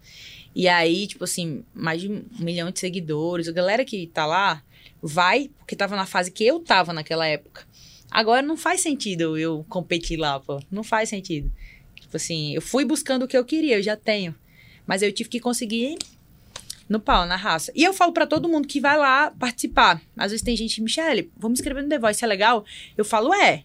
[0.55, 3.47] E aí, tipo assim, mais de um milhão de seguidores.
[3.47, 4.61] A galera que tá lá
[5.01, 7.65] vai porque tava na fase que eu tava naquela época.
[8.13, 10.61] Agora não faz sentido eu competir lá, pô.
[10.69, 11.51] Não faz sentido.
[11.99, 14.35] Tipo assim, eu fui buscando o que eu queria, eu já tenho.
[14.85, 15.97] Mas eu tive que conseguir
[16.87, 17.71] no pau, na raça.
[17.73, 19.99] E eu falo pra todo mundo que vai lá participar.
[20.15, 22.63] Às vezes tem gente, Michele, vamos escrever no The Voice, é legal?
[22.95, 23.63] Eu falo, é.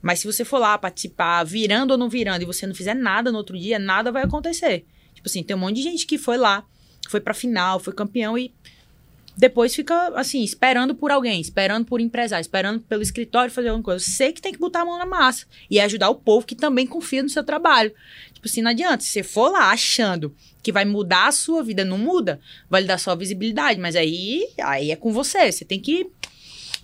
[0.00, 3.32] Mas se você for lá participar, virando ou não virando, e você não fizer nada
[3.32, 4.86] no outro dia, nada vai acontecer.
[5.12, 6.64] Tipo assim, tem um monte de gente que foi lá,
[7.08, 8.54] foi pra final, foi campeão e
[9.38, 14.04] depois fica, assim, esperando por alguém, esperando por empresário, esperando pelo escritório fazer alguma coisa.
[14.04, 16.88] Você que tem que botar a mão na massa e ajudar o povo que também
[16.88, 17.92] confia no seu trabalho.
[18.34, 19.04] Tipo assim, não adianta.
[19.04, 22.88] Se você for lá achando que vai mudar a sua vida, não muda, vai lhe
[22.88, 23.78] dar só visibilidade.
[23.78, 25.52] Mas aí, aí é com você.
[25.52, 26.10] Você tem que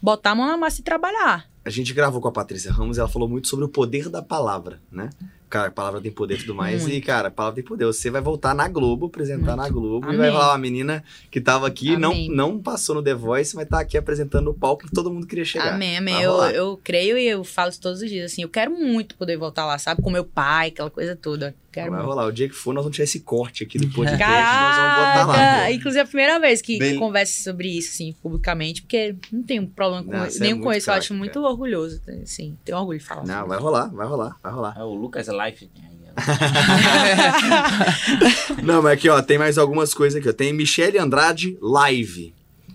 [0.00, 1.50] botar a mão na massa e trabalhar.
[1.64, 4.22] A gente gravou com a Patrícia Ramos e ela falou muito sobre o poder da
[4.22, 5.10] palavra, né?
[5.54, 6.84] Cara, a palavra tem poder e tudo mais.
[6.84, 7.06] E, Muito.
[7.06, 7.84] cara, a palavra tem poder.
[7.84, 10.18] Você vai voltar na Globo, apresentar na Globo, e Amém.
[10.18, 12.28] vai falar, uma menina que tava aqui, não, Amém.
[12.28, 15.44] não passou no The Voice, mas tá aqui apresentando o palco que todo mundo queria
[15.44, 15.74] chegar.
[15.74, 16.20] Amém, amém.
[16.20, 18.32] Eu, eu creio e eu falo isso todos os dias.
[18.32, 20.02] Assim, eu quero muito poder voltar lá, sabe?
[20.02, 21.54] Com meu pai, aquela coisa toda.
[21.74, 22.10] Quero vai muito.
[22.10, 22.26] rolar.
[22.26, 24.22] O dia que for, nós vamos tirar esse corte aqui do podcast.
[24.22, 25.34] nós vamos botar lá.
[25.34, 25.72] Caraca!
[25.72, 29.42] Inclusive, é a primeira vez que, Bem- que converso sobre isso, assim, publicamente, porque não
[29.42, 30.90] tenho problema com Não, é nenhum muito com isso.
[30.90, 32.56] Eu acho muito orgulhoso, assim.
[32.64, 33.26] Tenho orgulho de falar.
[33.26, 34.74] Não, sobre vai rolar, vai rolar, vai rolar.
[34.78, 35.68] É o Lucas Life.
[38.62, 40.32] Não, mas aqui, ó, tem mais algumas coisas aqui, ó.
[40.32, 42.32] Tem Michele Andrade Live.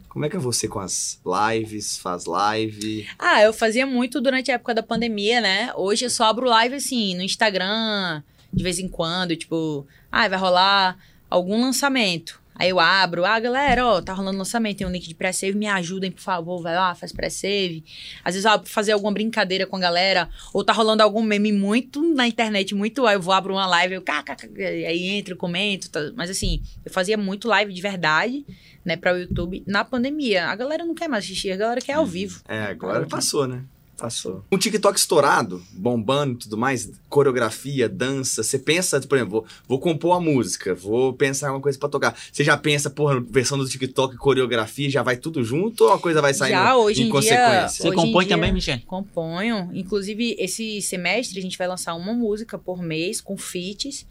[0.09, 1.19] Como é que é você com as
[1.53, 1.97] lives?
[1.99, 3.07] Faz live?
[3.17, 5.71] Ah, eu fazia muito durante a época da pandemia, né?
[5.75, 8.21] Hoje eu só abro live assim, no Instagram,
[8.51, 10.97] de vez em quando, tipo, ah, vai rolar
[11.29, 12.39] algum lançamento.
[12.55, 15.65] Aí eu abro, ah, galera, ó, tá rolando lançamento, tem um link de pré-save, me
[15.65, 17.85] ajudem, por favor, vai lá, faz pré-save.
[18.21, 22.01] Às vezes pra fazer alguma brincadeira com a galera, ou tá rolando algum meme muito
[22.13, 26.11] na internet, muito, aí eu vou abro uma live, eu, kkk, aí entro, comento, tá-
[26.17, 28.45] mas assim, eu fazia muito live de verdade,
[28.83, 30.47] né, pra o YouTube na pandemia.
[30.47, 32.41] A galera não quer mais assistir, a galera quer ao vivo.
[32.45, 33.63] É, agora passou, né?
[33.99, 34.43] Passou.
[34.51, 38.43] Um TikTok estourado, bombando e tudo mais, coreografia, dança.
[38.43, 42.17] Você pensa, por exemplo, vou, vou compor a música, vou pensar uma coisa pra tocar.
[42.31, 46.21] Você já pensa, porra, versão do TikTok, coreografia, já vai tudo junto ou a coisa
[46.21, 47.69] vai saindo Já, hoje em em dia- consequência?
[47.69, 48.79] Você Hoje em compõe dia- também, Michel?
[48.87, 49.69] Componho.
[49.73, 54.05] Inclusive, esse semestre a gente vai lançar uma música por mês com feats.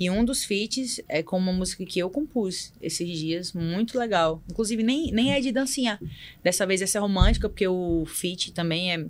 [0.00, 4.42] E um dos feats é com uma música que eu compus esses dias, muito legal.
[4.50, 6.00] Inclusive, nem, nem é de dancinha.
[6.42, 9.06] Dessa vez essa é romântica, porque o feat também é,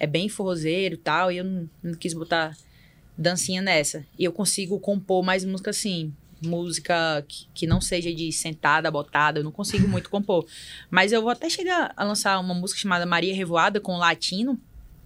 [0.00, 2.56] é bem forrozeiro e tal, e eu não, não quis botar
[3.16, 4.04] dancinha nessa.
[4.18, 6.12] E eu consigo compor mais música assim,
[6.42, 10.46] música que, que não seja de sentada, botada, eu não consigo muito compor.
[10.90, 14.60] Mas eu vou até chegar a lançar uma música chamada Maria Revoada com latino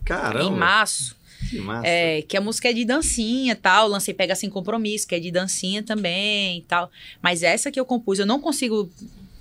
[0.04, 0.44] Caramba.
[0.44, 1.17] em março.
[1.48, 1.86] Que massa.
[1.86, 3.88] É, que a música é de dancinha e tal.
[3.88, 6.90] Lancei Pega Sem Compromisso, que é de dancinha também e tal.
[7.22, 8.90] Mas essa que eu compus, eu não consigo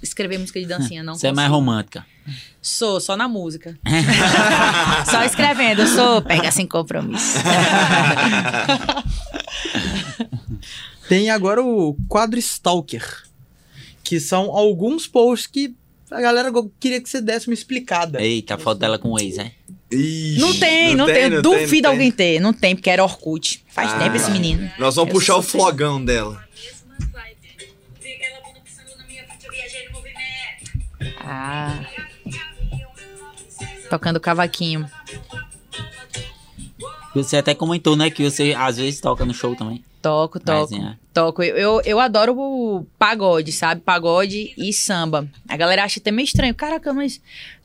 [0.02, 1.36] escrever música de dancinha, não Você é consigo.
[1.36, 2.06] mais romântica.
[2.62, 3.78] Sou, só na música.
[5.10, 7.38] só escrevendo, eu sou Pega Sem Compromisso.
[11.08, 13.24] Tem agora o quadro Stalker,
[14.04, 15.74] que são alguns posts que
[16.12, 18.22] a galera queria que você desse uma explicada.
[18.22, 19.54] Eita, falta ela com o ex, né?
[19.90, 21.30] Ixi, Não tem, não, tem.
[21.30, 21.86] não Duvido não tem.
[21.86, 22.40] alguém ter.
[22.42, 23.64] Não tem, porque era Orkut.
[23.70, 24.70] Faz Ah, tempo esse menino.
[24.78, 26.46] Nós vamos Eu puxar o flogão dela.
[31.24, 31.80] Ah.
[33.90, 34.90] Tocando cavaquinho.
[37.16, 39.84] Você até comentou, né, que você às vezes toca no show também.
[40.02, 40.76] Toco, toco.
[40.76, 40.96] Mas, é.
[41.14, 41.42] Toco.
[41.42, 43.82] Eu, eu, eu adoro o pagode, sabe?
[43.82, 45.28] Pagode e samba.
[45.48, 46.54] A galera acha até meio estranho.
[46.54, 47.20] Caraca, mas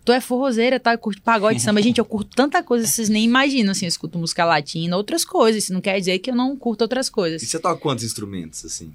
[0.05, 0.93] tu é forrozeira, tá?
[0.93, 1.81] Eu curto pagode e samba.
[1.83, 3.85] Gente, eu curto tanta coisa, vocês nem imaginam, assim.
[3.87, 5.65] Eu escuto música latina, outras coisas.
[5.65, 7.43] Isso não quer dizer que eu não curto outras E coisas.
[7.43, 8.95] você toca quantos instrumentos, assim?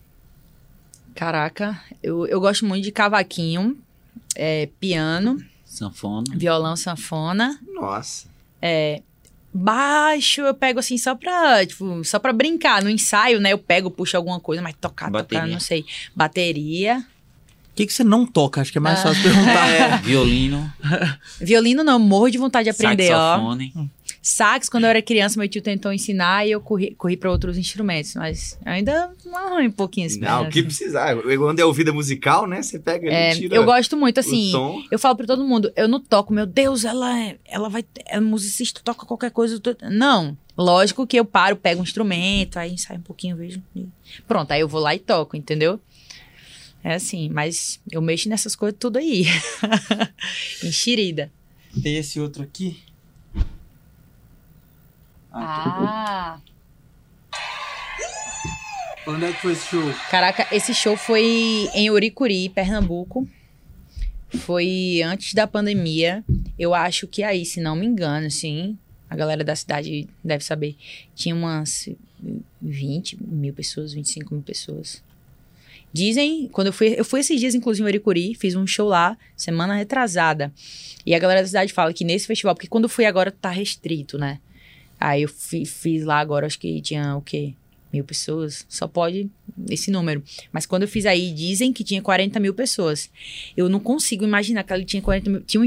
[1.16, 3.76] Caraca, eu, eu gosto muito de cavaquinho,
[4.36, 6.24] é, piano, Sanfona.
[6.36, 7.60] violão, sanfona.
[7.74, 8.28] Nossa.
[9.54, 12.84] Baixo eu pego assim só pra, tipo, só pra brincar.
[12.84, 15.48] No ensaio, né, eu pego, puxo alguma coisa, mas tocar, tocar, Bateria.
[15.52, 15.84] não sei.
[16.16, 17.04] Bateria.
[17.78, 18.60] O que, que você não toca?
[18.60, 19.04] Acho que é mais Ah.
[19.04, 20.02] fácil perguntar.
[20.02, 20.74] Violino.
[21.40, 23.36] Violino não, morro de vontade de aprender, ó.
[23.36, 23.91] saxofone.
[24.20, 27.56] Sax, quando eu era criança, meu tio tentou ensinar e eu corri, corri para outros
[27.58, 31.16] instrumentos, mas ainda não arranho um pouquinho esse Não, o que precisar.
[31.16, 32.62] Quando é ouvida musical, né?
[32.64, 34.52] Você pega É, e tira eu gosto muito, assim.
[34.91, 38.20] Eu falo pra todo mundo, eu não toco, meu Deus, ela é, ela vai, é
[38.20, 39.60] musicista, toca qualquer coisa.
[39.60, 43.62] tô- Não, lógico que eu paro, pego um instrumento, aí ensaio um pouquinho, vejo.
[44.28, 45.80] Pronto, aí eu vou lá e toco, entendeu?
[46.84, 49.26] É assim, mas eu mexo nessas coisas tudo aí.
[50.64, 51.32] Enxerida.
[51.82, 52.80] Tem esse outro aqui.
[55.32, 56.40] Ah.
[59.08, 59.94] Onde é que foi esse show?
[60.10, 63.28] Caraca, esse show foi em Uricuri, Pernambuco.
[64.30, 66.24] Foi antes da pandemia.
[66.60, 68.78] Eu acho que aí, se não me engano, sim.
[69.10, 70.76] A galera da cidade deve saber.
[71.16, 71.88] Tinha umas
[72.62, 75.02] 20 mil pessoas, 25 mil pessoas.
[75.93, 79.18] Dizem, quando eu fui, eu fui esses dias, inclusive, em Uricuri, fiz um show lá,
[79.35, 80.53] semana retrasada.
[81.05, 83.49] E a galera da cidade fala que nesse festival, porque quando eu fui agora tá
[83.49, 84.39] restrito, né?
[84.99, 87.53] Aí eu fi- fiz lá agora, acho que tinha o quê?
[87.93, 88.65] Mil pessoas?
[88.68, 89.30] Só pode
[89.69, 90.22] esse número.
[90.51, 93.09] Mas quando eu fiz aí, dizem que tinha 40 mil pessoas.
[93.55, 95.41] Eu não consigo imaginar que ele tinha 40 mil.
[95.41, 95.65] Tinha um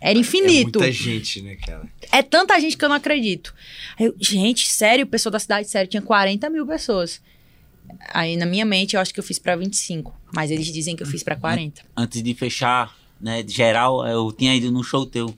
[0.00, 0.78] Era É infinito.
[0.78, 1.88] muita gente, né, cara?
[2.12, 3.52] É tanta gente que eu não acredito.
[3.98, 7.20] Aí eu, gente, sério, pessoa da cidade, sério, tinha 40 mil pessoas.
[8.12, 10.12] Aí na minha mente eu acho que eu fiz pra 25.
[10.34, 11.82] Mas eles dizem que eu fiz pra 40.
[11.96, 15.34] Antes de fechar, né, de geral, eu tinha ido num show teu.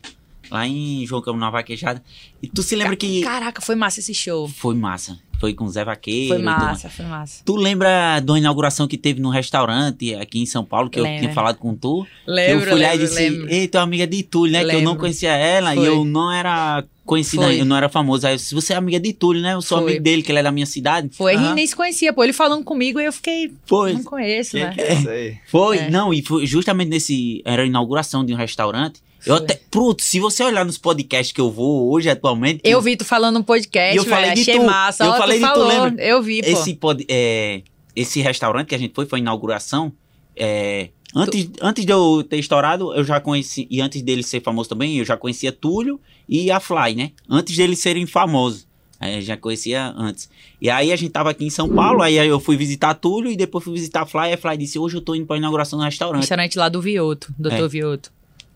[0.50, 2.02] Lá em João Campos, na Vaquejada.
[2.42, 4.46] E tu se lembra que Caraca, foi massa esse show.
[4.46, 5.18] foi massa.
[5.40, 6.28] Foi com o Zé Vaqueiro.
[6.34, 7.42] Foi e massa, foi massa.
[7.44, 11.20] Tu lembra da inauguração que teve no restaurante aqui em São Paulo, que eu Lembro.
[11.22, 12.06] tinha falado com tu?
[12.26, 13.50] Lembro, eu fui lá e lembro, disse, lembro.
[13.50, 14.60] ei, tu é amiga de Túlio, né?
[14.60, 14.98] Que eu não Lembro.
[15.00, 15.88] conhecia ela e Foi.
[15.88, 17.60] eu não era conhecida, Foi.
[17.60, 18.26] eu não era famoso.
[18.26, 19.54] Aí eu disse, você é amiga de Túlio, né?
[19.54, 19.88] Eu sou Foi.
[19.90, 21.10] amigo dele, que ele é da minha cidade.
[21.12, 21.54] Foi, gente Aham.
[21.54, 22.24] nem se conhecia, pô.
[22.24, 23.52] Ele falando comigo e eu fiquei.
[23.66, 23.92] Foi.
[23.92, 24.72] Não conheço, Quem né?
[24.74, 25.36] que é isso aí?
[25.48, 25.90] Foi, É.
[25.90, 27.42] não, e foi justamente nesse.
[27.44, 29.00] Era a inauguração de um restaurante.
[29.26, 29.58] Eu até.
[29.70, 32.60] Pronto, se você olhar nos podcasts que eu vou hoje, atualmente.
[32.62, 34.64] Eu vi tu falando no podcast, E eu falei velho, de achei tu.
[34.66, 35.04] massa.
[35.04, 36.04] Eu Ó, falei tu de tu, falou, lembra?
[36.04, 36.48] eu vi, pô.
[36.48, 37.62] Esse, pod, é,
[37.96, 39.92] esse restaurante que a gente foi, foi a inauguração.
[40.36, 43.66] é, antes, antes de eu ter estourado, eu já conheci.
[43.70, 47.12] E antes dele ser famoso também, eu já conhecia Túlio e a Fly, né?
[47.28, 48.66] Antes deles serem famosos.
[49.00, 50.30] Aí eu já conhecia antes.
[50.60, 53.36] E aí a gente tava aqui em São Paulo, aí eu fui visitar Túlio e
[53.36, 54.30] depois fui visitar a Fly.
[54.30, 56.22] E a Fly disse: Hoje eu tô indo pra inauguração do restaurante.
[56.22, 57.68] Restaurante lá do Vioto, doutor É.
[57.68, 58.12] Vioto.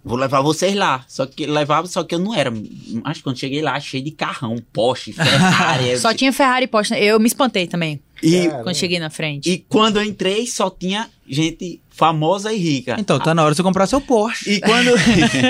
[0.09, 1.05] Vou levar vocês lá.
[1.06, 2.51] Só que levava, só que eu não era.
[3.05, 5.97] Acho que quando cheguei lá, cheio de carrão, Porsche, Ferrari.
[6.01, 6.94] Só tinha Ferrari e Porsche.
[6.94, 9.51] Eu me espantei também e, quando cheguei na frente.
[9.51, 12.97] e quando eu entrei, só tinha gente famosa e rica.
[12.98, 14.51] Então, tá na hora de você comprar seu Porsche.
[14.51, 14.90] E quando.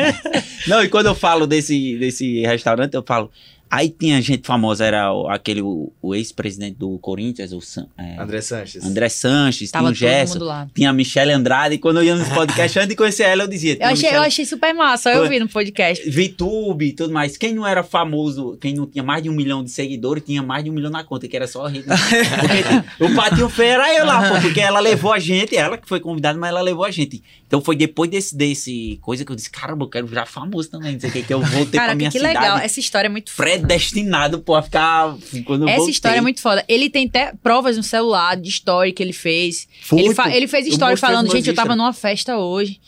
[0.67, 3.31] não, e quando eu falo desse, desse restaurante, eu falo.
[3.71, 8.21] Aí tinha gente famosa, era o- aquele, o, o ex-presidente do Corinthians, o San- é,
[8.21, 8.85] André Sanches.
[8.85, 10.69] André Sanches, Tava tinha o todo Gerson, mundo lá.
[10.75, 13.49] tinha a Michelle Andrade, e quando eu ia nos podcasts, antes de conhecer ela, eu
[13.49, 13.77] dizia.
[13.81, 16.09] Eu achei, eu achei super massa, eu vi no podcast.
[16.11, 17.37] VTube e tudo mais.
[17.37, 20.65] Quem não era famoso, quem não tinha mais de um milhão de seguidores, tinha mais
[20.65, 21.87] de um milhão na conta, que era só a rede.
[22.99, 25.89] Porque o Patinho Feio era eu lá, pô, porque ela levou a gente, ela que
[25.89, 27.23] foi convidada, mas ela levou a gente.
[27.47, 30.93] Então foi depois desse, desse coisa que eu disse, caramba, eu quero virar famoso também,
[30.95, 32.39] não sei o que, que eu voltei pra Cara, minha que cidade.
[32.39, 32.59] legal.
[32.59, 33.67] Essa história é muito foda.
[33.69, 35.17] Predestinado, pô, a ficar.
[35.45, 35.93] Quando Essa voltei.
[35.93, 36.65] história é muito foda.
[36.69, 39.69] Ele tem até provas no celular de story que ele fez.
[39.83, 42.81] Foi, ele, fa- ele fez mostrei falando, gente, eu tava numa festa hoje.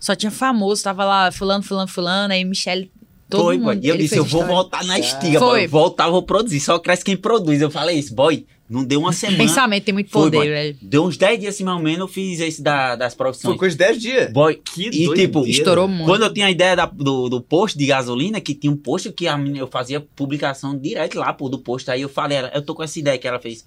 [0.00, 2.90] Só tinha famoso, tava lá fulano, fulano, fulano, aí Michelle,
[3.28, 3.64] todo Foi, mundo.
[3.66, 3.80] boy.
[3.82, 4.54] E eu ele disse, eu vou story.
[4.54, 5.48] voltar na estiga, Foi.
[5.48, 5.64] boy.
[5.64, 6.60] Eu voltar, vou produzir.
[6.60, 7.60] Só cresce quem produz.
[7.60, 8.46] Eu falei isso, boy.
[8.70, 9.38] Não deu uma semana.
[9.38, 10.46] Pensamento tem muito Foi, poder, boy.
[10.48, 10.76] velho.
[10.82, 13.52] Deu uns 10 dias assim, mais ou menos, eu fiz esse da, das profissões.
[13.52, 14.30] Foi coisa de 10 dias.
[14.32, 16.04] Boy, Que e tipo, Estourou muito.
[16.04, 19.10] quando eu tinha a ideia da- do, do posto de gasolina, que tinha um posto
[19.10, 21.88] que a eu fazia publicação direto lá, pô, do posto.
[21.90, 23.64] Aí eu falei, ela, eu tô com essa ideia que ela fez.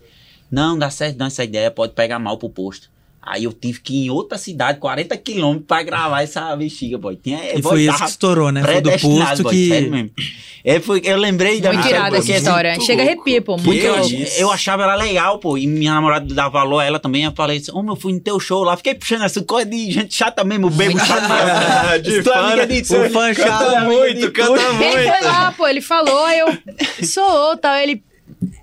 [0.52, 2.90] Não, dá certo não, essa ideia pode pegar mal pro posto.
[3.24, 7.16] Aí eu tive que ir em outra cidade, 40 quilômetros, pra gravar essa bexiga, boy.
[7.16, 8.64] Tinha, E boy, foi isso que estourou, né?
[8.64, 9.68] Foi do posto boy, que.
[9.70, 10.10] sério mesmo.
[10.64, 12.80] É, foi, eu lembrei da Muito irada essa porque, assim, história.
[12.80, 13.12] Chega louco.
[13.20, 13.56] arrepia, pô.
[13.58, 15.56] Que Muito porque eu, eu achava ela legal, pô.
[15.58, 17.24] E minha namorada dava valor a ela também.
[17.24, 18.76] Eu falei assim: Ô, meu, eu fui no teu show lá.
[18.78, 22.82] Fiquei puxando essa coisa de gente chata mesmo, bebo chato Ah, de fã, amiga né?
[22.82, 24.84] de O fã chato tu é amiga muito, canta muito.
[24.98, 26.48] Ele foi lá, pô, ele falou, eu
[27.08, 28.04] sou, tal, ele.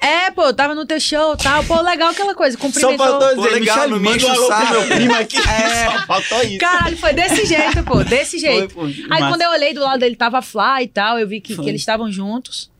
[0.01, 2.99] É, pô, eu tava no teu show, tal, pô, legal aquela coisa, Só cumprimentou.
[2.99, 5.37] faltou Pô, dizer, legal, Michele, não me manda um alô pro meu primo aqui.
[5.43, 6.59] Só faltou isso.
[6.59, 8.75] Caralho, foi desse jeito, pô, desse jeito.
[8.75, 9.05] Foi, foi.
[9.05, 9.29] Aí Massa.
[9.29, 11.81] quando eu olhei do lado dele, tava Fly e tal, eu vi que, que eles
[11.81, 12.71] estavam juntos.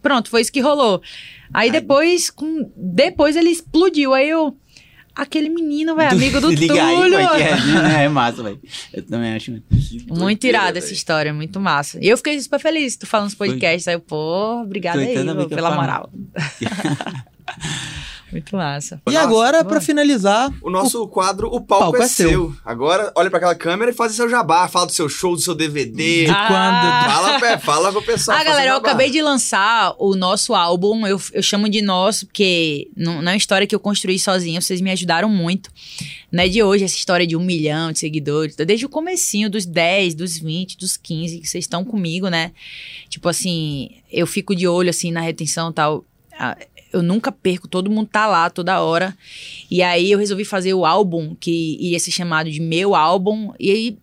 [0.00, 1.02] Pronto, foi isso que rolou.
[1.52, 4.56] Aí depois, com, depois ele explodiu, aí eu...
[5.14, 7.18] Aquele menino, velho, amigo do Liga Túlio.
[7.18, 8.60] aí, boy, que é, é massa, velho.
[8.92, 9.62] Eu também acho.
[10.08, 11.98] Muito irada essa história, muito massa.
[12.00, 13.88] E eu fiquei super feliz, tu falando nos podcasts.
[13.88, 16.10] Aí eu, pô, obrigada aí eu pela moral.
[18.32, 19.00] muito massa.
[19.06, 22.28] E Nossa, agora, pra finalizar, O nosso quadro, o palco, palco é, é seu.
[22.28, 22.56] seu.
[22.64, 24.66] Agora, olha pra aquela câmera e faz o seu jabá.
[24.68, 26.24] Fala do seu show, do seu DVD.
[26.24, 27.12] de quando.
[27.12, 28.38] Fala, pé, fala pro pessoal.
[28.38, 31.06] Ah, o galera, eu acabei de lançar o nosso álbum.
[31.06, 34.60] Eu, eu chamo de nosso, porque não, não é uma história que eu construí sozinha.
[34.60, 35.70] Vocês me ajudaram muito.
[36.30, 38.56] Não é de hoje essa história de um milhão de seguidores.
[38.56, 42.52] Desde o comecinho, dos 10, dos 20, dos 15, que vocês estão comigo, né?
[43.08, 46.04] Tipo assim, eu fico de olho, assim, na retenção e tal.
[46.92, 49.16] Eu nunca perco, todo mundo tá lá toda hora.
[49.70, 53.52] E aí eu resolvi fazer o álbum, que iria ser chamado de meu álbum.
[53.58, 53.98] E aí,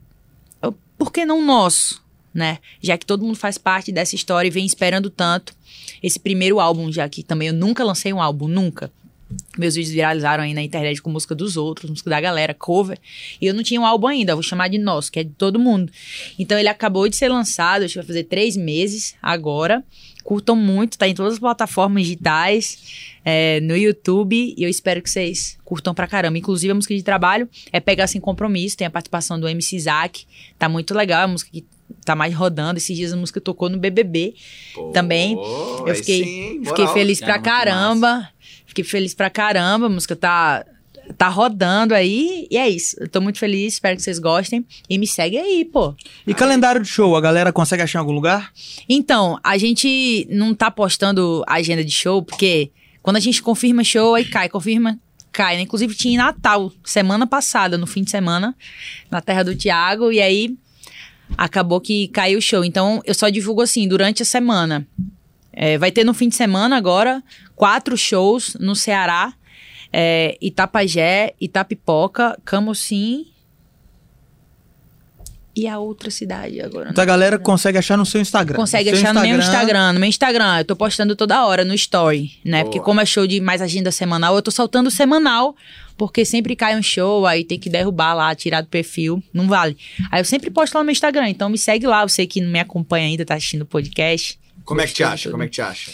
[0.62, 2.02] eu- por que não nosso?
[2.32, 2.60] né?
[2.80, 5.52] Já que todo mundo faz parte dessa história e vem esperando tanto
[6.02, 8.92] esse primeiro álbum, já que também eu nunca lancei um álbum, nunca.
[9.58, 13.00] Meus vídeos viralizaram aí na internet com música dos outros, música da galera, cover.
[13.42, 15.60] E eu não tinha um álbum ainda, vou chamar de nosso, que é de todo
[15.60, 15.92] mundo.
[16.38, 19.84] Então ele acabou de ser lançado, acho que vai fazer três meses agora.
[20.24, 25.10] Curtam muito, tá em todas as plataformas digitais, é, no YouTube, e eu espero que
[25.10, 26.38] vocês curtam pra caramba.
[26.38, 30.26] Inclusive a música de trabalho é Pegar Sem Compromisso, tem a participação do MC Isaac,
[30.58, 31.66] tá muito legal, é a música que
[32.06, 32.78] tá mais rodando.
[32.78, 34.36] Esses dias a música tocou no BBB
[34.74, 35.36] Pô, também.
[35.86, 38.30] Eu fiquei, sim, fiquei feliz pra caramba.
[38.66, 39.88] Fiquei feliz pra caramba.
[39.88, 40.66] A música tá,
[41.18, 42.48] tá rodando aí.
[42.50, 42.96] E é isso.
[43.00, 43.74] Eu tô muito feliz.
[43.74, 44.66] Espero que vocês gostem.
[44.90, 45.96] E me segue aí, pô.
[46.26, 48.52] E calendário de show, a galera consegue achar em algum lugar?
[48.88, 52.72] Então, a gente não tá postando a agenda de show, porque
[53.02, 54.50] quando a gente confirma show, aí cai.
[54.50, 55.00] Confirma,
[55.32, 55.56] cai.
[55.58, 55.64] né?
[55.64, 58.56] Inclusive, tinha em Natal, semana passada, no fim de semana,
[59.10, 60.12] na terra do Tiago.
[60.12, 60.56] E aí,
[61.38, 62.64] acabou que caiu o show.
[62.64, 64.88] Então, eu só divulgo assim, durante a semana.
[65.52, 67.24] É, vai ter no fim de semana agora
[67.56, 69.34] quatro shows no Ceará,
[69.92, 73.26] é, Itapajé, Itapipoca, Camocim
[75.56, 76.90] e a outra cidade agora.
[76.90, 78.56] Então a galera consegue achar no seu Instagram.
[78.56, 79.94] Consegue No seu achar no meu Instagram.
[79.94, 82.60] No meu Instagram, eu tô postando toda hora no story, né?
[82.60, 82.66] Boa.
[82.66, 85.56] Porque como é show de mais agenda semanal, eu tô soltando semanal,
[85.98, 89.76] porque sempre cai um show, aí tem que derrubar lá, tirar do perfil, não vale.
[90.12, 92.50] Aí eu sempre posto lá no meu Instagram, então me segue lá, você que não
[92.50, 94.40] me acompanha ainda, tá assistindo o podcast.
[94.64, 95.24] Como é que te acha?
[95.24, 95.32] tudo.
[95.32, 95.92] Como é que te acha?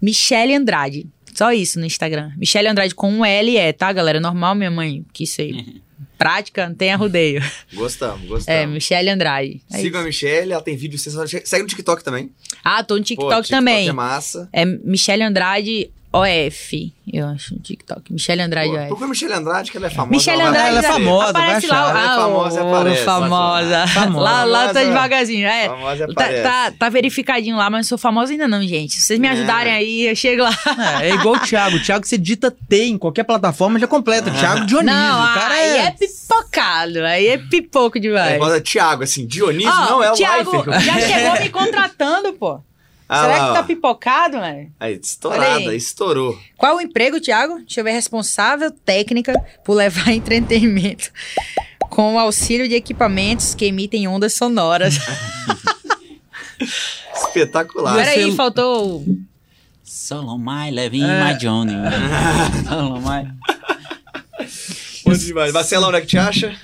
[0.00, 1.06] Michele Andrade.
[1.36, 2.32] Só isso no Instagram.
[2.36, 4.18] Michele Andrade com um L E, tá, galera?
[4.18, 5.80] Normal, minha mãe, que isso aí.
[6.18, 7.42] Prática, não tem arrudeio.
[7.74, 8.72] Gostamos, É, gostamos.
[8.74, 9.60] Michele Andrade.
[9.70, 10.24] É Sigam a isso.
[10.24, 11.46] Michelle, ela tem vídeo sensacional.
[11.46, 12.30] Segue no TikTok também.
[12.64, 13.86] Ah, tô no Pô, TikTok também.
[13.86, 14.48] é massa.
[14.50, 15.90] É Michele Andrade
[16.20, 18.12] OF, eu acho, no TikTok.
[18.12, 18.86] Michele Andrade Pô, OF.
[18.88, 20.30] procura Michelle Andrade, que ela é famosa.
[20.30, 21.84] Ela vai Andrade ela é famosa, aparece vai lá.
[21.86, 21.90] achar.
[21.96, 23.86] Ela é Ah, famosa, aparece, famosa.
[23.88, 24.20] Famosa.
[24.20, 25.46] Lá, lá tá devagarzinho.
[25.46, 25.68] É.
[25.68, 28.94] Famosa Tá, tá, tá verificadinho lá, mas não sou famosa ainda não, gente.
[28.94, 29.30] Se vocês me É.
[29.32, 30.56] ajudarem aí, eu chego lá.
[31.02, 31.76] É, é igual o Thiago.
[31.76, 34.30] O Thiago, você digita T em qualquer plataforma, já completa.
[34.30, 34.94] Thiago Dionísio.
[34.98, 35.86] não, o cara aí é...
[35.86, 37.04] é pipocado.
[37.04, 38.42] Aí é pipoco É demais.
[38.42, 40.80] a Thiago, assim, Dionísio Ó, não é o Thiago Leifert.
[40.84, 42.60] já chegou me contratando, pô.
[43.08, 43.62] Ah Será lá, que tá ó.
[43.62, 44.68] pipocado, né?
[44.80, 45.76] Aí, estourada, aí.
[45.76, 46.36] estourou.
[46.56, 47.58] Qual o emprego, Thiago?
[47.60, 47.92] Deixa eu ver.
[47.92, 49.32] Responsável técnica
[49.64, 51.10] por levar entretenimento
[51.88, 54.98] com o auxílio de equipamentos que emitem ondas sonoras.
[57.14, 57.94] Espetacular.
[57.96, 58.98] Peraí, faltou.
[59.00, 59.26] o-
[59.84, 61.24] Solo my Levin, É.
[61.32, 61.72] my Johnny.
[62.68, 63.32] Solo my...
[65.04, 65.52] Bom demais.
[65.52, 66.56] Marcelo, onde é que te acha?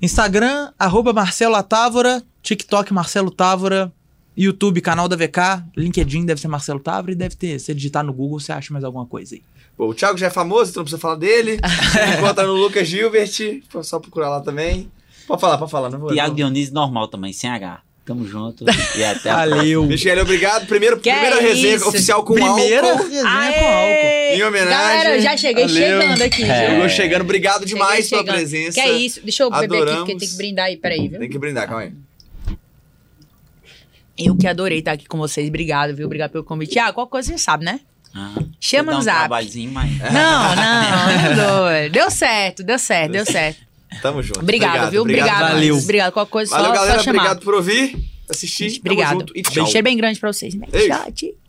[0.00, 3.90] Instagram, arroba Marcelo Atávora, TikTok Marcelo Távora,
[4.36, 8.38] YouTube, canal da VK, LinkedIn deve ser Marcelo e deve ter, se digitar no Google,
[8.38, 9.42] você acha mais alguma coisa aí.
[9.78, 11.58] Bom, o Thiago já é famoso, então não precisa falar dele.
[12.18, 13.30] Encontra no Lucas Gilbert.
[13.82, 14.90] Só procurar lá também.
[15.26, 15.90] Pode falar, pode falar.
[15.90, 16.34] Não vou, Tiago.
[16.34, 17.80] Dionísio normal também, sem H.
[18.04, 18.64] Tamo junto
[18.96, 19.84] e até a Valeu!
[19.84, 20.64] Michele, obrigado.
[20.68, 21.88] Primeiro, Que primeira é resenha isso?
[21.88, 23.02] oficial com Primeira álcool.
[23.02, 23.66] resenha com álcool.
[23.66, 24.36] Aê!
[24.36, 24.70] Em homenagem.
[24.78, 26.00] Galera, eu já cheguei Valeu.
[26.00, 26.44] chegando aqui.
[26.44, 26.70] É.
[26.70, 27.22] Chegou chegando.
[27.22, 28.36] Obrigado demais Cheguei pela chegando.
[28.36, 28.80] presença.
[28.80, 29.20] Que é isso?
[29.24, 29.98] Deixa eu beber aqui, Adoramos.
[30.04, 31.18] porque tem que brindar aí, peraí, viu?
[31.18, 31.92] Tem que brindar, calma aí.
[34.18, 35.48] Eu que adorei estar aqui com vocês.
[35.48, 36.06] Obrigado, viu?
[36.06, 36.72] Obrigado pelo convite.
[36.72, 37.80] Tiago, qualquer coisa você sabe, né?
[38.14, 39.18] Ah, Chama no um zap.
[39.20, 39.90] trabalhozinho, mas...
[40.10, 41.90] Não, não, não dou.
[41.90, 43.60] Deu certo, deu certo, deu certo.
[44.00, 44.40] Tamo junto.
[44.40, 45.02] Obrigado, viu?
[45.02, 45.40] Obrigado.
[45.52, 45.76] valeu.
[45.76, 46.12] Obrigado.
[46.12, 46.98] Qualquer coisa, Valeu, só, galera.
[46.98, 47.18] só chamar.
[47.18, 47.96] Obrigado por ouvir,
[48.30, 48.70] assistir.
[48.80, 49.12] Tamo Obrigado.
[49.20, 49.66] junto e tchau.
[49.66, 50.54] Cheiro bem grande pra vocês.
[50.72, 50.88] Ei.
[50.88, 51.45] Tchau, tchau.